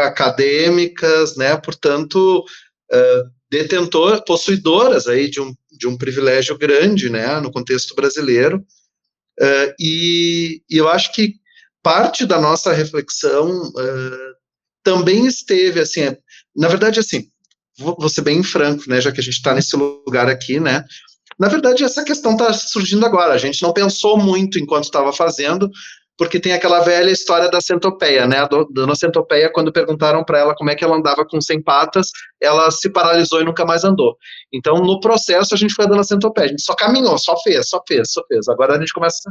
acadêmicas, 0.05 1.35
né, 1.35 1.57
portanto, 1.57 2.45
é, 2.89 3.23
detentor, 3.51 4.23
possuidoras 4.23 5.07
aí 5.07 5.29
de 5.29 5.41
um, 5.41 5.53
de 5.71 5.87
um 5.87 5.97
privilégio 5.97 6.57
grande, 6.57 7.09
né, 7.09 7.41
no 7.41 7.51
contexto 7.51 7.93
brasileiro, 7.93 8.65
é, 9.39 9.75
e, 9.79 10.61
e, 10.69 10.77
eu 10.77 10.87
acho 10.87 11.11
que 11.13 11.35
parte 11.83 12.25
da 12.25 12.39
nossa 12.39 12.73
reflexão 12.73 13.71
é, 13.77 14.17
também 14.83 15.25
esteve, 15.25 15.79
assim, 15.79 16.01
é, 16.01 16.17
na 16.55 16.67
verdade, 16.67 16.99
assim, 16.99 17.27
vou, 17.77 17.95
vou 17.99 18.09
ser 18.09 18.21
bem 18.21 18.41
franco, 18.43 18.83
né, 18.87 19.01
já 19.01 19.11
que 19.11 19.19
a 19.19 19.23
gente 19.23 19.35
está 19.35 19.53
nesse 19.53 19.75
lugar 19.75 20.29
aqui, 20.29 20.59
né, 20.59 20.83
na 21.37 21.47
verdade 21.47 21.83
essa 21.83 22.03
questão 22.03 22.33
está 22.33 22.53
surgindo 22.53 23.05
agora, 23.05 23.33
a 23.33 23.37
gente 23.37 23.61
não 23.61 23.73
pensou 23.73 24.17
muito 24.17 24.57
enquanto 24.57 24.85
estava 24.85 25.11
fazendo, 25.11 25.69
porque 26.17 26.39
tem 26.39 26.53
aquela 26.53 26.79
velha 26.79 27.09
história 27.11 27.49
da 27.49 27.59
centopeia, 27.59 28.25
né, 28.25 28.37
a 28.39 28.47
dona 28.47 28.95
centopeia, 28.95 29.51
quando 29.51 29.71
perguntaram 29.71 30.23
para 30.23 30.39
ela 30.39 30.55
como 30.55 30.69
é 30.69 30.75
que 30.75 30.83
ela 30.83 30.95
andava 30.95 31.25
com 31.25 31.41
100 31.41 31.61
patas, 31.63 32.07
ela 32.41 32.71
se 32.71 32.89
paralisou 32.89 33.41
e 33.41 33.45
nunca 33.45 33.65
mais 33.65 33.83
andou. 33.83 34.15
Então, 34.53 34.75
no 34.77 34.99
processo, 34.99 35.53
a 35.53 35.57
gente 35.57 35.73
foi 35.73 35.85
a 35.85 35.87
dona 35.89 36.03
centopeia, 36.03 36.45
a 36.45 36.49
gente 36.49 36.63
só 36.63 36.75
caminhou, 36.75 37.17
só 37.17 37.35
fez, 37.41 37.67
só 37.69 37.81
fez, 37.87 38.11
só 38.11 38.23
fez. 38.27 38.47
Agora 38.47 38.75
a 38.75 38.79
gente 38.79 38.93
começa, 38.93 39.29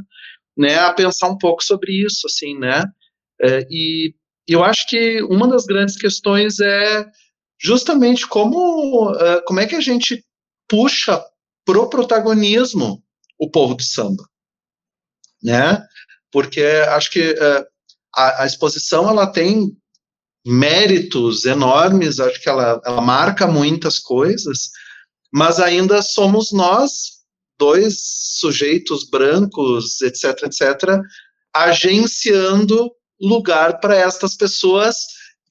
né, 0.56 0.78
a 0.78 0.92
pensar 0.92 1.28
um 1.28 1.38
pouco 1.38 1.62
sobre 1.64 1.92
isso, 2.04 2.26
assim, 2.26 2.58
né, 2.58 2.84
é, 3.40 3.66
e 3.70 4.14
eu 4.48 4.62
acho 4.62 4.86
que 4.88 5.22
uma 5.22 5.48
das 5.48 5.64
grandes 5.64 5.96
questões 5.96 6.60
é 6.60 7.06
justamente 7.58 8.26
como, 8.28 9.10
uh, 9.10 9.42
como 9.46 9.60
é 9.60 9.66
que 9.66 9.74
a 9.74 9.80
gente 9.80 10.22
puxa 10.68 11.22
pro 11.64 11.88
protagonismo 11.88 13.02
o 13.38 13.50
povo 13.50 13.74
do 13.74 13.82
samba, 13.82 14.22
né? 15.42 15.82
Porque 16.34 16.64
acho 16.88 17.12
que 17.12 17.30
uh, 17.30 17.64
a, 18.12 18.42
a, 18.42 18.46
exposição 18.46 19.08
ela 19.08 19.24
tem 19.24 19.70
méritos 20.44 21.44
enormes, 21.44 22.18
acho 22.18 22.42
que 22.42 22.48
ela, 22.48 22.82
ela 22.84 23.00
marca 23.00 23.46
muitas 23.46 24.00
coisas, 24.00 24.70
mas 25.32 25.60
ainda 25.60 26.02
somos 26.02 26.50
nós, 26.50 27.20
dois 27.56 28.00
sujeitos 28.40 29.08
brancos, 29.08 30.00
etc., 30.00 30.42
etc., 30.42 31.00
agenciando 31.54 32.90
lugar 33.20 33.78
para 33.78 33.94
estas 33.94 34.34
pessoas 34.36 34.96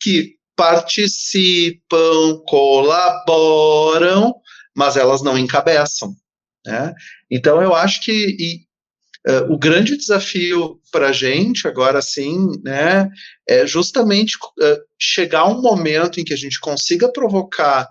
que 0.01 0.35
participam, 0.53 2.43
colaboram, 2.45 4.35
mas 4.75 4.97
elas 4.97 5.21
não 5.21 5.37
encabeçam. 5.37 6.13
Né? 6.65 6.93
Então, 7.31 7.61
eu 7.61 7.73
acho 7.73 8.01
que 8.01 8.65
uh, 9.27 9.51
o 9.51 9.57
grande 9.57 9.97
desafio 9.97 10.79
para 10.91 11.09
a 11.09 11.11
gente, 11.11 11.67
agora 11.67 12.01
sim, 12.01 12.49
né, 12.63 13.09
é 13.47 13.65
justamente 13.65 14.37
uh, 14.37 14.77
chegar 14.99 15.45
um 15.45 15.61
momento 15.61 16.19
em 16.19 16.23
que 16.23 16.33
a 16.33 16.37
gente 16.37 16.59
consiga 16.59 17.11
provocar 17.11 17.87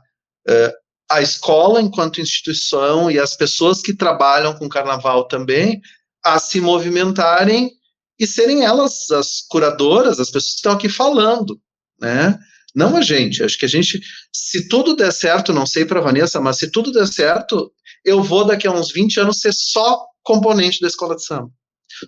uh, 0.49 0.72
a 1.11 1.20
escola 1.20 1.80
enquanto 1.80 2.20
instituição 2.20 3.11
e 3.11 3.18
as 3.18 3.37
pessoas 3.37 3.83
que 3.83 3.95
trabalham 3.95 4.55
com 4.55 4.68
carnaval 4.68 5.28
também 5.28 5.80
a 6.24 6.39
se 6.39 6.61
movimentarem 6.61 7.70
e 8.18 8.26
serem 8.26 8.64
elas 8.64 9.11
as 9.11 9.41
curadoras, 9.49 10.20
as 10.20 10.28
pessoas 10.30 10.53
que 10.53 10.59
estão 10.59 10.72
aqui 10.72 10.89
falando, 10.89 11.61
né? 12.01 12.39
Não 12.74 12.97
a 12.97 13.03
gente. 13.03 13.43
Acho 13.43 13.59
que 13.59 13.66
a 13.66 13.68
gente, 13.68 14.01
se 14.33 14.68
tudo 14.68 14.97
der 14.97 15.12
certo, 15.12 15.53
não 15.53 15.66
sei 15.66 15.85
para 15.85 16.01
Vanessa, 16.01 16.41
mas 16.41 16.57
se 16.57 16.70
tudo 16.70 16.91
der 16.91 17.07
certo, 17.07 17.70
eu 18.05 18.22
vou 18.22 18.47
daqui 18.47 18.66
a 18.66 18.72
uns 18.72 18.91
20 18.91 19.20
anos 19.20 19.41
ser 19.41 19.53
só 19.53 20.07
componente 20.23 20.81
da 20.81 20.89
escola 20.89 21.16
de 21.16 21.25
samba. 21.25 21.51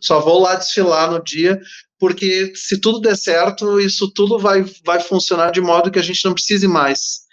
Só 0.02 0.20
vou 0.20 0.40
lá 0.40 0.54
desfilar 0.54 1.10
no 1.10 1.22
dia, 1.22 1.60
porque 1.98 2.52
se 2.54 2.80
tudo 2.80 3.00
der 3.00 3.16
certo, 3.16 3.80
isso 3.80 4.10
tudo 4.12 4.38
vai, 4.38 4.64
vai 4.84 5.00
funcionar 5.00 5.50
de 5.50 5.60
modo 5.60 5.90
que 5.90 5.98
a 5.98 6.02
gente 6.02 6.24
não 6.24 6.34
precise 6.34 6.66
mais. 6.66 7.24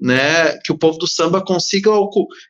Né, 0.00 0.58
que 0.58 0.72
o 0.72 0.76
povo 0.76 0.98
do 0.98 1.06
samba 1.06 1.42
consiga 1.42 1.88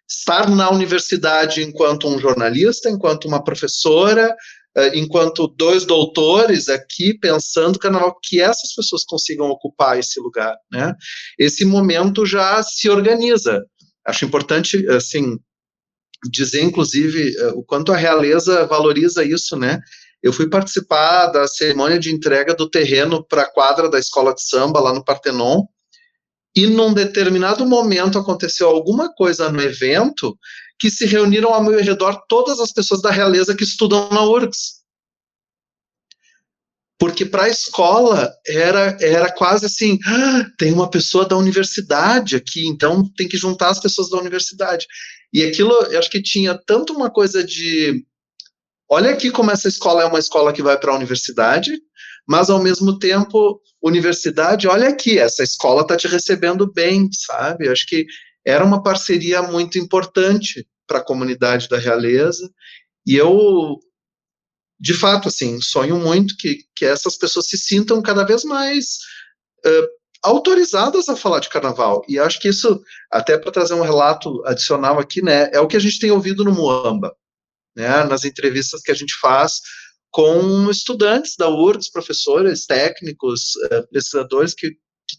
estar 0.08 0.48
na 0.48 0.70
universidade 0.70 1.62
enquanto 1.62 2.08
um 2.08 2.18
jornalista, 2.18 2.88
enquanto 2.88 3.28
uma 3.28 3.44
professora, 3.44 4.34
eh, 4.76 4.98
enquanto 4.98 5.46
dois 5.46 5.84
doutores 5.84 6.68
aqui 6.68 7.16
pensando 7.16 7.78
carnaval 7.78 8.18
que 8.20 8.40
essas 8.40 8.74
pessoas 8.74 9.04
consigam 9.04 9.46
ocupar 9.50 9.98
esse 9.98 10.18
lugar, 10.18 10.56
né? 10.72 10.94
Esse 11.38 11.64
momento 11.64 12.26
já 12.26 12.60
se 12.62 12.88
organiza. 12.88 13.62
Acho 14.04 14.24
importante, 14.24 14.88
assim, 14.88 15.38
dizer, 16.30 16.62
inclusive, 16.62 17.36
eh, 17.36 17.52
o 17.54 17.62
quanto 17.62 17.92
a 17.92 17.96
realeza 17.96 18.66
valoriza 18.66 19.24
isso, 19.24 19.56
né? 19.56 19.80
Eu 20.22 20.32
fui 20.32 20.48
participar 20.48 21.26
da 21.28 21.46
cerimônia 21.46 21.98
de 21.98 22.12
entrega 22.12 22.54
do 22.54 22.68
terreno 22.68 23.24
para 23.24 23.42
a 23.42 23.50
quadra 23.50 23.90
da 23.90 23.98
escola 23.98 24.34
de 24.34 24.42
samba 24.42 24.80
lá 24.80 24.92
no 24.92 25.04
Partenon, 25.04 25.64
e 26.56 26.66
num 26.66 26.94
determinado 26.94 27.66
momento 27.66 28.18
aconteceu 28.18 28.68
alguma 28.68 29.12
coisa 29.12 29.50
no 29.50 29.60
evento 29.60 30.38
que 30.78 30.88
se 30.88 31.04
reuniram 31.04 31.52
ao 31.52 31.62
meu 31.62 31.80
redor 31.80 32.22
todas 32.28 32.60
as 32.60 32.72
pessoas 32.72 33.02
da 33.02 33.10
realeza 33.10 33.54
que 33.54 33.64
estudam 33.64 34.08
na 34.10 34.22
URGS. 34.24 34.83
Porque 37.04 37.26
para 37.26 37.42
a 37.42 37.48
escola 37.50 38.34
era, 38.46 38.96
era 38.98 39.30
quase 39.30 39.66
assim: 39.66 39.98
ah, 40.06 40.46
tem 40.56 40.72
uma 40.72 40.88
pessoa 40.88 41.28
da 41.28 41.36
universidade 41.36 42.34
aqui, 42.34 42.66
então 42.66 43.06
tem 43.14 43.28
que 43.28 43.36
juntar 43.36 43.68
as 43.68 43.78
pessoas 43.78 44.08
da 44.08 44.16
universidade. 44.16 44.86
E 45.30 45.44
aquilo, 45.44 45.70
eu 45.90 45.98
acho 45.98 46.10
que 46.10 46.22
tinha 46.22 46.58
tanto 46.66 46.94
uma 46.94 47.10
coisa 47.10 47.44
de. 47.44 48.02
Olha 48.88 49.10
aqui 49.10 49.30
como 49.30 49.50
essa 49.50 49.68
escola 49.68 50.02
é 50.02 50.06
uma 50.06 50.18
escola 50.18 50.50
que 50.50 50.62
vai 50.62 50.78
para 50.78 50.92
a 50.92 50.96
universidade, 50.96 51.72
mas 52.26 52.48
ao 52.48 52.62
mesmo 52.62 52.98
tempo, 52.98 53.60
universidade, 53.82 54.66
olha 54.66 54.88
aqui, 54.88 55.18
essa 55.18 55.42
escola 55.42 55.82
está 55.82 55.98
te 55.98 56.08
recebendo 56.08 56.72
bem, 56.72 57.10
sabe? 57.12 57.66
Eu 57.66 57.72
acho 57.72 57.86
que 57.86 58.06
era 58.46 58.64
uma 58.64 58.82
parceria 58.82 59.42
muito 59.42 59.78
importante 59.78 60.66
para 60.86 61.00
a 61.00 61.04
comunidade 61.04 61.68
da 61.68 61.76
realeza, 61.76 62.50
e 63.06 63.14
eu, 63.14 63.78
de 64.84 64.92
fato, 64.92 65.28
assim, 65.28 65.62
sonho 65.62 65.96
muito 65.98 66.36
que, 66.36 66.58
que 66.76 66.84
essas 66.84 67.16
pessoas 67.16 67.46
se 67.46 67.56
sintam 67.56 68.02
cada 68.02 68.22
vez 68.22 68.44
mais 68.44 68.98
uh, 69.64 69.88
autorizadas 70.22 71.08
a 71.08 71.16
falar 71.16 71.40
de 71.40 71.48
carnaval, 71.48 72.04
e 72.06 72.18
acho 72.18 72.38
que 72.38 72.48
isso, 72.48 72.82
até 73.10 73.38
para 73.38 73.50
trazer 73.50 73.72
um 73.72 73.80
relato 73.80 74.44
adicional 74.44 74.98
aqui, 74.98 75.22
né, 75.22 75.48
é 75.54 75.58
o 75.58 75.66
que 75.66 75.78
a 75.78 75.80
gente 75.80 75.98
tem 75.98 76.10
ouvido 76.10 76.44
no 76.44 76.52
Muamba, 76.52 77.16
né, 77.74 78.04
nas 78.04 78.26
entrevistas 78.26 78.82
que 78.82 78.92
a 78.92 78.94
gente 78.94 79.14
faz, 79.22 79.54
com 80.10 80.70
estudantes 80.70 81.34
da 81.38 81.48
URGS, 81.48 81.90
professores, 81.90 82.66
técnicos, 82.66 83.56
uh, 83.64 83.88
pesquisadores 83.90 84.52
que, 84.52 84.68
que, 84.68 85.16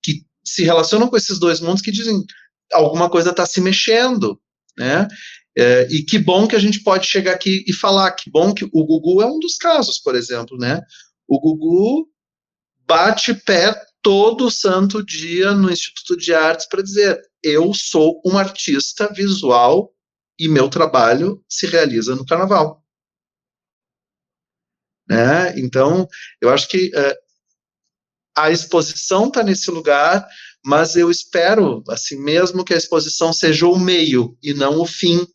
que, 0.00 0.22
se 0.46 0.62
relacionam 0.62 1.08
com 1.08 1.16
esses 1.16 1.40
dois 1.40 1.58
mundos 1.58 1.82
que 1.82 1.90
dizem 1.90 2.22
alguma 2.72 3.10
coisa 3.10 3.30
está 3.30 3.44
se 3.44 3.60
mexendo, 3.60 4.40
né? 4.78 5.08
É, 5.58 5.88
e 5.90 6.04
que 6.04 6.20
bom 6.20 6.46
que 6.46 6.54
a 6.54 6.58
gente 6.60 6.84
pode 6.84 7.04
chegar 7.08 7.32
aqui 7.32 7.64
e 7.66 7.72
falar, 7.72 8.12
que 8.12 8.30
bom 8.30 8.54
que 8.54 8.64
o 8.64 8.86
Gugu 8.86 9.20
é 9.20 9.26
um 9.26 9.40
dos 9.40 9.56
casos, 9.56 9.98
por 9.98 10.14
exemplo, 10.14 10.56
né? 10.56 10.80
O 11.26 11.40
Gugu 11.40 12.08
bate 12.86 13.34
pé 13.34 13.74
todo 14.00 14.52
santo 14.52 15.04
dia 15.04 15.52
no 15.54 15.68
Instituto 15.68 16.16
de 16.16 16.32
Artes 16.32 16.68
para 16.68 16.80
dizer: 16.80 17.20
eu 17.42 17.74
sou 17.74 18.22
um 18.24 18.38
artista 18.38 19.12
visual 19.12 19.92
e 20.38 20.48
meu 20.48 20.68
trabalho 20.68 21.44
se 21.48 21.66
realiza 21.66 22.14
no 22.14 22.24
carnaval. 22.24 22.80
Né? 25.08 25.58
Então, 25.58 26.06
eu 26.40 26.50
acho 26.50 26.68
que 26.68 26.88
uh, 26.88 27.16
a 28.36 28.52
exposição 28.52 29.26
está 29.26 29.42
nesse 29.42 29.72
lugar, 29.72 30.24
mas 30.64 30.94
eu 30.94 31.10
espero, 31.10 31.82
assim 31.88 32.22
mesmo, 32.22 32.64
que 32.64 32.74
a 32.74 32.76
exposição 32.76 33.32
seja 33.32 33.66
o 33.66 33.76
meio 33.76 34.38
e 34.40 34.54
não 34.54 34.80
o 34.80 34.86
fim 34.86 35.26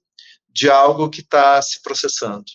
de 0.53 0.69
algo 0.69 1.09
que 1.09 1.21
está 1.21 1.61
se 1.61 1.81
processando. 1.81 2.45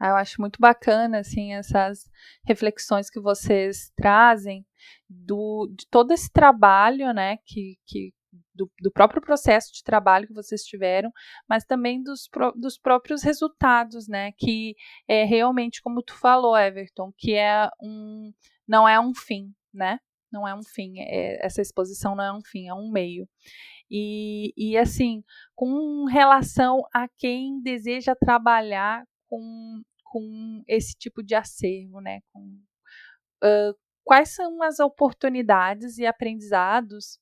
Ah, 0.00 0.08
eu 0.08 0.16
acho 0.16 0.40
muito 0.40 0.58
bacana 0.58 1.20
assim 1.20 1.52
essas 1.54 2.10
reflexões 2.44 3.08
que 3.08 3.20
vocês 3.20 3.92
trazem 3.94 4.66
do, 5.08 5.72
de 5.78 5.86
todo 5.88 6.12
esse 6.12 6.28
trabalho, 6.32 7.12
né, 7.12 7.36
que, 7.46 7.78
que 7.86 8.12
do, 8.54 8.70
do, 8.80 8.90
próprio 8.90 9.20
processo 9.22 9.72
de 9.72 9.82
trabalho 9.82 10.26
que 10.26 10.34
vocês 10.34 10.62
tiveram, 10.64 11.12
mas 11.48 11.64
também 11.64 12.02
dos, 12.02 12.28
dos 12.56 12.78
próprios 12.78 13.22
resultados, 13.22 14.08
né? 14.08 14.32
Que 14.32 14.74
é 15.06 15.24
realmente, 15.24 15.82
como 15.82 16.02
tu 16.02 16.14
falou, 16.18 16.56
Everton, 16.56 17.12
que 17.16 17.34
é 17.34 17.68
um, 17.80 18.32
não 18.66 18.88
é 18.88 18.98
um 18.98 19.14
fim, 19.14 19.52
né? 19.72 19.98
Não 20.30 20.48
é 20.48 20.54
um 20.54 20.62
fim. 20.62 20.98
É, 20.98 21.44
essa 21.44 21.60
exposição 21.60 22.14
não 22.14 22.24
é 22.24 22.32
um 22.32 22.42
fim, 22.42 22.68
é 22.68 22.74
um 22.74 22.90
meio. 22.90 23.28
E, 23.94 24.54
e 24.56 24.78
assim, 24.78 25.22
com 25.54 26.06
relação 26.06 26.80
a 26.94 27.06
quem 27.18 27.60
deseja 27.60 28.14
trabalhar 28.16 29.04
com, 29.28 29.82
com 30.02 30.62
esse 30.66 30.94
tipo 30.96 31.22
de 31.22 31.34
acervo, 31.34 32.00
né? 32.00 32.20
Com, 32.32 32.58
uh, 33.44 33.76
quais 34.02 34.34
são 34.34 34.62
as 34.62 34.80
oportunidades 34.80 35.98
e 35.98 36.06
aprendizados 36.06 37.18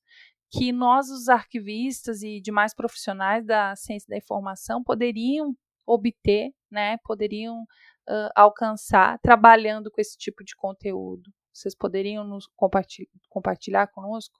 que 0.49 0.71
nós, 0.71 1.09
os 1.09 1.27
arquivistas 1.27 2.23
e 2.23 2.39
demais 2.39 2.73
profissionais 2.73 3.45
da 3.45 3.75
ciência 3.75 4.07
da 4.09 4.17
informação, 4.17 4.81
poderiam 4.81 5.53
obter, 5.85 6.53
né, 6.69 6.97
poderiam 7.03 7.63
uh, 7.63 8.31
alcançar 8.33 9.19
trabalhando 9.19 9.91
com 9.91 9.99
esse 9.99 10.17
tipo 10.17 10.41
de 10.43 10.55
conteúdo. 10.55 11.29
Vocês 11.53 11.75
poderiam 11.75 12.23
nos 12.23 12.47
compartilhar, 12.55 13.09
compartilhar 13.29 13.87
conosco 13.87 14.39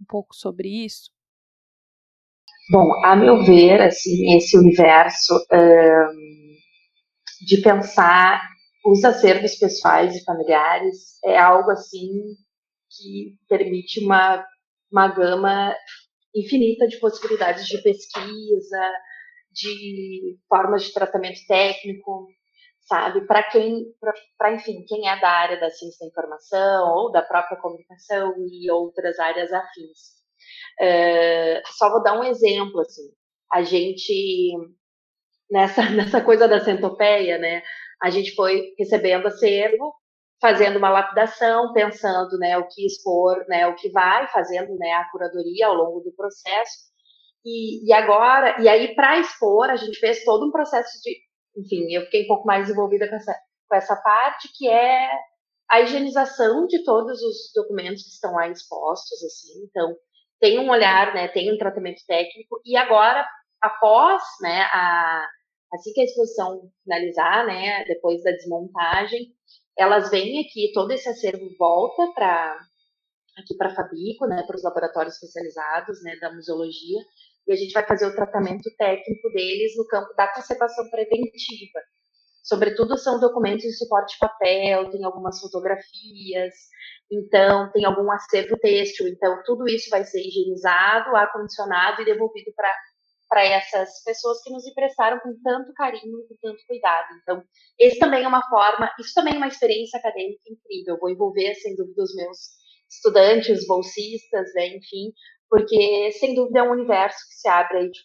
um 0.00 0.04
pouco 0.04 0.34
sobre 0.34 0.68
isso? 0.84 1.10
Bom, 2.70 3.04
a 3.04 3.16
meu 3.16 3.42
ver, 3.44 3.80
assim, 3.82 4.36
esse 4.36 4.56
universo 4.56 5.34
de 7.46 7.60
pensar 7.62 8.40
os 8.84 9.04
acervos 9.04 9.56
pessoais 9.56 10.16
e 10.16 10.24
familiares 10.24 11.18
é 11.24 11.38
algo 11.38 11.70
assim 11.70 12.08
que 12.90 13.36
permite 13.48 14.04
uma 14.04 14.44
uma 14.92 15.06
gama 15.08 15.74
infinita 16.34 16.88
de 16.88 16.98
possibilidades 16.98 17.66
de 17.68 17.80
pesquisa, 17.80 18.92
de 19.52 20.36
formas 20.48 20.84
de 20.84 20.92
tratamento 20.92 21.38
técnico, 21.46 22.26
sabe? 22.88 23.24
Para 23.26 23.44
quem, 23.44 23.84
para 24.36 24.52
enfim, 24.54 24.84
quem 24.88 25.08
é 25.08 25.20
da 25.20 25.30
área 25.30 25.60
da 25.60 25.70
ciência 25.70 25.98
da 26.00 26.10
informação 26.10 26.94
ou 26.96 27.12
da 27.12 27.22
própria 27.22 27.56
comunicação 27.60 28.34
e 28.50 28.70
outras 28.72 29.18
áreas 29.20 29.52
afins. 29.52 30.19
Uh, 30.80 31.60
só 31.76 31.90
vou 31.90 32.02
dar 32.02 32.18
um 32.18 32.24
exemplo, 32.24 32.80
assim. 32.80 33.10
A 33.52 33.62
gente 33.62 34.52
nessa 35.50 35.88
nessa 35.90 36.20
coisa 36.20 36.48
da 36.48 36.60
centopeia, 36.60 37.38
né? 37.38 37.62
A 38.02 38.10
gente 38.10 38.34
foi 38.34 38.72
recebendo 38.78 39.26
acervo 39.26 39.94
fazendo 40.40 40.78
uma 40.78 40.90
lapidação, 40.90 41.72
pensando 41.72 42.38
né, 42.38 42.56
o 42.56 42.66
que 42.66 42.86
expor, 42.86 43.44
né, 43.46 43.66
o 43.66 43.74
que 43.74 43.90
vai, 43.90 44.26
fazendo 44.28 44.74
né, 44.76 44.92
a 44.92 45.04
curadoria 45.10 45.66
ao 45.66 45.74
longo 45.74 46.00
do 46.00 46.12
processo. 46.12 46.90
E, 47.44 47.86
e 47.86 47.92
agora, 47.92 48.60
e 48.60 48.68
aí 48.68 48.94
para 48.94 49.18
expor, 49.18 49.68
a 49.68 49.76
gente 49.76 49.98
fez 49.98 50.24
todo 50.24 50.46
um 50.46 50.50
processo 50.50 50.98
de, 51.02 51.18
enfim, 51.56 51.92
eu 51.92 52.02
fiquei 52.02 52.24
um 52.24 52.28
pouco 52.28 52.46
mais 52.46 52.70
envolvida 52.70 53.08
com 53.08 53.16
essa, 53.16 53.34
com 53.68 53.76
essa 53.76 53.96
parte, 53.96 54.48
que 54.56 54.68
é 54.68 55.10
a 55.70 55.80
higienização 55.82 56.66
de 56.66 56.82
todos 56.84 57.22
os 57.22 57.52
documentos 57.54 58.02
que 58.02 58.10
estão 58.10 58.32
lá 58.32 58.48
expostos, 58.48 59.22
assim, 59.22 59.62
então 59.64 59.94
tem 60.40 60.58
um 60.58 60.70
olhar, 60.70 61.14
né, 61.14 61.28
tem 61.28 61.52
um 61.52 61.58
tratamento 61.58 62.00
técnico, 62.06 62.60
e 62.64 62.76
agora, 62.76 63.26
após, 63.60 64.22
né, 64.42 64.62
a, 64.72 65.26
assim 65.74 65.92
que 65.92 66.00
a 66.00 66.04
exposição 66.04 66.70
finalizar, 66.84 67.46
né, 67.46 67.84
depois 67.84 68.22
da 68.22 68.32
desmontagem, 68.32 69.28
elas 69.78 70.10
vêm 70.10 70.40
aqui, 70.40 70.72
todo 70.74 70.90
esse 70.92 71.08
acervo 71.08 71.46
volta 71.58 72.12
para 72.14 72.58
aqui 73.38 73.56
para 73.56 73.68
a 73.68 73.74
Fabico, 73.74 74.26
né, 74.26 74.42
para 74.46 74.56
os 74.56 74.62
laboratórios 74.62 75.14
especializados, 75.14 76.02
né, 76.02 76.16
da 76.20 76.32
museologia, 76.32 77.00
e 77.46 77.52
a 77.52 77.56
gente 77.56 77.72
vai 77.72 77.86
fazer 77.86 78.06
o 78.06 78.14
tratamento 78.14 78.68
técnico 78.76 79.30
deles 79.30 79.76
no 79.76 79.86
campo 79.86 80.12
da 80.14 80.28
conservação 80.32 80.88
preventiva. 80.90 81.80
Sobretudo 82.42 82.96
são 82.96 83.20
documentos 83.20 83.62
de 83.62 83.76
suporte 83.76 84.16
papel, 84.18 84.90
tem 84.90 85.04
algumas 85.04 85.38
fotografias, 85.40 86.54
então 87.10 87.70
tem 87.72 87.84
algum 87.84 88.10
acervo 88.10 88.56
têxtil, 88.58 89.08
então 89.08 89.42
tudo 89.44 89.68
isso 89.68 89.90
vai 89.90 90.04
ser 90.04 90.20
higienizado, 90.20 91.14
ar-condicionado 91.16 92.02
e 92.02 92.04
devolvido 92.04 92.52
para 92.56 92.72
para 93.30 93.44
essas 93.44 94.02
pessoas 94.04 94.42
que 94.42 94.52
nos 94.52 94.66
emprestaram 94.66 95.20
com 95.20 95.32
tanto 95.44 95.72
carinho 95.74 96.18
e 96.18 96.26
com 96.26 96.34
tanto 96.42 96.66
cuidado. 96.66 97.06
Então, 97.22 97.40
esse 97.78 97.96
também 98.00 98.24
é 98.24 98.28
uma 98.28 98.42
forma, 98.48 98.90
isso 98.98 99.14
também 99.14 99.34
é 99.34 99.36
uma 99.36 99.46
experiência 99.46 100.00
acadêmica 100.00 100.42
incrível. 100.50 100.98
Vou 100.98 101.08
envolver, 101.08 101.54
sem 101.54 101.76
dúvida, 101.76 102.02
os 102.02 102.12
meus 102.16 102.38
estudantes, 102.90 103.64
bolsistas, 103.68 104.52
né, 104.52 104.76
enfim, 104.76 105.12
porque, 105.48 106.10
sem 106.18 106.34
dúvida, 106.34 106.58
é 106.58 106.62
um 106.64 106.72
universo 106.72 107.18
que 107.28 107.34
se 107.36 107.48
abre 107.48 107.78
aí 107.78 107.90
de 107.90 108.00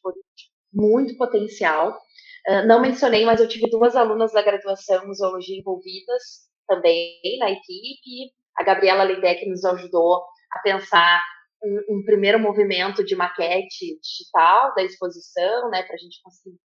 muito 0.72 1.18
potencial. 1.18 2.00
Uh, 2.48 2.68
não 2.68 2.82
mencionei, 2.82 3.26
mas 3.26 3.40
eu 3.40 3.48
tive 3.48 3.70
duas 3.70 3.96
alunas 3.96 4.32
da 4.32 4.42
graduação 4.42 5.04
em 5.04 5.08
museologia 5.08 5.58
envolvidas 5.58 6.22
também 6.68 7.20
na 7.40 7.50
equipe. 7.50 8.32
A 8.58 8.64
Gabriela 8.64 9.04
Lindeck 9.04 9.48
nos 9.50 9.66
ajudou 9.66 10.24
a 10.52 10.60
pensar 10.60 11.24
um, 11.64 11.98
um, 11.98 12.04
primeiro 12.06 12.40
movimento 12.40 13.04
de 13.04 13.16
maquete 13.16 14.00
digital 14.00 14.74
da 14.76 14.84
exposição, 14.84 15.70
né, 15.70 15.84
para 15.84 15.96
a 15.96 15.98
gente 15.98 16.22
conseguir 16.24 16.60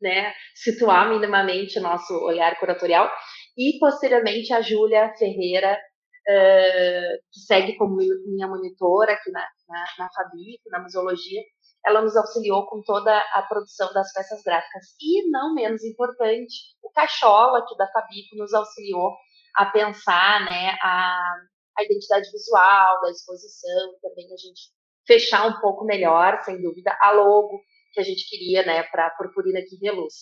né, 0.00 0.32
situar 0.54 1.08
minimamente 1.08 1.78
o 1.78 1.82
nosso 1.82 2.14
olhar 2.24 2.58
curatorial, 2.58 3.10
e 3.56 3.78
posteriormente 3.78 4.52
a 4.52 4.60
Júlia 4.60 5.12
Ferreira, 5.18 5.74
uh, 5.74 7.18
que 7.32 7.40
segue 7.46 7.76
como 7.76 7.96
minha 7.96 8.48
monitora 8.48 9.12
aqui 9.12 9.30
na, 9.30 9.46
na, 9.68 9.84
na 9.98 10.10
Fabico, 10.12 10.70
na 10.70 10.80
museologia, 10.80 11.42
ela 11.86 12.02
nos 12.02 12.16
auxiliou 12.16 12.66
com 12.66 12.82
toda 12.82 13.16
a 13.32 13.42
produção 13.42 13.92
das 13.92 14.12
peças 14.12 14.42
gráficas. 14.42 14.84
E, 15.00 15.30
não 15.30 15.54
menos 15.54 15.82
importante, 15.84 16.54
o 16.82 16.90
Cachola, 16.90 17.58
aqui 17.58 17.76
da 17.76 17.88
Fabico, 17.88 18.36
nos 18.36 18.52
auxiliou 18.52 19.12
a 19.56 19.66
pensar 19.66 20.44
né, 20.44 20.76
a, 20.82 21.34
a 21.78 21.84
identidade 21.84 22.30
visual 22.30 23.00
da 23.00 23.10
exposição, 23.10 23.94
também 24.02 24.26
a 24.26 24.36
gente 24.36 24.70
fechar 25.06 25.46
um 25.46 25.60
pouco 25.60 25.84
melhor, 25.84 26.40
sem 26.44 26.60
dúvida, 26.60 26.96
a 27.00 27.12
logo 27.12 27.60
que 27.92 28.00
a 28.00 28.04
gente 28.04 28.28
queria 28.28 28.64
né, 28.64 28.82
para 28.84 29.06
a 29.06 29.10
Purpurina 29.10 29.60
que 29.62 29.76
reluz. 29.82 30.14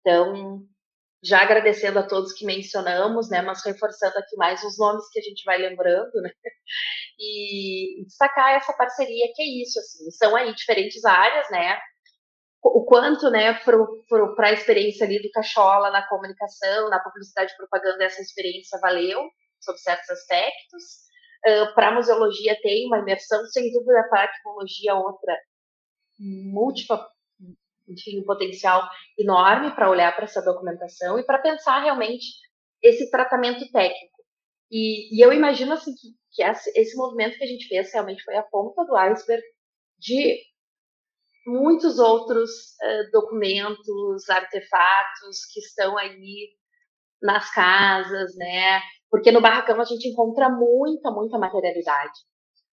Então, 0.00 0.66
já 1.22 1.42
agradecendo 1.42 1.98
a 1.98 2.06
todos 2.06 2.32
que 2.32 2.44
mencionamos, 2.44 3.30
né, 3.30 3.42
mas 3.42 3.64
reforçando 3.64 4.16
aqui 4.18 4.36
mais 4.36 4.62
os 4.62 4.78
nomes 4.78 5.08
que 5.10 5.18
a 5.18 5.22
gente 5.22 5.42
vai 5.44 5.58
lembrando, 5.58 6.12
né, 6.22 6.30
e 7.18 8.04
destacar 8.04 8.54
essa 8.54 8.72
parceria 8.74 9.26
que 9.34 9.42
é 9.42 9.62
isso, 9.62 9.78
assim, 9.78 10.10
são 10.10 10.36
aí 10.36 10.54
diferentes 10.54 11.04
áreas, 11.04 11.50
né, 11.50 11.78
o 12.62 12.84
quanto, 12.84 13.30
né, 13.30 13.54
para 13.54 14.48
a 14.48 14.52
experiência 14.52 15.06
ali 15.06 15.22
do 15.22 15.30
Cachola 15.30 15.90
na 15.90 16.06
comunicação, 16.08 16.88
na 16.90 16.98
publicidade 17.00 17.52
e 17.52 17.56
propaganda, 17.56 18.04
essa 18.04 18.20
experiência 18.20 18.78
valeu, 18.80 19.22
sob 19.60 19.78
certos 19.78 20.10
aspectos, 20.10 20.82
uh, 21.46 21.74
para 21.74 21.88
a 21.88 21.94
museologia 21.94 22.58
tem 22.60 22.86
uma 22.86 22.98
imersão, 22.98 23.44
sem 23.46 23.72
dúvida, 23.72 24.06
para 24.08 24.20
a 24.20 24.24
arqueologia 24.24 24.94
outra, 24.94 25.36
múltipla 26.18 27.06
enfim, 27.88 28.20
um 28.20 28.24
potencial 28.24 28.88
enorme 29.18 29.74
para 29.74 29.90
olhar 29.90 30.14
para 30.14 30.24
essa 30.24 30.42
documentação 30.42 31.18
e 31.18 31.24
para 31.24 31.38
pensar 31.38 31.80
realmente 31.80 32.24
esse 32.82 33.10
tratamento 33.10 33.70
técnico. 33.70 34.16
E, 34.70 35.16
e 35.16 35.24
eu 35.24 35.32
imagino 35.32 35.72
assim 35.72 35.94
que, 35.94 36.08
que 36.32 36.42
esse, 36.42 36.96
movimento 36.96 37.36
que 37.38 37.44
a 37.44 37.48
gente 37.48 37.68
fez 37.68 37.92
realmente 37.92 38.22
foi 38.24 38.36
a 38.36 38.42
ponta 38.42 38.84
do 38.84 38.96
iceberg 38.96 39.42
de 39.98 40.38
muitos 41.46 41.98
outros 41.98 42.50
uh, 42.50 43.10
documentos, 43.12 44.28
artefatos 44.28 45.44
que 45.52 45.60
estão 45.60 45.96
aí 45.96 46.50
nas 47.22 47.52
casas, 47.52 48.36
né? 48.36 48.80
Porque 49.08 49.30
no 49.30 49.40
barracão 49.40 49.80
a 49.80 49.84
gente 49.84 50.08
encontra 50.08 50.48
muita, 50.50 51.10
muita 51.10 51.38
materialidade. 51.38 52.18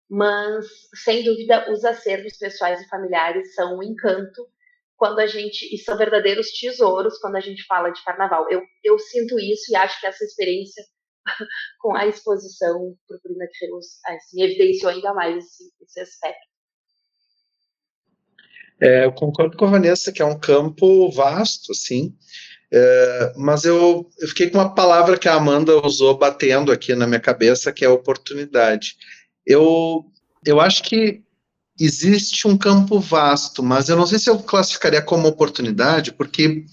Mas, 0.09 0.65
sem 1.03 1.23
dúvida, 1.23 1.71
os 1.71 1.85
acervos 1.85 2.37
pessoais 2.37 2.81
e 2.81 2.89
familiares 2.89 3.53
são 3.55 3.77
um 3.77 3.83
encanto 3.83 4.47
quando 5.03 5.19
a 5.19 5.27
gente. 5.27 5.65
E 5.75 5.77
são 5.79 5.97
verdadeiros 5.97 6.47
tesouros 6.51 7.17
quando 7.17 7.35
a 7.35 7.41
gente 7.41 7.65
fala 7.65 7.89
de 7.89 8.01
carnaval. 8.05 8.47
Eu, 8.49 8.61
eu 8.81 8.97
sinto 8.97 9.37
isso 9.37 9.69
e 9.69 9.75
acho 9.75 9.99
que 9.99 10.07
essa 10.07 10.23
experiência 10.23 10.81
com 11.81 11.93
a 11.93 12.07
exposição 12.07 12.95
Purpurina 13.05 13.45
Ferus 13.59 13.85
assim, 14.05 14.41
evidenciou 14.41 14.93
ainda 14.93 15.13
mais 15.13 15.43
esse, 15.43 15.63
esse 15.81 15.99
aspecto. 15.99 16.47
É, 18.81 19.03
eu 19.03 19.11
concordo 19.11 19.57
com 19.57 19.65
a 19.65 19.71
Vanessa 19.71 20.09
que 20.13 20.21
é 20.21 20.25
um 20.25 20.39
campo 20.39 21.11
vasto, 21.11 21.73
assim, 21.73 22.17
é, 22.71 23.33
mas 23.35 23.65
eu, 23.65 24.09
eu 24.19 24.27
fiquei 24.29 24.49
com 24.49 24.57
uma 24.57 24.73
palavra 24.73 25.17
que 25.17 25.27
a 25.27 25.35
Amanda 25.35 25.85
usou 25.85 26.17
batendo 26.17 26.71
aqui 26.71 26.95
na 26.95 27.05
minha 27.05 27.19
cabeça, 27.19 27.73
que 27.73 27.83
é 27.83 27.89
oportunidade. 27.89 28.95
Eu, 29.45 30.05
eu 30.45 30.61
acho 30.61 30.81
que 30.83 31.21
existe 31.79 32.47
um 32.47 32.57
campo 32.57 32.99
vasto, 32.99 33.63
mas 33.63 33.89
eu 33.89 33.95
não 33.95 34.05
sei 34.05 34.19
se 34.19 34.29
eu 34.29 34.37
classificaria 34.39 35.01
como 35.01 35.27
oportunidade, 35.27 36.13
porque 36.13 36.65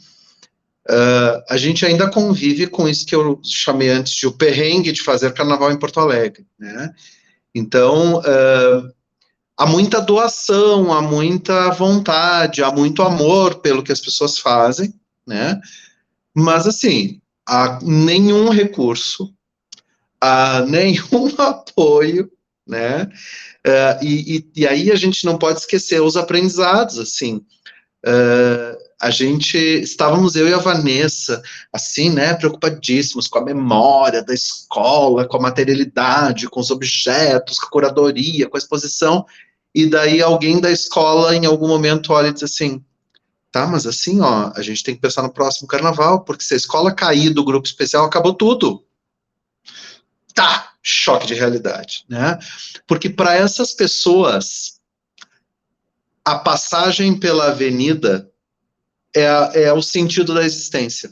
uh, 0.88 1.42
a 1.48 1.56
gente 1.56 1.86
ainda 1.86 2.10
convive 2.10 2.66
com 2.66 2.88
isso 2.88 3.06
que 3.06 3.14
eu 3.14 3.40
chamei 3.44 3.88
antes 3.88 4.14
de 4.14 4.26
o 4.26 4.32
perrengue 4.32 4.92
de 4.92 5.02
fazer 5.02 5.32
carnaval 5.32 5.72
em 5.72 5.78
Porto 5.78 6.00
Alegre, 6.00 6.46
né? 6.58 6.92
Então, 7.54 8.18
uh, 8.18 8.92
há 9.56 9.66
muita 9.66 10.00
doação, 10.00 10.92
há 10.92 11.02
muita 11.02 11.70
vontade, 11.70 12.62
há 12.62 12.70
muito 12.70 13.02
amor 13.02 13.56
pelo 13.56 13.82
que 13.82 13.92
as 13.92 14.00
pessoas 14.00 14.38
fazem, 14.38 14.94
né? 15.26 15.60
Mas, 16.34 16.66
assim, 16.66 17.20
há 17.46 17.80
nenhum 17.82 18.50
recurso, 18.50 19.34
há 20.20 20.60
nenhum 20.68 21.34
apoio, 21.38 22.30
né? 22.66 23.08
Uh, 23.66 24.02
e, 24.02 24.36
e, 24.36 24.50
e, 24.62 24.66
aí 24.66 24.90
a 24.90 24.96
gente 24.96 25.24
não 25.26 25.36
pode 25.36 25.60
esquecer 25.60 26.00
os 26.00 26.16
aprendizados, 26.16 26.98
assim. 26.98 27.44
Uh, 28.06 28.78
a 29.00 29.10
gente 29.10 29.56
estávamos 29.56 30.36
eu 30.36 30.48
e 30.48 30.54
a 30.54 30.58
Vanessa, 30.58 31.42
assim, 31.72 32.10
né, 32.10 32.34
preocupadíssimos 32.34 33.26
com 33.26 33.38
a 33.38 33.44
memória 33.44 34.22
da 34.22 34.32
escola, 34.32 35.26
com 35.26 35.36
a 35.36 35.40
materialidade, 35.40 36.48
com 36.48 36.60
os 36.60 36.70
objetos, 36.70 37.58
com 37.58 37.66
a 37.66 37.70
curadoria, 37.70 38.48
com 38.48 38.56
a 38.56 38.58
exposição. 38.58 39.24
E 39.74 39.86
daí 39.86 40.22
alguém 40.22 40.60
da 40.60 40.70
escola, 40.70 41.34
em 41.36 41.46
algum 41.46 41.68
momento, 41.68 42.12
olha 42.12 42.28
e 42.28 42.32
diz 42.32 42.42
assim: 42.42 42.82
tá, 43.52 43.66
mas 43.66 43.86
assim, 43.86 44.20
ó, 44.20 44.52
a 44.54 44.62
gente 44.62 44.82
tem 44.82 44.94
que 44.94 45.00
pensar 45.00 45.22
no 45.22 45.32
próximo 45.32 45.68
carnaval, 45.68 46.24
porque 46.24 46.44
se 46.44 46.54
a 46.54 46.56
escola 46.56 46.94
cair 46.94 47.30
do 47.30 47.44
grupo 47.44 47.66
especial, 47.66 48.04
acabou 48.04 48.34
tudo. 48.34 48.84
Tá, 50.34 50.72
choque 50.82 51.26
de 51.26 51.34
realidade, 51.34 52.04
né? 52.08 52.38
Porque 52.86 53.10
para 53.10 53.34
essas 53.34 53.72
pessoas, 53.72 54.80
a 56.24 56.38
passagem 56.38 57.18
pela 57.18 57.48
avenida 57.48 58.30
é, 59.14 59.64
é 59.64 59.72
o 59.72 59.82
sentido 59.82 60.34
da 60.34 60.44
existência 60.44 61.10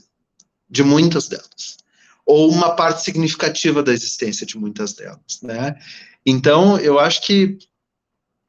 de 0.70 0.82
muitas 0.82 1.28
delas, 1.28 1.78
ou 2.24 2.50
uma 2.50 2.76
parte 2.76 3.02
significativa 3.02 3.82
da 3.82 3.92
existência 3.92 4.46
de 4.46 4.56
muitas 4.56 4.92
delas, 4.92 5.40
né? 5.42 5.76
Então, 6.24 6.78
eu 6.78 6.98
acho 6.98 7.22
que 7.22 7.58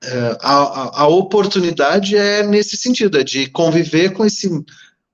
é, 0.04 0.38
a, 0.42 1.02
a, 1.02 1.08
oportunidade 1.08 2.16
é 2.16 2.44
nesse 2.44 2.78
sentido, 2.78 3.18
é 3.20 3.24
de 3.24 3.48
conviver 3.48 4.12
com 4.14 4.26
esse 4.26 4.50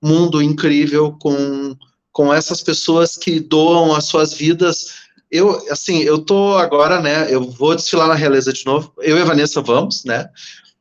mundo 0.02 0.42
incrível, 0.42 1.12
com, 1.18 1.76
com 2.12 2.32
essas 2.32 2.62
pessoas 2.62 3.16
que 3.16 3.40
doam 3.40 3.94
as 3.94 4.04
suas 4.04 4.32
vidas 4.32 5.05
eu, 5.30 5.50
assim, 5.70 6.02
eu 6.02 6.18
tô 6.18 6.56
agora, 6.56 7.00
né, 7.00 7.32
eu 7.32 7.50
vou 7.50 7.74
desfilar 7.74 8.08
na 8.08 8.14
Realeza 8.14 8.52
de 8.52 8.64
novo, 8.64 8.92
eu 8.98 9.16
e 9.16 9.20
a 9.20 9.24
Vanessa 9.24 9.60
vamos, 9.60 10.04
né, 10.04 10.28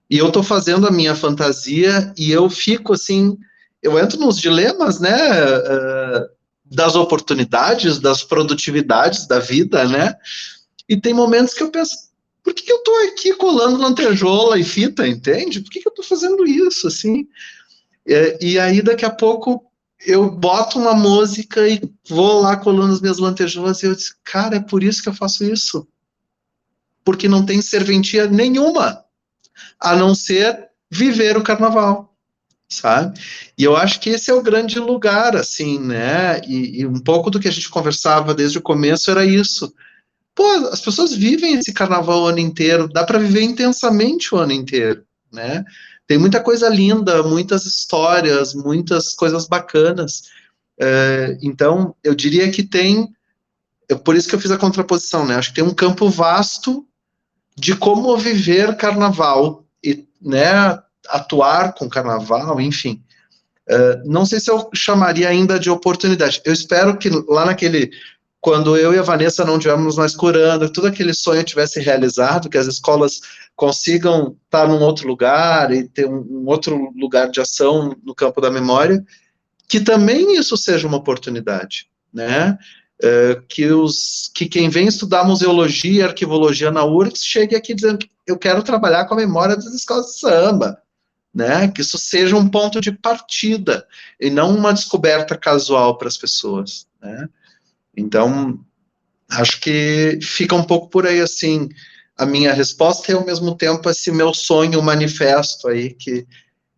e 0.10 0.18
eu 0.18 0.32
tô 0.32 0.44
fazendo 0.44 0.88
a 0.88 0.92
minha 0.92 1.16
fantasia 1.16 2.14
e 2.18 2.32
eu 2.32 2.50
fico, 2.50 2.94
assim, 2.94 3.38
eu 3.82 3.98
entro 3.98 4.20
nos 4.20 4.40
dilemas, 4.40 5.00
né, 5.00 5.16
uh, 5.16 6.30
das 6.66 6.96
oportunidades, 6.96 8.00
das 8.00 8.24
produtividades 8.24 9.28
da 9.28 9.40
vida, 9.40 9.86
né, 9.86 10.16
e 10.88 11.00
tem 11.00 11.14
momentos 11.14 11.54
que 11.54 11.64
eu 11.64 11.72
penso, 11.72 11.96
por 12.44 12.54
que, 12.54 12.62
que 12.62 12.72
eu 12.72 12.84
tô 12.84 12.92
aqui 13.08 13.34
colando 13.34 13.82
lantejola 13.82 14.60
e 14.60 14.64
fita, 14.64 15.08
entende? 15.08 15.62
Por 15.62 15.72
que, 15.72 15.82
que 15.82 15.88
eu 15.88 15.94
tô 15.94 16.04
fazendo 16.04 16.46
isso, 16.46 16.88
assim? 16.88 17.28
É, 18.08 18.38
e 18.40 18.60
aí, 18.60 18.84
daqui 18.84 19.04
a 19.04 19.10
pouco, 19.10 19.66
eu 20.00 20.30
boto 20.30 20.80
uma 20.80 20.94
música 20.94 21.68
e 21.68 21.82
vou 22.08 22.42
lá 22.42 22.58
colando 22.58 22.94
as 22.94 23.02
minhas 23.02 23.18
lantejoulas 23.18 23.82
e 23.82 23.88
eu 23.88 23.96
disse, 23.96 24.14
cara, 24.24 24.58
é 24.58 24.60
por 24.60 24.84
isso 24.84 25.02
que 25.02 25.10
eu 25.10 25.14
faço 25.14 25.44
isso. 25.44 25.88
Porque 27.04 27.28
não 27.28 27.46
tem 27.46 27.62
serventia 27.62 28.28
nenhuma, 28.28 29.04
a 29.80 29.96
não 29.96 30.16
ser 30.16 30.70
viver 30.90 31.38
o 31.38 31.44
carnaval, 31.44 32.16
sabe? 32.68 33.20
E 33.58 33.64
eu 33.64 33.76
acho 33.76 34.00
que 34.00 34.10
esse 34.10 34.32
é 34.32 34.34
o 34.34 34.42
grande 34.42 34.80
lugar, 34.80 35.36
assim, 35.36 35.80
né? 35.80 36.42
E, 36.48 36.82
e 36.82 36.86
um 36.86 37.00
pouco 37.00 37.30
do 37.30 37.40
que 37.40 37.48
a 37.48 37.52
gente 37.52 37.70
conversava 37.70 38.34
desde 38.34 38.58
o 38.58 38.62
começo 38.62 39.12
era 39.12 39.26
isso. 39.26 39.74
Pô, 40.34 40.44
as 40.72 40.82
pessoas 40.82 41.14
vivem 41.14 41.54
esse 41.54 41.72
carnaval 41.72 42.24
o 42.24 42.28
ano 42.28 42.40
inteiro, 42.40 42.90
dá 42.90 43.04
para 43.06 43.20
viver 43.20 43.42
intensamente 43.42 44.34
o 44.34 44.38
ano 44.38 44.52
inteiro, 44.52 45.06
né? 45.32 45.64
Tem 46.08 46.18
muita 46.18 46.40
coisa 46.40 46.70
linda, 46.70 47.24
muitas 47.24 47.66
histórias, 47.66 48.54
muitas 48.54 49.14
coisas 49.14 49.48
bacanas. 49.48 50.24
É, 50.80 51.38
então, 51.42 51.96
eu 52.04 52.14
diria 52.14 52.52
que 52.52 52.64
tem. 52.64 53.10
É 53.90 53.96
por 53.96 54.16
isso 54.16 54.28
que 54.28 54.36
eu 54.36 54.40
fiz 54.40 54.52
a 54.52 54.58
contraposição, 54.58 55.26
né? 55.26 55.36
Acho 55.36 55.50
que 55.50 55.56
tem 55.56 55.64
um 55.64 55.74
campo 55.74 56.10
vasto 56.10 56.86
de 57.58 57.76
como 57.76 58.18
viver 58.18 58.76
carnaval 58.76 59.64
e, 59.84 60.08
né, 60.22 60.80
atuar 61.08 61.74
com 61.74 61.88
carnaval, 61.88 62.60
enfim. 62.60 63.02
Uh, 63.68 64.12
não 64.12 64.26
sei 64.26 64.40
se 64.40 64.52
eu 64.52 64.70
chamaria 64.76 65.30
ainda 65.30 65.60
de 65.60 65.70
oportunidade. 65.70 66.42
Eu 66.46 66.54
espero 66.54 66.98
que 66.98 67.10
lá 67.28 67.46
naquele 67.46 67.92
quando 68.46 68.78
eu 68.78 68.94
e 68.94 69.00
a 69.00 69.02
Vanessa 69.02 69.44
não 69.44 69.56
estivermos 69.58 69.96
mais 69.96 70.16
curando, 70.16 70.72
todo 70.72 70.86
aquele 70.86 71.16
sonho 71.16 71.44
tivesse 71.44 71.80
realizado, 71.80 72.48
que 72.48 72.60
as 72.60 72.68
escolas 72.68 73.20
consigam 73.56 74.36
estar 74.46 74.68
num 74.68 74.82
outro 74.82 75.08
lugar 75.08 75.72
e 75.72 75.88
ter 75.88 76.08
um, 76.08 76.20
um 76.20 76.46
outro 76.46 76.92
lugar 76.96 77.30
de 77.30 77.40
ação 77.40 77.96
no 78.04 78.14
campo 78.14 78.42
da 78.42 78.52
memória, 78.52 79.04
que 79.68 79.80
também 79.80 80.38
isso 80.38 80.58
seja 80.58 80.88
uma 80.88 80.98
oportunidade, 80.98 81.90
né? 82.14 82.58
É, 83.02 83.42
que, 83.50 83.66
os, 83.68 84.32
que 84.34 84.46
quem 84.46 84.70
vem 84.70 84.88
estudar 84.88 85.26
museologia 85.26 86.02
e 86.02 86.04
arquivologia 86.04 86.72
na 86.72 86.86
URGS 86.86 87.26
chegue 87.26 87.54
aqui 87.54 87.74
dizendo 87.74 87.98
que 87.98 88.10
eu 88.26 88.38
quero 88.38 88.64
trabalhar 88.64 89.06
com 89.06 89.14
a 89.14 89.18
memória 89.18 89.56
das 89.56 89.74
escolas 89.74 90.06
de 90.08 90.20
samba, 90.20 90.82
né? 91.34 91.68
Que 91.68 91.82
isso 91.82 91.98
seja 91.98 92.38
um 92.38 92.48
ponto 92.48 92.80
de 92.80 92.92
partida 92.92 93.86
e 94.20 94.30
não 94.30 94.56
uma 94.56 94.74
descoberta 94.74 95.38
casual 95.38 95.98
para 95.98 96.08
as 96.08 96.18
pessoas, 96.18 96.88
né? 97.02 97.28
Então, 97.98 98.60
acho 99.30 99.60
que 99.60 100.20
fica 100.22 100.56
um 100.56 100.64
pouco 100.64 100.90
por 100.90 101.06
aí 101.06 101.20
assim. 101.20 101.70
A 102.18 102.26
minha 102.26 102.54
resposta 102.54 103.12
e 103.12 103.16
ao 103.16 103.26
mesmo 103.26 103.56
tempo 103.56 103.90
esse 103.90 104.12
meu 104.12 104.34
sonho 104.34 104.82
manifesto 104.82 105.68
aí 105.68 105.94
que, 105.94 106.26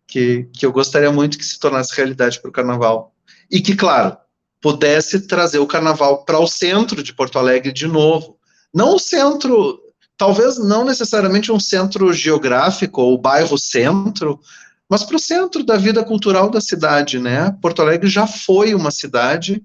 que, 0.06 0.48
que 0.52 0.66
eu 0.66 0.72
gostaria 0.72 1.12
muito 1.12 1.38
que 1.38 1.44
se 1.44 1.58
tornasse 1.58 1.94
realidade 1.94 2.40
para 2.40 2.48
o 2.48 2.52
carnaval. 2.52 3.14
E 3.50 3.60
que, 3.60 3.76
claro, 3.76 4.16
pudesse 4.60 5.26
trazer 5.26 5.58
o 5.58 5.66
carnaval 5.66 6.24
para 6.24 6.38
o 6.38 6.46
centro 6.46 7.02
de 7.02 7.14
Porto 7.14 7.38
Alegre 7.38 7.72
de 7.72 7.86
novo. 7.86 8.36
Não 8.74 8.96
o 8.96 8.98
centro, 8.98 9.80
talvez 10.16 10.58
não 10.58 10.84
necessariamente 10.84 11.52
um 11.52 11.60
centro 11.60 12.12
geográfico 12.12 13.00
ou 13.00 13.16
bairro 13.16 13.56
centro, 13.56 14.40
mas 14.88 15.04
para 15.04 15.16
o 15.16 15.20
centro 15.20 15.64
da 15.64 15.76
vida 15.76 16.02
cultural 16.04 16.50
da 16.50 16.60
cidade, 16.60 17.18
né? 17.18 17.56
Porto 17.62 17.82
Alegre 17.82 18.08
já 18.08 18.26
foi 18.26 18.74
uma 18.74 18.90
cidade 18.90 19.62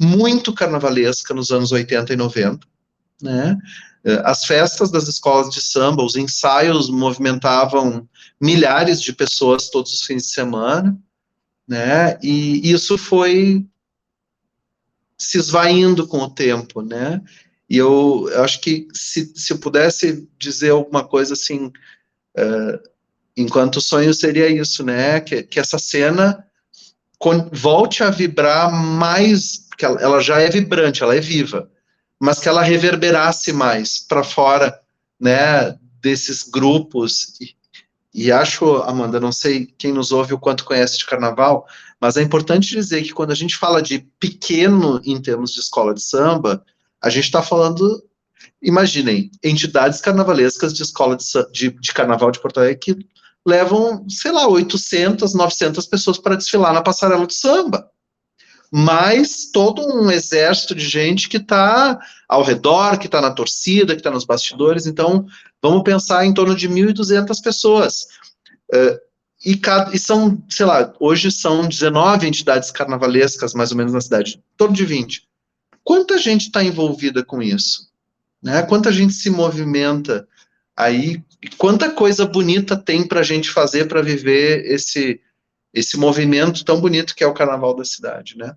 muito 0.00 0.52
carnavalesca 0.52 1.32
nos 1.32 1.50
anos 1.50 1.72
80 1.72 2.12
e 2.12 2.16
90, 2.16 2.66
né? 3.22 3.56
Eh, 4.04 4.22
as 4.24 4.44
festas 4.44 4.90
das 4.90 5.08
escolas 5.08 5.50
de 5.50 5.60
samba, 5.60 6.02
os 6.02 6.16
ensaios 6.16 6.88
movimentavam 6.88 8.08
milhares 8.40 9.00
de 9.00 9.12
pessoas 9.12 9.68
todos 9.68 9.92
os 9.92 10.02
fins 10.02 10.24
de 10.24 10.30
semana, 10.30 10.98
né? 11.66 12.18
E 12.22 12.70
isso 12.70 12.96
foi 12.96 13.66
se 15.18 15.36
esvaindo 15.36 16.06
com 16.06 16.18
o 16.18 16.30
tempo, 16.30 16.80
né? 16.80 17.20
E 17.68 17.76
eu, 17.76 18.28
eu 18.32 18.44
acho 18.44 18.60
que 18.60 18.88
se, 18.94 19.32
se 19.34 19.52
eu 19.52 19.58
pudesse 19.58 20.26
dizer 20.38 20.70
alguma 20.70 21.04
coisa 21.06 21.34
assim, 21.34 21.66
uh, 21.66 22.88
enquanto 23.36 23.80
sonho 23.80 24.14
seria 24.14 24.48
isso, 24.48 24.82
né? 24.84 25.20
Que, 25.20 25.42
que 25.42 25.60
essa 25.60 25.78
cena 25.78 26.44
volte 27.52 28.02
a 28.02 28.10
vibrar 28.10 28.72
mais, 28.72 29.66
porque 29.68 29.84
ela, 29.84 30.00
ela 30.00 30.20
já 30.20 30.40
é 30.40 30.48
vibrante, 30.48 31.02
ela 31.02 31.16
é 31.16 31.20
viva, 31.20 31.68
mas 32.20 32.40
que 32.40 32.48
ela 32.48 32.62
reverberasse 32.62 33.52
mais 33.52 33.98
para 33.98 34.24
fora, 34.24 34.78
né, 35.20 35.78
desses 36.00 36.42
grupos. 36.42 37.34
E, 37.40 37.54
e, 38.12 38.32
acho, 38.32 38.76
Amanda, 38.82 39.20
não 39.20 39.30
sei 39.30 39.66
quem 39.78 39.92
nos 39.92 40.10
ouve 40.10 40.34
o 40.34 40.38
quanto 40.38 40.64
conhece 40.64 40.98
de 40.98 41.06
carnaval, 41.06 41.66
mas 42.00 42.16
é 42.16 42.22
importante 42.22 42.70
dizer 42.70 43.02
que 43.02 43.12
quando 43.12 43.30
a 43.30 43.34
gente 43.34 43.56
fala 43.56 43.80
de 43.80 44.00
pequeno 44.18 45.00
em 45.04 45.20
termos 45.20 45.52
de 45.52 45.60
escola 45.60 45.94
de 45.94 46.02
samba, 46.02 46.64
a 47.00 47.08
gente 47.08 47.24
está 47.24 47.42
falando, 47.42 48.02
imaginem, 48.60 49.30
entidades 49.42 50.00
carnavalescas 50.00 50.72
de 50.74 50.82
escola 50.82 51.16
de, 51.16 51.24
de, 51.52 51.70
de 51.70 51.92
carnaval 51.92 52.30
de 52.30 52.40
Porto 52.40 52.58
Alegre 52.58 52.78
que 52.78 53.06
levam, 53.46 54.04
sei 54.08 54.32
lá, 54.32 54.48
800, 54.48 55.34
900 55.34 55.86
pessoas 55.86 56.18
para 56.18 56.36
desfilar 56.36 56.72
na 56.72 56.82
passarela 56.82 57.26
de 57.26 57.34
samba 57.34 57.88
mas 58.70 59.50
todo 59.52 59.82
um 59.82 60.10
exército 60.10 60.74
de 60.74 60.86
gente 60.86 61.28
que 61.28 61.38
está 61.38 61.98
ao 62.28 62.42
redor, 62.42 62.98
que 62.98 63.06
está 63.06 63.20
na 63.20 63.30
torcida, 63.30 63.94
que 63.94 64.00
está 64.00 64.10
nos 64.10 64.24
bastidores. 64.24 64.86
Então, 64.86 65.26
vamos 65.62 65.82
pensar 65.82 66.26
em 66.26 66.34
torno 66.34 66.54
de 66.54 66.68
1.200 66.68 67.42
pessoas. 67.42 68.06
Uh, 68.72 68.98
e, 69.44 69.56
cada, 69.56 69.94
e, 69.94 69.98
são, 69.98 70.42
sei 70.48 70.66
lá, 70.66 70.92
hoje 71.00 71.30
são 71.30 71.66
19 71.66 72.26
entidades 72.26 72.70
carnavalescas, 72.70 73.54
mais 73.54 73.70
ou 73.70 73.76
menos, 73.76 73.92
na 73.92 74.00
cidade, 74.00 74.36
em 74.36 74.56
torno 74.56 74.74
de 74.74 74.84
20. 74.84 75.26
Quanta 75.82 76.18
gente 76.18 76.46
está 76.46 76.62
envolvida 76.62 77.24
com 77.24 77.42
isso? 77.42 77.88
Né? 78.42 78.62
Quanta 78.62 78.92
gente 78.92 79.14
se 79.14 79.30
movimenta 79.30 80.28
aí? 80.76 81.22
Quanta 81.56 81.88
coisa 81.90 82.26
bonita 82.26 82.76
tem 82.76 83.06
para 83.06 83.20
a 83.20 83.24
gente 83.24 83.50
fazer 83.50 83.86
para 83.86 84.02
viver 84.02 84.66
esse, 84.66 85.20
esse 85.72 85.98
movimento 85.98 86.64
tão 86.64 86.80
bonito 86.80 87.14
que 87.14 87.22
é 87.22 87.26
o 87.26 87.34
carnaval 87.34 87.74
da 87.74 87.84
cidade, 87.84 88.36
né? 88.36 88.56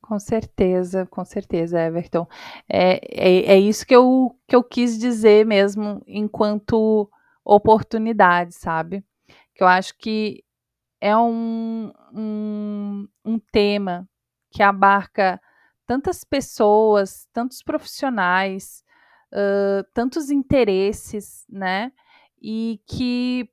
Com 0.00 0.20
certeza, 0.20 1.04
com 1.06 1.24
certeza, 1.24 1.80
Everton. 1.80 2.28
É, 2.68 3.00
é, 3.12 3.54
é 3.54 3.58
isso 3.58 3.84
que 3.84 3.94
eu, 3.94 4.38
que 4.46 4.54
eu 4.54 4.62
quis 4.62 4.96
dizer 4.96 5.44
mesmo 5.44 6.00
enquanto 6.06 7.10
oportunidade, 7.44 8.54
sabe? 8.54 9.04
Que 9.52 9.64
eu 9.64 9.66
acho 9.66 9.96
que 9.98 10.44
é 11.00 11.16
um, 11.16 11.92
um, 12.14 13.08
um 13.24 13.38
tema 13.38 14.08
que 14.50 14.62
abarca 14.62 15.40
tantas 15.86 16.22
pessoas, 16.22 17.28
tantos 17.32 17.62
profissionais, 17.62 18.84
uh, 19.32 19.84
tantos 19.92 20.30
interesses, 20.30 21.44
né? 21.48 21.92
E 22.40 22.80
que 22.86 23.48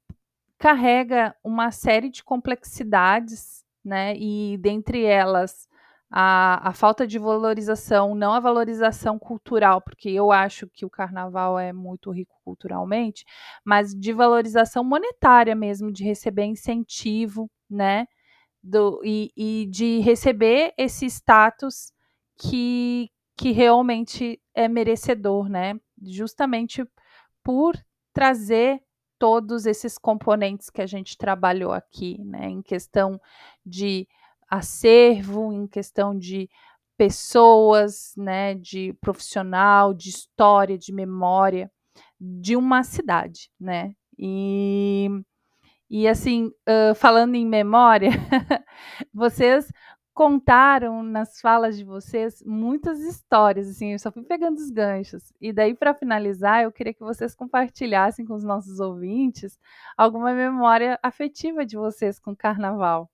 carrega 0.64 1.36
uma 1.44 1.72
série 1.72 2.10
de 2.10 2.24
complexidades, 2.24 3.66
né? 3.84 4.16
E 4.16 4.58
dentre 4.62 5.04
elas 5.04 5.68
a, 6.10 6.70
a 6.70 6.74
falta 6.74 7.06
de 7.06 7.20
valorização, 7.20 8.16
não 8.16 8.32
a 8.32 8.40
valorização 8.40 9.20
cultural, 9.20 9.82
porque 9.82 10.10
eu 10.10 10.32
acho 10.32 10.66
que 10.70 10.86
o 10.86 10.90
carnaval 10.90 11.60
é 11.60 11.74
muito 11.74 12.12
rico 12.12 12.40
culturalmente, 12.46 13.26
mas 13.66 13.94
de 13.94 14.14
valorização 14.14 14.86
monetária 14.86 15.54
mesmo, 15.54 15.92
de 15.92 16.06
receber 16.06 16.46
incentivo, 16.46 17.52
né? 17.70 18.08
Do, 18.64 19.02
e, 19.04 19.34
e 19.36 19.68
de 19.70 20.00
receber 20.00 20.74
esse 20.78 21.06
status 21.08 21.92
que, 22.40 23.10
que 23.36 23.52
realmente 23.52 24.42
é 24.56 24.70
merecedor, 24.70 25.50
né? 25.50 25.76
Justamente 26.02 26.88
por 27.44 27.76
trazer 28.14 28.82
todos 29.24 29.66
esses 29.66 29.98
componentes 29.98 30.70
que 30.70 30.82
a 30.82 30.86
gente 30.86 31.18
trabalhou 31.18 31.72
aqui, 31.72 32.22
né, 32.26 32.50
em 32.50 32.62
questão 32.62 33.18
de 33.66 34.06
acervo, 34.50 35.54
em 35.54 35.66
questão 35.66 36.14
de 36.14 36.50
pessoas, 36.98 38.14
né, 38.18 38.54
de 38.54 38.92
profissional, 39.00 39.94
de 39.94 40.10
história, 40.10 40.78
de 40.78 40.92
memória 40.92 41.72
de 42.20 42.58
uma 42.58 42.84
cidade, 42.84 43.50
né? 43.58 43.96
E, 44.20 45.08
e 45.90 46.06
assim, 46.06 46.52
uh, 46.68 46.94
falando 46.94 47.36
em 47.36 47.48
memória, 47.48 48.12
vocês 49.14 49.72
contaram 50.14 51.02
nas 51.02 51.42
falas 51.42 51.78
de 51.78 51.84
vocês 51.84 52.44
muitas 52.46 53.00
histórias, 53.00 53.68
assim, 53.68 53.94
eu 53.94 54.00
só 54.00 54.12
fui 54.12 54.24
pegando 54.24 54.58
os 54.58 54.70
ganchos. 54.70 55.34
E 55.42 55.52
daí, 55.52 55.74
para 55.74 55.94
finalizar, 55.94 56.64
eu 56.64 56.72
queria 56.72 56.94
que 56.94 57.00
vocês 57.00 57.34
compartilhassem 57.36 58.26
com 58.26 58.36
os 58.36 58.44
nossos 58.44 58.80
ouvintes 58.80 59.58
alguma 59.98 60.34
memória 60.34 61.00
afetiva 61.02 61.66
de 61.66 61.76
vocês 61.76 62.20
com 62.20 62.32
o 62.32 62.36
carnaval. 62.36 63.10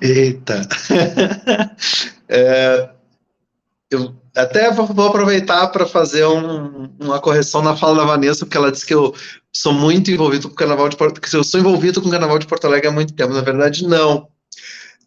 Eita! 0.00 0.60
é, 2.28 2.94
eu 3.94 4.14
até 4.34 4.70
vou, 4.70 5.06
aproveitar 5.06 5.68
para 5.68 5.86
fazer 5.86 6.26
um, 6.26 6.90
uma 7.00 7.20
correção 7.20 7.62
na 7.62 7.76
fala 7.76 7.98
da 7.98 8.04
Vanessa, 8.04 8.44
porque 8.44 8.56
ela 8.56 8.72
disse 8.72 8.84
que 8.84 8.94
eu 8.94 9.14
sou 9.52 9.72
muito 9.72 10.10
envolvido 10.10 10.48
com 10.48 10.54
o 10.54 10.56
Carnaval 10.56 10.88
de 10.88 10.96
Porto 10.96 11.20
que 11.20 11.34
eu 11.34 11.44
sou 11.44 11.60
envolvido 11.60 12.02
com 12.02 12.08
o 12.08 12.10
Carnaval 12.10 12.38
de 12.38 12.46
Porto 12.46 12.66
Alegre 12.66 12.88
há 12.88 12.92
muito 12.92 13.14
tempo. 13.14 13.32
Na 13.32 13.40
verdade, 13.40 13.86
não. 13.86 14.28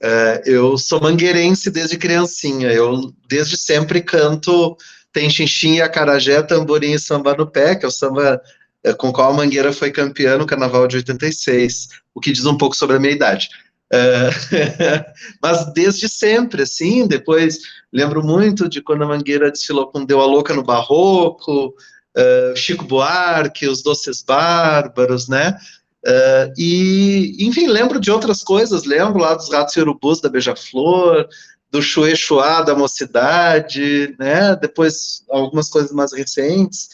É, 0.01 0.43
eu 0.45 0.77
sou 0.77 1.01
mangueirense 1.01 1.69
desde 1.69 1.97
criancinha. 1.97 2.71
Eu, 2.71 3.13
desde 3.27 3.57
sempre, 3.57 4.01
canto 4.01 4.77
Tem 5.11 5.29
Xinxim, 5.29 5.79
Acarajé, 5.81 6.41
Tamborim 6.43 6.91
e 6.91 6.99
Samba 6.99 7.35
no 7.35 7.47
Pé, 7.47 7.75
que 7.75 7.85
é 7.85 7.87
o 7.87 7.91
samba 7.91 8.41
é, 8.83 8.93
com 8.93 9.11
qual 9.11 9.31
a 9.31 9.35
Mangueira 9.35 9.73
foi 9.73 9.91
campeã 9.91 10.37
no 10.37 10.45
Carnaval 10.45 10.87
de 10.87 10.97
86, 10.97 11.87
o 12.13 12.21
que 12.21 12.31
diz 12.31 12.45
um 12.45 12.57
pouco 12.57 12.75
sobre 12.75 12.95
a 12.95 12.99
minha 12.99 13.13
idade. 13.13 13.49
É, 13.91 14.29
mas 15.41 15.71
desde 15.73 16.09
sempre, 16.09 16.63
assim, 16.63 17.07
depois 17.07 17.59
lembro 17.91 18.23
muito 18.23 18.67
de 18.67 18.81
quando 18.81 19.03
a 19.03 19.07
Mangueira 19.07 19.51
desfilou 19.51 19.87
com 19.87 20.03
Deu 20.03 20.19
a 20.19 20.25
Louca 20.25 20.53
no 20.53 20.63
Barroco, 20.63 21.67
uh, 21.67 22.55
Chico 22.55 22.83
Buarque, 22.83 23.67
os 23.67 23.81
Doces 23.81 24.21
Bárbaros, 24.21 25.27
né? 25.27 25.57
Uh, 26.05 26.53
e, 26.57 27.37
enfim, 27.39 27.67
lembro 27.67 27.99
de 27.99 28.11
outras 28.11 28.43
coisas, 28.43 28.83
lembro 28.83 29.19
lá 29.19 29.33
dos 29.33 29.51
Ratos 29.51 29.75
e 29.75 29.79
Urubus 29.79 30.21
da 30.21 30.29
Beija-Flor, 30.29 31.27
do 31.71 31.81
Chue 31.81 32.15
Chuá 32.15 32.61
da 32.61 32.75
Mocidade, 32.75 34.15
né? 34.19 34.55
Depois 34.55 35.23
algumas 35.29 35.69
coisas 35.69 35.91
mais 35.91 36.13
recentes. 36.13 36.89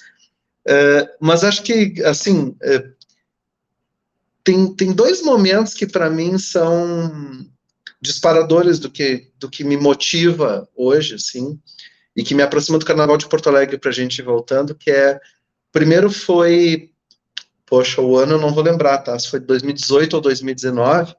Mas 1.19 1.43
acho 1.43 1.61
que, 1.61 2.01
assim, 2.03 2.55
tem, 4.43 4.73
tem 4.73 4.91
dois 4.91 5.21
momentos 5.21 5.73
que 5.73 5.87
para 5.87 6.09
mim 6.09 6.37
são 6.37 7.45
disparadores 8.01 8.79
do 8.79 8.89
que, 8.89 9.31
do 9.39 9.49
que 9.49 9.63
me 9.63 9.77
motiva 9.77 10.67
hoje, 10.75 11.15
assim, 11.15 11.57
e 12.15 12.23
que 12.23 12.35
me 12.35 12.43
aproxima 12.43 12.77
do 12.77 12.85
Carnaval 12.85 13.17
de 13.17 13.29
Porto 13.29 13.47
Alegre 13.47 13.77
para 13.77 13.89
a 13.89 13.93
gente 13.93 14.19
ir 14.19 14.23
voltando, 14.23 14.75
que 14.75 14.91
é, 14.91 15.19
primeiro 15.71 16.11
foi, 16.11 16.91
poxa, 17.65 18.01
o 18.01 18.17
ano 18.17 18.33
eu 18.33 18.41
não 18.41 18.53
vou 18.53 18.63
lembrar, 18.63 18.97
tá, 18.97 19.17
se 19.17 19.29
foi 19.29 19.39
2018 19.39 20.15
ou 20.15 20.21
2019, 20.21 21.15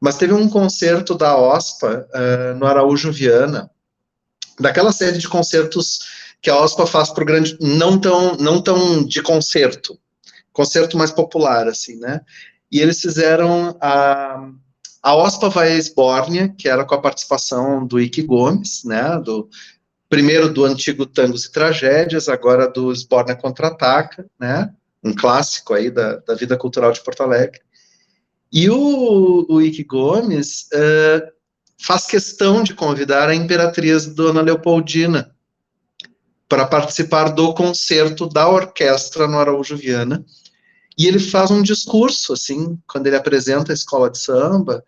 mas 0.00 0.16
teve 0.16 0.32
um 0.32 0.48
concerto 0.48 1.14
da 1.14 1.36
OSPA 1.38 2.08
uh, 2.12 2.58
no 2.58 2.66
Araújo 2.66 3.12
Viana, 3.12 3.70
daquela 4.58 4.92
série 4.92 5.18
de 5.18 5.28
concertos 5.28 6.00
que 6.42 6.50
a 6.50 6.60
OSPA 6.60 6.86
faz 6.86 7.10
para 7.10 7.22
o 7.22 7.26
grande, 7.26 7.56
não 7.60 8.00
tão, 8.00 8.36
não 8.36 8.60
tão 8.60 9.04
de 9.04 9.22
concerto, 9.22 9.98
concerto 10.52 10.96
mais 10.96 11.10
popular, 11.10 11.68
assim, 11.68 11.96
né, 11.96 12.20
e 12.70 12.80
eles 12.80 13.00
fizeram 13.00 13.76
a, 13.80 14.48
A 15.02 15.16
OSPA 15.16 15.48
vai 15.48 15.72
Esbórnia, 15.72 16.54
que 16.56 16.68
era 16.68 16.84
com 16.84 16.94
a 16.94 17.00
participação 17.00 17.86
do 17.86 17.98
Ike 17.98 18.22
Gomes, 18.22 18.84
né, 18.84 19.18
do, 19.24 19.48
primeiro 20.10 20.52
do 20.52 20.64
antigo 20.64 21.06
Tangos 21.06 21.44
e 21.44 21.52
Tragédias, 21.52 22.28
agora 22.28 22.68
do 22.68 22.92
Esbórnia 22.92 23.36
Contra-Ataca, 23.36 24.26
né, 24.38 24.70
um 25.02 25.14
clássico 25.14 25.72
aí 25.72 25.88
da, 25.88 26.16
da 26.16 26.34
vida 26.34 26.58
cultural 26.58 26.92
de 26.92 27.00
Porto 27.00 27.22
Alegre. 27.22 27.60
E 28.52 28.68
o, 28.68 29.46
o 29.48 29.62
Ike 29.62 29.84
Gomes 29.84 30.68
uh, 30.74 31.30
faz 31.80 32.06
questão 32.06 32.62
de 32.64 32.74
convidar 32.74 33.28
a 33.28 33.34
imperatriz 33.34 34.06
Dona 34.06 34.42
Leopoldina 34.42 35.34
para 36.48 36.66
participar 36.66 37.28
do 37.28 37.54
concerto 37.54 38.28
da 38.28 38.48
orquestra 38.48 39.28
no 39.28 39.38
Araújo 39.38 39.76
Viana. 39.76 40.24
E 41.00 41.06
ele 41.06 41.18
faz 41.18 41.50
um 41.50 41.62
discurso, 41.62 42.34
assim, 42.34 42.78
quando 42.86 43.06
ele 43.06 43.16
apresenta 43.16 43.72
a 43.72 43.74
escola 43.74 44.10
de 44.10 44.18
samba, 44.18 44.84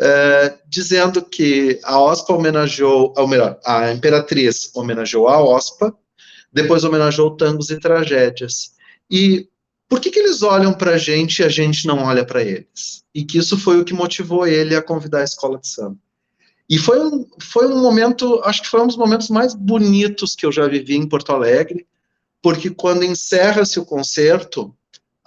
uh, 0.00 0.58
dizendo 0.68 1.20
que 1.20 1.80
a 1.82 2.00
OSPA 2.00 2.32
homenageou, 2.32 3.12
ou 3.16 3.26
melhor, 3.26 3.58
a 3.66 3.90
imperatriz 3.90 4.70
homenageou 4.72 5.26
a 5.26 5.42
OSPA, 5.42 5.92
depois 6.52 6.84
homenageou 6.84 7.36
tangos 7.36 7.70
e 7.70 7.80
tragédias. 7.80 8.70
E 9.10 9.48
por 9.88 9.98
que, 9.98 10.12
que 10.12 10.20
eles 10.20 10.44
olham 10.44 10.72
para 10.72 10.92
a 10.92 10.96
gente 10.96 11.40
e 11.40 11.44
a 11.44 11.48
gente 11.48 11.88
não 11.88 12.04
olha 12.04 12.24
para 12.24 12.40
eles? 12.40 13.02
E 13.12 13.24
que 13.24 13.38
isso 13.38 13.58
foi 13.58 13.80
o 13.80 13.84
que 13.84 13.92
motivou 13.92 14.46
ele 14.46 14.76
a 14.76 14.82
convidar 14.82 15.22
a 15.22 15.24
escola 15.24 15.58
de 15.58 15.66
samba. 15.66 15.98
E 16.70 16.78
foi 16.78 17.00
um, 17.00 17.26
foi 17.40 17.66
um 17.66 17.82
momento, 17.82 18.40
acho 18.44 18.62
que 18.62 18.68
foi 18.68 18.80
um 18.80 18.86
dos 18.86 18.96
momentos 18.96 19.28
mais 19.28 19.56
bonitos 19.56 20.36
que 20.36 20.46
eu 20.46 20.52
já 20.52 20.68
vivi 20.68 20.94
em 20.94 21.08
Porto 21.08 21.32
Alegre, 21.32 21.84
porque 22.40 22.70
quando 22.70 23.02
encerra-se 23.02 23.80
o 23.80 23.84
concerto, 23.84 24.72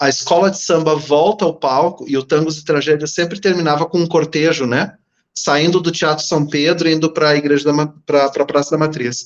a 0.01 0.09
escola 0.09 0.49
de 0.49 0.57
samba 0.57 0.95
volta 0.95 1.45
ao 1.45 1.53
palco 1.53 2.05
e 2.07 2.17
o 2.17 2.23
Tangos 2.23 2.57
e 2.57 2.65
Tragédia 2.65 3.05
sempre 3.05 3.39
terminava 3.39 3.85
com 3.85 3.99
um 3.99 4.07
cortejo, 4.07 4.65
né? 4.65 4.95
Saindo 5.31 5.79
do 5.79 5.91
Teatro 5.91 6.25
São 6.25 6.47
Pedro 6.47 6.89
indo 6.89 7.13
para 7.13 7.29
a 7.29 7.35
igreja 7.35 7.71
para 8.03 8.25
a 8.25 8.45
Praça 8.45 8.71
da 8.71 8.79
Matriz. 8.79 9.25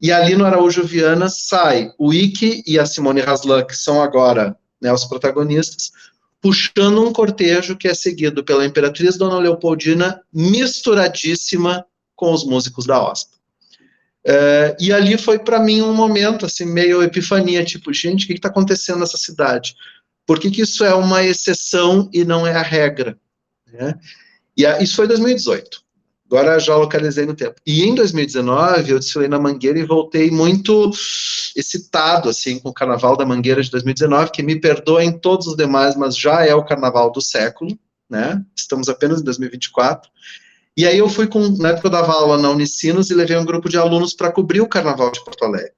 E 0.00 0.10
ali 0.10 0.34
no 0.34 0.46
Araújo 0.46 0.82
Viana 0.82 1.28
sai 1.28 1.90
o 1.98 2.10
Ike 2.10 2.64
e 2.66 2.78
a 2.78 2.86
Simone 2.86 3.20
Haslan, 3.20 3.66
que 3.66 3.76
são 3.76 4.00
agora 4.00 4.56
né, 4.80 4.90
os 4.90 5.04
protagonistas, 5.04 5.92
puxando 6.40 7.06
um 7.06 7.12
cortejo 7.12 7.76
que 7.76 7.86
é 7.86 7.92
seguido 7.92 8.42
pela 8.42 8.64
Imperatriz 8.64 9.18
Dona 9.18 9.38
Leopoldina, 9.38 10.22
misturadíssima 10.32 11.84
com 12.16 12.32
os 12.32 12.46
músicos 12.46 12.86
da 12.86 12.98
OSPA. 12.98 13.34
É, 14.26 14.74
e 14.80 14.90
ali 14.90 15.18
foi 15.18 15.38
para 15.38 15.60
mim 15.60 15.82
um 15.82 15.92
momento, 15.92 16.46
assim, 16.46 16.64
meio 16.64 17.02
epifania, 17.02 17.62
tipo, 17.62 17.92
gente, 17.92 18.24
o 18.24 18.26
que 18.26 18.32
está 18.32 18.48
acontecendo 18.48 19.00
nessa 19.00 19.18
cidade? 19.18 19.76
Por 20.26 20.38
que, 20.38 20.50
que 20.50 20.62
isso 20.62 20.84
é 20.84 20.94
uma 20.94 21.22
exceção 21.22 22.08
e 22.12 22.24
não 22.24 22.46
é 22.46 22.54
a 22.54 22.62
regra? 22.62 23.18
Né? 23.72 23.98
E 24.56 24.64
a, 24.64 24.80
isso 24.80 24.96
foi 24.96 25.06
2018. 25.06 25.84
Agora 26.26 26.58
já 26.58 26.76
localizei 26.76 27.26
no 27.26 27.34
tempo. 27.34 27.60
E 27.66 27.84
em 27.84 27.94
2019 27.94 28.90
eu 28.90 28.98
desfilei 28.98 29.28
na 29.28 29.38
Mangueira 29.38 29.78
e 29.78 29.84
voltei 29.84 30.30
muito 30.30 30.90
excitado 31.54 32.28
assim 32.28 32.58
com 32.58 32.70
o 32.70 32.74
Carnaval 32.74 33.16
da 33.16 33.26
Mangueira 33.26 33.62
de 33.62 33.70
2019, 33.70 34.32
que 34.32 34.42
me 34.42 34.58
perdoem 34.58 35.12
todos 35.12 35.46
os 35.46 35.56
demais, 35.56 35.94
mas 35.96 36.16
já 36.16 36.44
é 36.44 36.54
o 36.54 36.64
Carnaval 36.64 37.12
do 37.12 37.20
século, 37.20 37.78
né? 38.10 38.42
Estamos 38.56 38.88
apenas 38.88 39.20
em 39.20 39.24
2024. 39.24 40.10
E 40.76 40.86
aí 40.86 40.98
eu 40.98 41.08
fui 41.08 41.26
com, 41.28 41.50
na 41.58 41.68
época 41.68 41.86
eu 41.86 41.92
dava 41.92 42.12
aula 42.12 42.36
na 42.36 42.50
Unicinos 42.50 43.10
e 43.10 43.14
levei 43.14 43.36
um 43.36 43.44
grupo 43.44 43.68
de 43.68 43.78
alunos 43.78 44.12
para 44.12 44.32
cobrir 44.32 44.60
o 44.60 44.68
Carnaval 44.68 45.12
de 45.12 45.22
Porto 45.22 45.44
Alegre. 45.44 45.72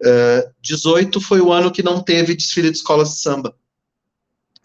Uh, 0.00 0.50
18 0.60 1.20
foi 1.20 1.40
o 1.40 1.52
ano 1.52 1.72
que 1.72 1.82
não 1.82 2.00
teve 2.00 2.36
desfile 2.36 2.70
de 2.70 2.76
escolas 2.76 3.10
de 3.10 3.20
samba. 3.20 3.54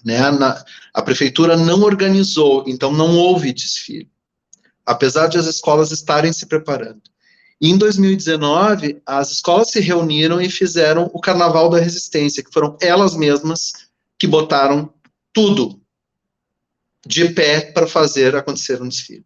Né? 0.04 0.32
Na, 0.32 0.64
a 0.94 1.02
prefeitura 1.02 1.58
não 1.58 1.82
organizou, 1.82 2.64
então 2.68 2.92
não 2.92 3.18
houve 3.18 3.54
desfile 3.54 4.10
apesar 4.88 5.28
de 5.28 5.38
as 5.38 5.46
escolas 5.46 5.92
estarem 5.92 6.32
se 6.32 6.46
preparando. 6.46 7.02
Em 7.62 7.78
2019, 7.78 9.02
as 9.06 9.32
escolas 9.32 9.70
se 9.70 9.82
reuniram 9.82 10.40
e 10.40 10.50
fizeram 10.50 11.12
o 11.14 11.20
Carnaval 11.20 11.70
da 11.70 11.80
Resistência, 11.80 12.42
que 12.42 12.54
foram 12.54 12.78
elas 12.82 13.14
mesmas 13.16 13.74
que 14.18 14.26
botaram 14.26 14.92
tudo 15.34 15.82
de 17.06 17.30
pé 17.30 17.60
para 17.60 17.86
fazer 17.86 18.36
acontecer 18.36 18.82
um 18.82 18.88
desfile. 18.88 19.26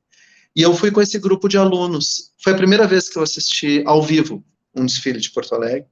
E 0.55 0.61
eu 0.61 0.73
fui 0.73 0.91
com 0.91 1.01
esse 1.01 1.19
grupo 1.19 1.47
de 1.47 1.57
alunos. 1.57 2.31
Foi 2.43 2.53
a 2.53 2.57
primeira 2.57 2.87
vez 2.87 3.07
que 3.07 3.17
eu 3.17 3.23
assisti 3.23 3.83
ao 3.85 4.01
vivo 4.01 4.43
um 4.73 4.85
desfile 4.85 5.19
de 5.19 5.29
Porto 5.29 5.53
Alegre. 5.53 5.85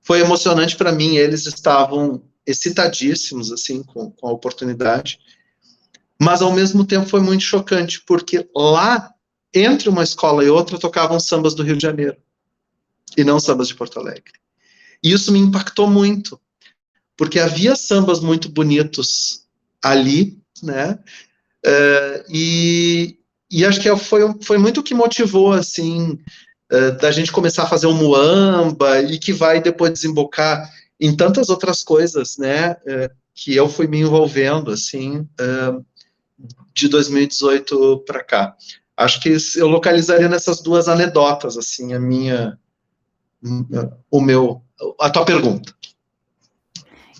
Foi 0.00 0.20
emocionante 0.20 0.76
para 0.76 0.92
mim, 0.92 1.16
eles 1.16 1.46
estavam 1.46 2.22
excitadíssimos 2.46 3.52
assim 3.52 3.82
com, 3.82 4.10
com 4.10 4.28
a 4.28 4.32
oportunidade 4.32 5.18
mas 6.20 6.42
ao 6.42 6.52
mesmo 6.52 6.84
tempo 6.84 7.08
foi 7.08 7.20
muito 7.20 7.42
chocante, 7.42 8.02
porque 8.06 8.46
lá, 8.54 9.10
entre 9.54 9.88
uma 9.88 10.02
escola 10.02 10.44
e 10.44 10.50
outra, 10.50 10.78
tocavam 10.78 11.18
sambas 11.18 11.54
do 11.54 11.62
Rio 11.62 11.76
de 11.76 11.82
Janeiro, 11.82 12.16
e 13.16 13.24
não 13.24 13.40
sambas 13.40 13.68
de 13.68 13.74
Porto 13.74 13.98
Alegre. 13.98 14.34
E 15.02 15.12
isso 15.12 15.32
me 15.32 15.38
impactou 15.38 15.88
muito, 15.88 16.38
porque 17.16 17.40
havia 17.40 17.74
sambas 17.74 18.20
muito 18.20 18.50
bonitos 18.50 19.46
ali, 19.82 20.38
né, 20.62 20.98
uh, 21.64 22.24
e, 22.28 23.16
e 23.50 23.64
acho 23.64 23.80
que 23.80 23.96
foi, 23.96 24.20
foi 24.42 24.58
muito 24.58 24.80
o 24.80 24.82
que 24.82 24.92
motivou, 24.92 25.52
assim, 25.52 26.18
uh, 26.70 26.98
da 27.00 27.10
gente 27.10 27.32
começar 27.32 27.62
a 27.62 27.68
fazer 27.68 27.86
o 27.86 27.94
Muamba, 27.94 29.00
e 29.00 29.18
que 29.18 29.32
vai 29.32 29.58
depois 29.58 29.90
desembocar 29.90 30.70
em 31.00 31.16
tantas 31.16 31.48
outras 31.48 31.82
coisas, 31.82 32.36
né, 32.36 32.72
uh, 32.72 33.10
que 33.34 33.56
eu 33.56 33.68
fui 33.68 33.86
me 33.86 34.00
envolvendo, 34.00 34.70
assim, 34.70 35.20
uh, 35.20 35.84
de 36.74 36.88
2018 36.88 38.04
para 38.06 38.22
cá. 38.22 38.54
Acho 38.96 39.20
que 39.20 39.34
eu 39.56 39.66
localizaria 39.66 40.28
nessas 40.28 40.60
duas 40.60 40.88
anedotas, 40.88 41.56
assim, 41.56 41.94
a 41.94 42.00
minha, 42.00 42.58
o 44.10 44.20
meu, 44.20 44.62
a 45.00 45.08
tua 45.08 45.24
pergunta. 45.24 45.74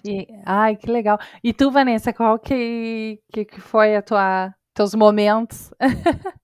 E, 0.05 0.29
ai, 0.45 0.77
que 0.77 0.91
legal. 0.91 1.19
E 1.43 1.55
tu, 1.55 1.71
Vanessa, 1.71 2.13
qual 2.13 2.39
que, 2.39 3.19
que, 3.33 3.47
que 3.47 3.61
foi 3.61 3.97
a 3.97 4.03
tua, 4.03 4.55
teus 4.75 4.95
momentos? 4.95 5.71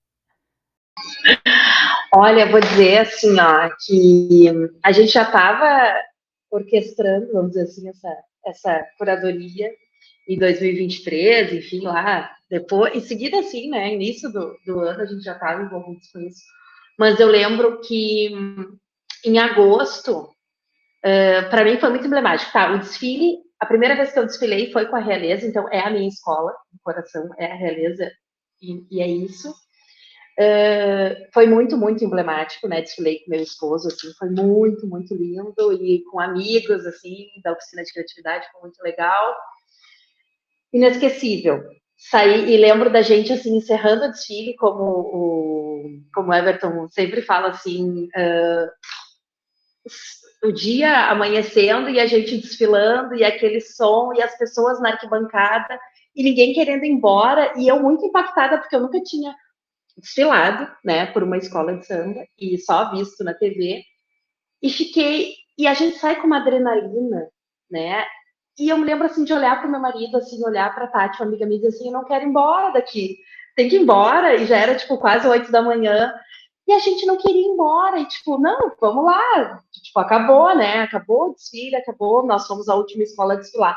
Olha, 2.13 2.49
vou 2.49 2.59
dizer 2.59 2.99
assim, 2.99 3.39
ó, 3.39 3.69
que 3.85 4.51
a 4.83 4.91
gente 4.91 5.11
já 5.11 5.23
estava 5.23 5.93
orquestrando, 6.51 7.31
vamos 7.33 7.51
dizer 7.51 7.63
assim, 7.63 7.89
essa, 7.89 8.17
essa 8.45 8.87
curadoria 8.97 9.71
em 10.27 10.37
2023, 10.37 11.53
enfim, 11.53 11.81
lá, 11.81 12.29
depois, 12.49 12.95
em 12.95 12.99
seguida, 12.99 13.39
assim, 13.39 13.69
né, 13.69 13.93
início 13.93 14.31
do, 14.31 14.57
do 14.65 14.79
ano, 14.79 15.01
a 15.01 15.05
gente 15.05 15.23
já 15.23 15.33
estava 15.33 15.63
envolvido 15.63 15.99
com 16.13 16.19
isso, 16.19 16.41
mas 16.97 17.19
eu 17.19 17.27
lembro 17.27 17.79
que 17.81 18.31
em 19.25 19.39
agosto, 19.39 20.21
uh, 20.21 21.49
para 21.49 21.63
mim 21.63 21.79
foi 21.79 21.89
muito 21.89 22.05
emblemático, 22.05 22.51
tá, 22.51 22.73
o 22.73 22.79
desfile, 22.79 23.37
a 23.59 23.65
primeira 23.65 23.95
vez 23.95 24.11
que 24.11 24.19
eu 24.19 24.25
desfilei 24.25 24.71
foi 24.71 24.85
com 24.85 24.95
a 24.95 25.01
Realeza, 25.01 25.45
então 25.45 25.67
é 25.71 25.79
a 25.79 25.89
minha 25.89 26.07
escola, 26.07 26.51
o 26.73 26.79
coração 26.83 27.29
é 27.37 27.51
a 27.51 27.55
Realeza, 27.55 28.11
e, 28.61 28.85
e 28.91 29.01
é 29.01 29.07
isso, 29.07 29.53
Uh, 30.39 31.27
foi 31.33 31.47
muito, 31.47 31.75
muito 31.75 32.03
emblemático, 32.05 32.67
né? 32.67 32.81
Desfilei 32.81 33.19
com 33.19 33.31
meu 33.31 33.41
esposo, 33.41 33.87
assim, 33.87 34.13
foi 34.19 34.29
muito, 34.29 34.85
muito 34.85 35.15
lindo 35.15 35.73
e 35.73 36.03
com 36.11 36.19
amigos, 36.19 36.85
assim, 36.85 37.27
da 37.43 37.53
oficina 37.53 37.83
de 37.83 37.91
criatividade, 37.91 38.47
foi 38.51 38.61
muito 38.61 38.79
legal 38.83 39.35
inesquecível. 40.71 41.63
Saí 41.97 42.53
e 42.53 42.57
lembro 42.57 42.91
da 42.91 43.01
gente 43.01 43.33
assim 43.33 43.57
encerrando 43.57 44.05
o 44.05 44.11
desfile, 44.11 44.55
como 44.55 44.83
o 44.83 45.99
como 46.13 46.33
Everton 46.33 46.87
sempre 46.89 47.21
fala 47.21 47.49
assim, 47.49 48.05
uh, 48.05 48.69
o 50.43 50.51
dia 50.51 51.09
amanhecendo 51.09 51.89
e 51.89 51.99
a 51.99 52.05
gente 52.05 52.37
desfilando 52.37 53.15
e 53.15 53.23
aquele 53.23 53.59
som 53.61 54.13
e 54.13 54.21
as 54.21 54.37
pessoas 54.37 54.79
na 54.79 54.89
arquibancada 54.89 55.79
e 56.15 56.23
ninguém 56.23 56.53
querendo 56.53 56.83
ir 56.83 56.89
embora 56.89 57.53
e 57.57 57.67
eu 57.67 57.81
muito 57.81 58.05
impactada 58.05 58.59
porque 58.59 58.75
eu 58.75 58.81
nunca 58.81 59.01
tinha 59.01 59.33
desfilado, 59.97 60.71
né, 60.83 61.07
por 61.07 61.23
uma 61.23 61.37
escola 61.37 61.75
de 61.75 61.85
samba 61.85 62.25
e 62.37 62.57
só 62.57 62.91
visto 62.91 63.23
na 63.23 63.33
TV 63.33 63.83
e 64.61 64.69
fiquei 64.69 65.33
e 65.57 65.65
a 65.65 65.73
gente 65.73 65.97
sai 65.97 66.19
com 66.21 66.27
uma 66.27 66.37
adrenalina, 66.37 67.29
né? 67.69 68.05
E 68.59 68.69
eu 68.69 68.77
me 68.77 68.85
lembro 68.85 69.05
assim 69.05 69.23
de 69.23 69.33
olhar 69.33 69.59
para 69.59 69.67
o 69.67 69.71
meu 69.71 69.79
marido, 69.79 70.17
assim, 70.17 70.43
olhar 70.43 70.73
para 70.73 70.87
Tati, 70.87 71.19
uma 71.19 71.27
amiga 71.27 71.45
minha, 71.45 71.59
dizer 71.59 71.75
assim, 71.75 71.87
eu 71.87 71.93
não 71.93 72.05
quero 72.05 72.25
ir 72.25 72.27
embora 72.27 72.71
daqui, 72.71 73.17
tem 73.55 73.67
que 73.69 73.75
ir 73.75 73.81
embora. 73.81 74.35
E 74.35 74.45
já 74.45 74.57
era 74.57 74.75
tipo 74.75 74.97
quase 74.97 75.27
oito 75.27 75.51
da 75.51 75.61
manhã. 75.61 76.13
E 76.67 76.73
a 76.73 76.79
gente 76.79 77.05
não 77.05 77.17
queria 77.17 77.41
ir 77.41 77.45
embora, 77.45 77.99
e 77.99 78.05
tipo, 78.05 78.37
não, 78.39 78.71
vamos 78.79 79.05
lá. 79.05 79.63
Tipo, 79.71 79.99
acabou, 79.99 80.55
né? 80.55 80.81
Acabou 80.81 81.29
o 81.29 81.33
desfile, 81.33 81.75
acabou, 81.75 82.25
nós 82.25 82.45
fomos 82.47 82.67
a 82.69 82.75
última 82.75 83.03
escola 83.03 83.33
a 83.33 83.37
desfilar. 83.37 83.75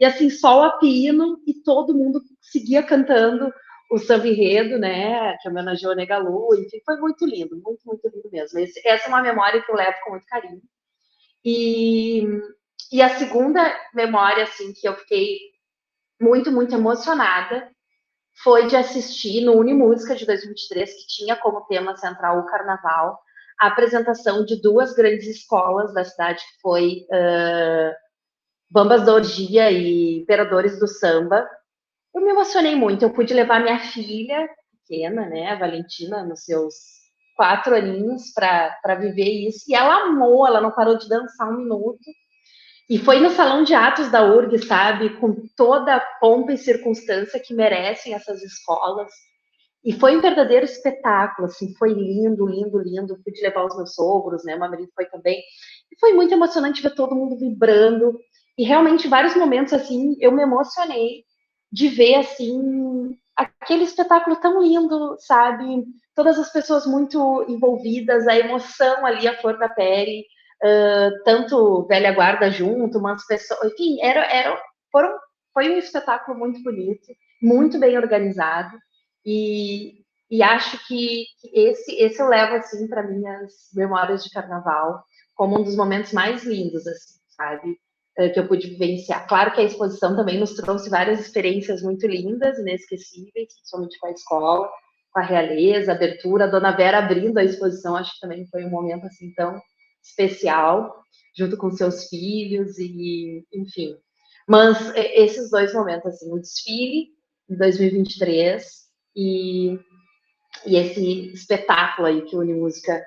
E 0.00 0.04
assim, 0.04 0.30
sol 0.30 0.62
a 0.62 0.78
pino, 0.78 1.38
e 1.46 1.54
todo 1.54 1.94
mundo 1.94 2.20
seguia 2.40 2.82
cantando 2.82 3.52
o 3.92 3.98
samba 3.98 4.26
enredo, 4.26 4.78
né? 4.78 5.36
Que 5.38 5.48
homenageou 5.48 5.92
a 5.92 5.94
Negalu, 5.96 6.54
enfim, 6.56 6.80
foi 6.84 6.96
muito 6.96 7.26
lindo, 7.26 7.56
muito, 7.56 7.80
muito 7.84 8.08
lindo 8.08 8.28
mesmo. 8.30 8.58
Esse, 8.58 8.80
essa 8.86 9.06
é 9.06 9.08
uma 9.08 9.22
memória 9.22 9.62
que 9.62 9.70
eu 9.70 9.76
levo 9.76 9.96
com 10.04 10.10
muito 10.10 10.26
carinho. 10.26 10.62
E 11.44 12.26
e 12.92 13.00
a 13.00 13.08
segunda 13.18 13.74
memória, 13.94 14.44
assim, 14.44 14.70
que 14.74 14.86
eu 14.86 14.94
fiquei 14.94 15.38
muito, 16.20 16.52
muito 16.52 16.74
emocionada 16.74 17.70
foi 18.42 18.66
de 18.66 18.76
assistir 18.76 19.42
no 19.42 19.54
Unimúsica 19.54 20.14
de 20.14 20.26
2023, 20.26 20.92
que 20.92 21.06
tinha 21.06 21.34
como 21.36 21.64
tema 21.66 21.96
central 21.96 22.38
o 22.38 22.46
carnaval, 22.46 23.18
a 23.58 23.68
apresentação 23.68 24.44
de 24.44 24.60
duas 24.60 24.92
grandes 24.94 25.26
escolas 25.26 25.94
da 25.94 26.04
cidade, 26.04 26.40
que 26.40 26.60
foi 26.60 27.06
uh, 27.10 27.94
Bambas 28.70 29.06
da 29.06 29.14
Orgia 29.14 29.70
e 29.70 30.18
Imperadores 30.18 30.78
do 30.78 30.86
Samba. 30.86 31.48
Eu 32.14 32.20
me 32.20 32.30
emocionei 32.30 32.74
muito, 32.74 33.02
eu 33.02 33.12
pude 33.12 33.32
levar 33.32 33.62
minha 33.62 33.78
filha 33.78 34.48
pequena, 34.86 35.26
né, 35.28 35.50
a 35.50 35.58
Valentina, 35.58 36.22
nos 36.22 36.44
seus 36.44 36.74
quatro 37.34 37.74
aninhos, 37.74 38.32
para 38.34 38.94
viver 38.96 39.48
isso, 39.48 39.64
e 39.68 39.74
ela 39.74 40.02
amou, 40.02 40.46
ela 40.46 40.60
não 40.60 40.70
parou 40.70 40.98
de 40.98 41.08
dançar 41.08 41.48
um 41.48 41.56
minuto, 41.56 42.04
e 42.90 42.98
foi 42.98 43.20
no 43.20 43.30
salão 43.30 43.64
de 43.64 43.74
atos 43.74 44.10
da 44.10 44.22
URG, 44.22 44.66
sabe, 44.66 45.18
com 45.18 45.34
toda 45.56 45.96
a 45.96 46.00
pompa 46.20 46.52
e 46.52 46.58
circunstância 46.58 47.40
que 47.40 47.54
merecem 47.54 48.12
essas 48.12 48.42
escolas. 48.42 49.10
E 49.82 49.92
foi 49.92 50.16
um 50.16 50.20
verdadeiro 50.20 50.66
espetáculo, 50.66 51.46
assim, 51.46 51.74
foi 51.76 51.94
lindo, 51.94 52.46
lindo, 52.46 52.78
lindo. 52.78 53.18
Pude 53.24 53.40
levar 53.40 53.64
os 53.64 53.76
meus 53.76 53.94
sogros, 53.94 54.44
né? 54.44 54.56
Meu 54.56 54.68
marido 54.68 54.90
foi 54.94 55.06
também. 55.06 55.42
E 55.90 55.98
foi 55.98 56.12
muito 56.12 56.34
emocionante 56.34 56.82
ver 56.82 56.94
todo 56.94 57.14
mundo 57.14 57.38
vibrando. 57.38 58.18
E 58.58 58.64
realmente, 58.64 59.08
vários 59.08 59.34
momentos, 59.34 59.72
assim, 59.72 60.14
eu 60.20 60.30
me 60.30 60.42
emocionei 60.42 61.24
de 61.72 61.88
ver, 61.88 62.16
assim, 62.16 63.18
aquele 63.36 63.84
espetáculo 63.84 64.36
tão 64.36 64.62
lindo, 64.62 65.16
sabe? 65.18 65.84
Todas 66.14 66.38
as 66.38 66.52
pessoas 66.52 66.86
muito 66.86 67.46
envolvidas, 67.48 68.28
a 68.28 68.36
emoção 68.36 69.06
ali, 69.06 69.26
a 69.26 69.40
flor 69.40 69.58
da 69.58 69.68
pele 69.68 70.26
uh, 70.62 71.22
tanto 71.24 71.86
velha 71.86 72.12
guarda 72.12 72.50
junto, 72.50 72.98
umas 72.98 73.26
pessoas, 73.26 73.72
enfim, 73.72 74.00
era, 74.00 74.24
era, 74.24 74.60
foram, 74.90 75.10
foi 75.52 75.70
um 75.70 75.78
espetáculo 75.78 76.38
muito 76.38 76.62
bonito, 76.62 77.08
muito 77.42 77.78
bem 77.78 77.96
organizado 77.98 78.76
e, 79.26 80.04
e 80.30 80.42
acho 80.42 80.86
que, 80.86 81.26
esse, 81.52 81.94
esse 81.96 82.22
eu 82.22 82.28
levo 82.28 82.54
assim 82.54 82.88
para 82.88 83.02
minhas 83.02 83.52
memórias 83.74 84.22
de 84.22 84.30
carnaval 84.30 85.04
como 85.34 85.58
um 85.58 85.64
dos 85.64 85.76
momentos 85.76 86.12
mais 86.12 86.44
lindos, 86.44 86.86
assim, 86.86 87.18
sabe? 87.28 87.78
Que 88.14 88.38
eu 88.38 88.46
pude 88.46 88.68
vivenciar. 88.68 89.26
Claro 89.26 89.52
que 89.52 89.60
a 89.60 89.64
exposição 89.64 90.14
também 90.14 90.38
nos 90.38 90.54
trouxe 90.54 90.90
várias 90.90 91.20
experiências 91.20 91.82
muito 91.82 92.06
lindas, 92.06 92.58
inesquecíveis, 92.58 93.54
principalmente 93.54 93.98
com 93.98 94.06
a 94.06 94.10
escola, 94.10 94.70
com 95.12 95.20
a 95.20 95.24
realeza, 95.24 95.92
a 95.92 95.94
abertura, 95.94 96.44
a 96.44 96.48
Dona 96.48 96.76
Vera 96.76 96.98
abrindo 96.98 97.38
a 97.38 97.44
exposição, 97.44 97.96
acho 97.96 98.12
que 98.14 98.20
também 98.20 98.46
foi 98.46 98.64
um 98.64 98.70
momento 98.70 99.06
assim 99.06 99.32
tão 99.34 99.60
especial, 100.02 101.02
junto 101.36 101.56
com 101.56 101.70
seus 101.70 102.08
filhos 102.08 102.78
e, 102.78 103.46
enfim. 103.52 103.96
Mas 104.46 104.92
esses 104.96 105.50
dois 105.50 105.72
momentos, 105.72 106.06
assim, 106.06 106.30
o 106.32 106.38
desfile 106.38 107.08
em 107.48 107.56
2023 107.56 108.64
e, 109.16 109.78
e 110.66 110.76
esse 110.76 111.32
espetáculo 111.32 112.08
aí 112.08 112.22
que 112.22 112.36
o 112.36 112.40
Unimúsica 112.40 113.02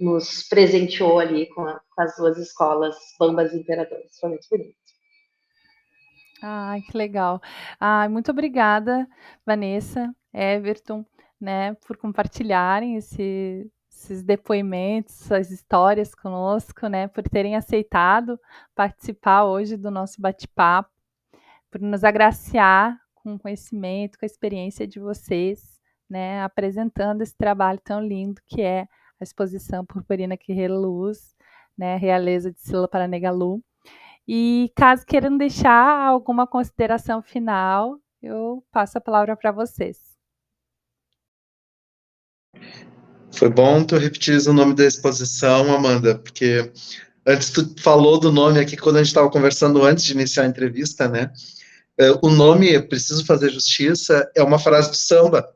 nos 0.00 0.42
presenteou 0.48 1.18
ali 1.18 1.46
com, 1.50 1.62
a, 1.62 1.80
com 1.94 2.02
as 2.02 2.16
duas 2.16 2.38
escolas 2.38 2.96
Bambas 3.18 3.52
e 3.52 3.58
Imperadores. 3.58 4.18
Foi 4.18 4.30
muito 4.30 4.46
bonito. 4.50 4.74
Ai, 6.42 6.80
que 6.80 6.96
legal. 6.96 7.40
Ai, 7.78 8.08
muito 8.08 8.30
obrigada, 8.30 9.06
Vanessa, 9.44 10.10
Everton, 10.32 11.04
né, 11.38 11.74
por 11.86 11.98
compartilharem 11.98 12.96
esse, 12.96 13.70
esses 13.90 14.22
depoimentos, 14.22 15.20
essas 15.26 15.50
histórias 15.50 16.14
conosco, 16.14 16.86
né, 16.86 17.08
por 17.08 17.22
terem 17.28 17.56
aceitado 17.56 18.40
participar 18.74 19.44
hoje 19.44 19.76
do 19.76 19.90
nosso 19.90 20.20
bate-papo, 20.20 20.90
por 21.70 21.80
nos 21.80 22.04
agraciar 22.04 22.98
com 23.14 23.34
o 23.34 23.38
conhecimento, 23.38 24.18
com 24.18 24.24
a 24.24 24.26
experiência 24.26 24.86
de 24.86 24.98
vocês, 24.98 25.78
né, 26.08 26.42
apresentando 26.42 27.20
esse 27.20 27.36
trabalho 27.36 27.80
tão 27.84 28.00
lindo 28.00 28.40
que 28.46 28.62
é 28.62 28.88
a 29.20 29.24
exposição 29.24 29.84
Purpurina 29.84 30.36
que 30.36 30.52
reluz, 30.52 31.34
né, 31.76 31.96
Realeza 31.96 32.50
de 32.50 32.60
Sila 32.60 32.88
Paranegalu. 32.88 33.62
E 34.26 34.72
caso 34.74 35.04
queiram 35.04 35.36
deixar 35.36 36.06
alguma 36.06 36.46
consideração 36.46 37.22
final, 37.22 37.98
eu 38.22 38.64
passo 38.70 38.98
a 38.98 39.00
palavra 39.00 39.36
para 39.36 39.52
vocês. 39.52 39.98
Foi 43.32 43.48
bom 43.48 43.84
tu 43.84 43.96
repetir 43.96 44.36
o 44.48 44.52
nome 44.52 44.74
da 44.74 44.84
exposição, 44.84 45.72
Amanda, 45.72 46.18
porque 46.18 46.72
antes 47.26 47.50
tu 47.50 47.74
falou 47.80 48.18
do 48.18 48.32
nome 48.32 48.58
aqui 48.58 48.76
quando 48.76 48.96
a 48.96 48.98
gente 48.98 49.08
estava 49.08 49.30
conversando 49.30 49.82
antes 49.82 50.04
de 50.04 50.12
iniciar 50.12 50.44
a 50.44 50.48
entrevista, 50.48 51.08
né? 51.08 51.32
É, 51.98 52.10
o 52.22 52.30
nome, 52.30 52.80
preciso 52.82 53.24
fazer 53.26 53.50
justiça, 53.50 54.30
é 54.34 54.42
uma 54.42 54.58
frase 54.58 54.90
do 54.90 54.96
samba. 54.96 55.46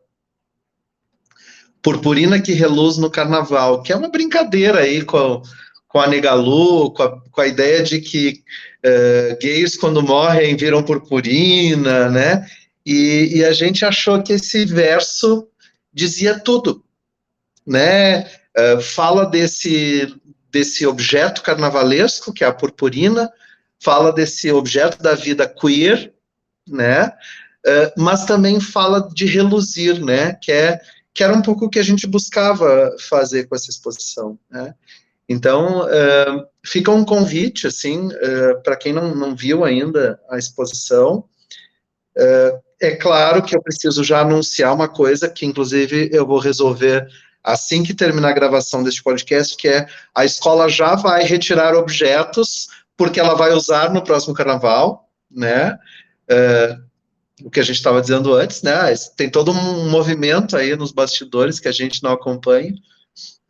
Purpurina 1.85 2.41
que 2.41 2.53
reluz 2.53 2.97
no 2.97 3.11
carnaval, 3.11 3.83
que 3.83 3.93
é 3.93 3.97
uma 3.97 4.09
brincadeira 4.09 4.81
aí 4.81 5.05
com, 5.05 5.41
com 5.87 6.01
a 6.01 6.09
Negalu, 6.09 6.91
com 6.93 7.03
a, 7.05 7.21
com 7.31 7.41
a 7.41 7.47
ideia 7.47 7.83
de 7.83 8.01
que 8.01 8.43
uh, 8.85 9.39
gays 9.41 9.77
quando 9.77 10.03
morrem 10.03 10.57
viram 10.57 10.83
purpurina, 10.83 12.11
né? 12.11 12.45
E, 12.85 13.37
e 13.37 13.45
a 13.45 13.53
gente 13.53 13.85
achou 13.85 14.23
que 14.23 14.33
esse 14.33 14.65
verso 14.65 15.47
dizia 15.93 16.39
tudo 16.39 16.85
né, 17.67 18.23
uh, 18.23 18.81
fala 18.81 19.25
desse, 19.25 20.15
desse 20.51 20.87
objeto 20.87 21.43
carnavalesco, 21.43 22.33
que 22.33 22.45
é 22.45 22.47
a 22.47 22.53
purpurina, 22.53 23.31
fala 23.83 24.13
desse 24.13 24.51
objeto 24.53 25.03
da 25.03 25.15
vida 25.15 25.49
queer, 25.49 26.13
né, 26.69 27.07
uh, 27.07 27.93
mas 27.97 28.25
também 28.25 28.61
fala 28.61 29.09
de 29.15 29.25
reluzir, 29.25 30.05
né, 30.05 30.35
que, 30.35 30.53
é, 30.53 30.81
que 31.15 31.23
era 31.23 31.33
um 31.33 31.41
pouco 31.41 31.67
o 31.67 31.71
que 31.71 31.79
a 31.79 31.85
gente 31.85 32.07
buscava 32.07 32.95
fazer 33.09 33.45
com 33.45 33.55
essa 33.55 33.71
exposição, 33.71 34.39
né. 34.51 34.75
Então, 35.27 35.87
uh, 35.87 36.47
fica 36.63 36.91
um 36.91 37.03
convite, 37.03 37.67
assim, 37.67 38.11
para 38.63 38.77
quem 38.77 38.93
não, 38.93 39.15
não 39.15 39.35
viu 39.35 39.65
ainda 39.65 40.21
a 40.29 40.37
exposição, 40.37 41.25
é 42.81 42.95
claro 42.97 43.43
que 43.43 43.57
eu 43.57 43.63
preciso 43.63 44.05
já 44.05 44.21
anunciar 44.21 44.75
uma 44.75 44.89
coisa 44.89 45.29
que, 45.29 45.47
inclusive, 45.47 46.11
eu 46.13 46.27
vou 46.27 46.39
resolver 46.39 47.09
assim 47.43 47.83
que 47.83 47.93
terminar 47.93 48.31
a 48.31 48.35
gravação 48.35 48.83
deste 48.83 49.03
podcast, 49.03 49.57
que 49.57 49.69
é 49.69 49.87
a 50.15 50.25
escola 50.25 50.69
já 50.69 50.95
vai 50.95 51.25
retirar 51.25 51.75
objetos, 51.75 52.69
porque 52.97 53.21
ela 53.21 53.35
vai 53.35 53.53
usar 53.53 53.93
no 53.93 54.03
próximo 54.03 54.35
carnaval, 54.35 55.09
né? 55.31 55.79
É, 56.29 56.79
o 57.45 57.51
que 57.51 57.61
a 57.61 57.63
gente 57.63 57.77
estava 57.77 58.01
dizendo 58.01 58.33
antes, 58.33 58.63
né? 58.63 58.73
Tem 59.17 59.29
todo 59.29 59.53
um 59.53 59.91
movimento 59.91 60.57
aí 60.57 60.75
nos 60.75 60.93
bastidores 60.93 61.61
que 61.61 61.69
a 61.69 61.73
gente 61.73 62.03
não 62.03 62.13
acompanha, 62.13 62.75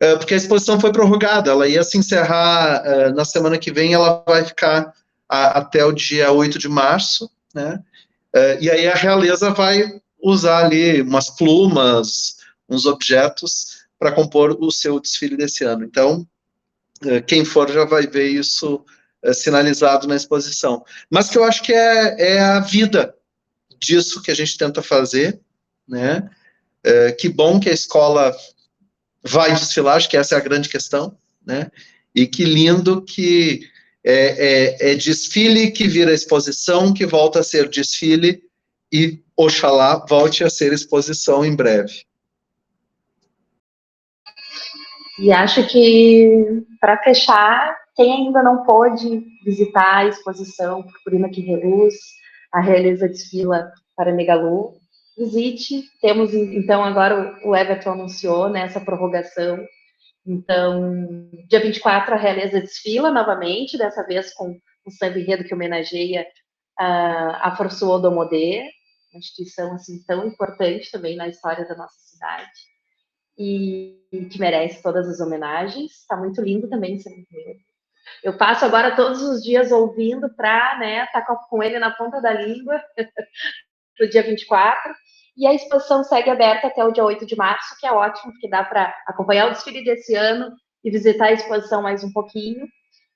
é, 0.01 0.17
porque 0.17 0.33
a 0.33 0.37
exposição 0.37 0.79
foi 0.79 0.91
prorrogada, 0.91 1.49
ela 1.49 1.65
ia 1.65 1.81
se 1.81 1.97
encerrar 1.97 2.81
é, 2.85 3.13
na 3.13 3.23
semana 3.23 3.57
que 3.57 3.71
vem, 3.71 3.93
ela 3.93 4.21
vai 4.27 4.43
ficar 4.43 4.93
até 5.29 5.83
o 5.85 5.93
dia 5.93 6.29
8 6.29 6.59
de 6.59 6.67
março, 6.67 7.31
né? 7.53 7.79
É, 8.33 8.57
e 8.59 8.69
aí 8.69 8.85
a 8.85 8.95
realeza 8.95 9.51
vai 9.51 10.01
usar 10.21 10.65
ali 10.65 11.01
umas 11.01 11.29
plumas, 11.29 12.35
uns 12.67 12.85
objetos 12.85 13.85
para 13.97 14.11
compor 14.11 14.57
o 14.59 14.71
seu 14.71 14.99
desfile 14.99 15.37
desse 15.37 15.63
ano. 15.63 15.85
Então, 15.85 16.27
quem 17.27 17.45
for 17.45 17.71
já 17.71 17.85
vai 17.85 18.07
ver 18.07 18.27
isso 18.27 18.83
sinalizado 19.33 20.07
na 20.07 20.15
exposição. 20.15 20.83
Mas 21.09 21.29
que 21.29 21.37
eu 21.37 21.43
acho 21.43 21.61
que 21.61 21.73
é, 21.73 22.35
é 22.35 22.39
a 22.39 22.59
vida 22.59 23.13
disso 23.79 24.21
que 24.21 24.31
a 24.31 24.35
gente 24.35 24.57
tenta 24.57 24.81
fazer, 24.81 25.39
né? 25.87 26.29
É, 26.83 27.11
que 27.11 27.29
bom 27.29 27.59
que 27.59 27.69
a 27.69 27.73
escola 27.73 28.35
vai 29.23 29.53
desfilar, 29.53 29.95
acho 29.95 30.09
que 30.09 30.17
essa 30.17 30.35
é 30.35 30.37
a 30.37 30.41
grande 30.41 30.69
questão, 30.69 31.17
né? 31.45 31.71
E 32.13 32.27
que 32.27 32.45
lindo 32.45 33.01
que 33.01 33.67
é, 34.03 34.91
é, 34.91 34.91
é 34.91 34.95
desfile 34.95 35.71
que 35.71 35.87
vira 35.87 36.13
exposição, 36.13 36.93
que 36.93 37.05
volta 37.05 37.39
a 37.39 37.43
ser 37.43 37.67
desfile 37.67 38.43
e, 38.93 39.19
oxalá, 39.35 40.05
volte 40.07 40.43
a 40.43 40.49
ser 40.49 40.71
exposição 40.71 41.43
em 41.43 41.55
breve. 41.55 42.03
E 45.17 45.31
acho 45.31 45.65
que, 45.67 46.63
para 46.79 47.01
fechar, 47.01 47.75
quem 47.95 48.27
ainda 48.27 48.43
não 48.43 48.63
pôde 48.63 49.23
visitar 49.43 49.97
a 49.97 50.05
exposição 50.07 50.83
Purpurina 50.83 51.29
que 51.29 51.41
Reluz, 51.41 51.95
a 52.55 52.61
Realeza 52.61 53.09
Desfila 53.09 53.69
para 53.97 54.13
Megalu, 54.13 54.79
visite. 55.17 55.83
Temos, 56.01 56.33
então, 56.33 56.81
agora 56.81 57.37
o 57.43 57.53
Everton 57.53 57.91
anunciou 57.91 58.49
né, 58.49 58.61
essa 58.61 58.79
prorrogação. 58.79 59.59
Então, 60.25 61.29
dia 61.49 61.59
24, 61.59 62.13
a 62.15 62.17
Realeza 62.17 62.61
desfila 62.61 63.11
novamente, 63.11 63.77
dessa 63.77 64.03
vez 64.07 64.33
com 64.33 64.57
um 64.87 64.91
samba 64.91 65.19
enredo 65.19 65.43
que 65.43 65.53
homenageia 65.53 66.25
a, 66.79 67.49
a 67.49 67.55
Forçuo 67.57 67.99
Domodê, 67.99 68.61
uma 69.11 69.19
instituição 69.19 69.73
assim, 69.73 70.01
tão 70.05 70.25
importante 70.25 70.89
também 70.89 71.17
na 71.17 71.27
história 71.27 71.67
da 71.67 71.75
nossa 71.75 71.99
cidade 71.99 72.49
e 73.37 73.99
que 74.31 74.39
merece 74.39 74.81
todas 74.81 75.09
as 75.09 75.19
homenagens. 75.19 75.91
Está 75.91 76.15
muito 76.15 76.41
lindo 76.41 76.69
também 76.69 76.95
esse 76.95 77.09
enredo. 77.09 77.59
Eu 78.23 78.37
passo 78.37 78.65
agora 78.65 78.95
todos 78.95 79.21
os 79.21 79.43
dias 79.43 79.71
ouvindo 79.71 80.33
para 80.35 80.77
né, 80.79 81.03
estar 81.03 81.21
tá 81.21 81.35
com 81.35 81.63
ele 81.63 81.79
na 81.79 81.91
ponta 81.91 82.21
da 82.21 82.33
língua 82.33 82.81
no 83.99 84.09
dia 84.09 84.23
24. 84.23 84.93
E 85.37 85.45
a 85.45 85.53
exposição 85.53 86.03
segue 86.03 86.29
aberta 86.29 86.67
até 86.67 86.83
o 86.83 86.91
dia 86.91 87.03
8 87.03 87.25
de 87.25 87.35
março, 87.35 87.77
que 87.79 87.85
é 87.85 87.91
ótimo, 87.91 88.31
porque 88.31 88.49
dá 88.49 88.63
para 88.63 88.95
acompanhar 89.05 89.47
o 89.47 89.51
desfile 89.51 89.83
desse 89.83 90.15
ano 90.15 90.55
e 90.83 90.89
visitar 90.89 91.25
a 91.25 91.33
exposição 91.33 91.81
mais 91.81 92.03
um 92.03 92.11
pouquinho. 92.11 92.65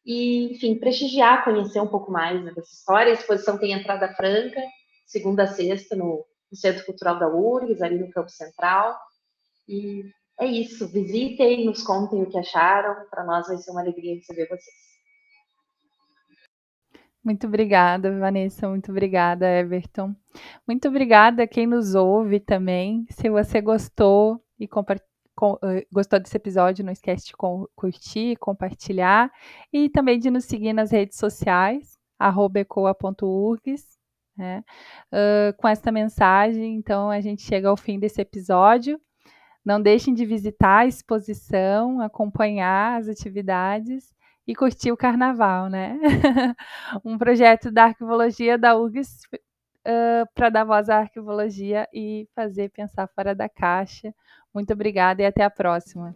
E, 0.06 0.54
enfim, 0.54 0.78
prestigiar, 0.78 1.44
conhecer 1.44 1.80
um 1.80 1.88
pouco 1.88 2.12
mais 2.12 2.44
né, 2.44 2.52
dessa 2.54 2.74
história. 2.74 3.12
A 3.12 3.16
exposição 3.16 3.58
tem 3.58 3.72
entrada 3.72 4.14
franca, 4.16 4.60
segunda 5.06 5.44
a 5.44 5.48
sexta, 5.48 5.96
no, 5.96 6.26
no 6.52 6.58
Centro 6.58 6.86
Cultural 6.86 7.20
da 7.20 7.28
URGS, 7.28 7.82
ali 7.82 8.00
no 8.00 8.12
Campo 8.12 8.30
Central. 8.30 8.98
E 9.68 10.04
é 10.40 10.46
isso. 10.46 10.88
Visitem, 10.88 11.66
nos 11.66 11.84
contem 11.84 12.24
o 12.24 12.30
que 12.30 12.38
acharam. 12.38 12.96
Para 13.10 13.24
nós 13.24 13.48
vai 13.48 13.58
ser 13.58 13.72
uma 13.72 13.82
alegria 13.82 14.16
receber 14.16 14.48
vocês. 14.48 14.90
Muito 17.24 17.48
obrigada, 17.48 18.18
Vanessa. 18.18 18.68
Muito 18.70 18.90
obrigada, 18.92 19.46
Everton. 19.46 20.16
Muito 20.66 20.88
obrigada 20.88 21.44
a 21.44 21.48
quem 21.48 21.68
nos 21.68 21.94
ouve 21.94 22.40
também. 22.40 23.06
Se 23.10 23.30
você 23.30 23.60
gostou 23.60 24.42
e 24.58 24.66
eh, 24.66 25.88
gostou 25.92 26.20
desse 26.20 26.38
episódio, 26.38 26.86
não 26.86 26.94
esquece 26.94 27.28
de 27.28 27.34
curtir, 27.76 28.38
compartilhar 28.38 29.30
e 29.72 29.90
também 29.90 30.18
de 30.18 30.32
nos 30.32 30.46
seguir 30.46 30.74
nas 30.74 30.92
redes 30.92 31.18
sociais, 31.18 32.00
ecoa.urgs. 32.56 34.00
Né? 34.38 34.64
Uh, 35.12 35.54
com 35.58 35.68
esta 35.68 35.92
mensagem, 35.92 36.76
então 36.76 37.10
a 37.10 37.20
gente 37.20 37.42
chega 37.42 37.68
ao 37.68 37.76
fim 37.76 38.00
desse 38.00 38.22
episódio. 38.22 38.98
Não 39.66 39.82
deixem 39.82 40.14
de 40.14 40.26
visitar 40.26 40.80
a 40.80 40.88
exposição, 40.88 42.02
acompanhar 42.02 43.00
as 43.00 43.08
atividades 43.08 44.14
e 44.48 44.56
curtir 44.56 44.92
o 44.92 44.98
carnaval, 44.98 45.70
né? 45.70 46.00
um 47.06 47.18
projeto 47.18 47.72
da 47.72 47.86
arquivologia 47.86 48.58
da 48.58 48.76
URGS 48.78 49.24
uh, 49.34 50.26
para 50.34 50.50
dar 50.50 50.64
voz 50.64 50.90
à 50.90 51.00
arquivologia 51.00 51.88
e 51.94 52.28
fazer 52.36 52.70
pensar 52.70 53.08
fora 53.08 53.36
da 53.36 53.48
caixa. 53.48 54.14
Muito 54.54 54.74
obrigada 54.74 55.22
e 55.22 55.26
até 55.26 55.44
a 55.44 55.50
próxima. 55.50 56.16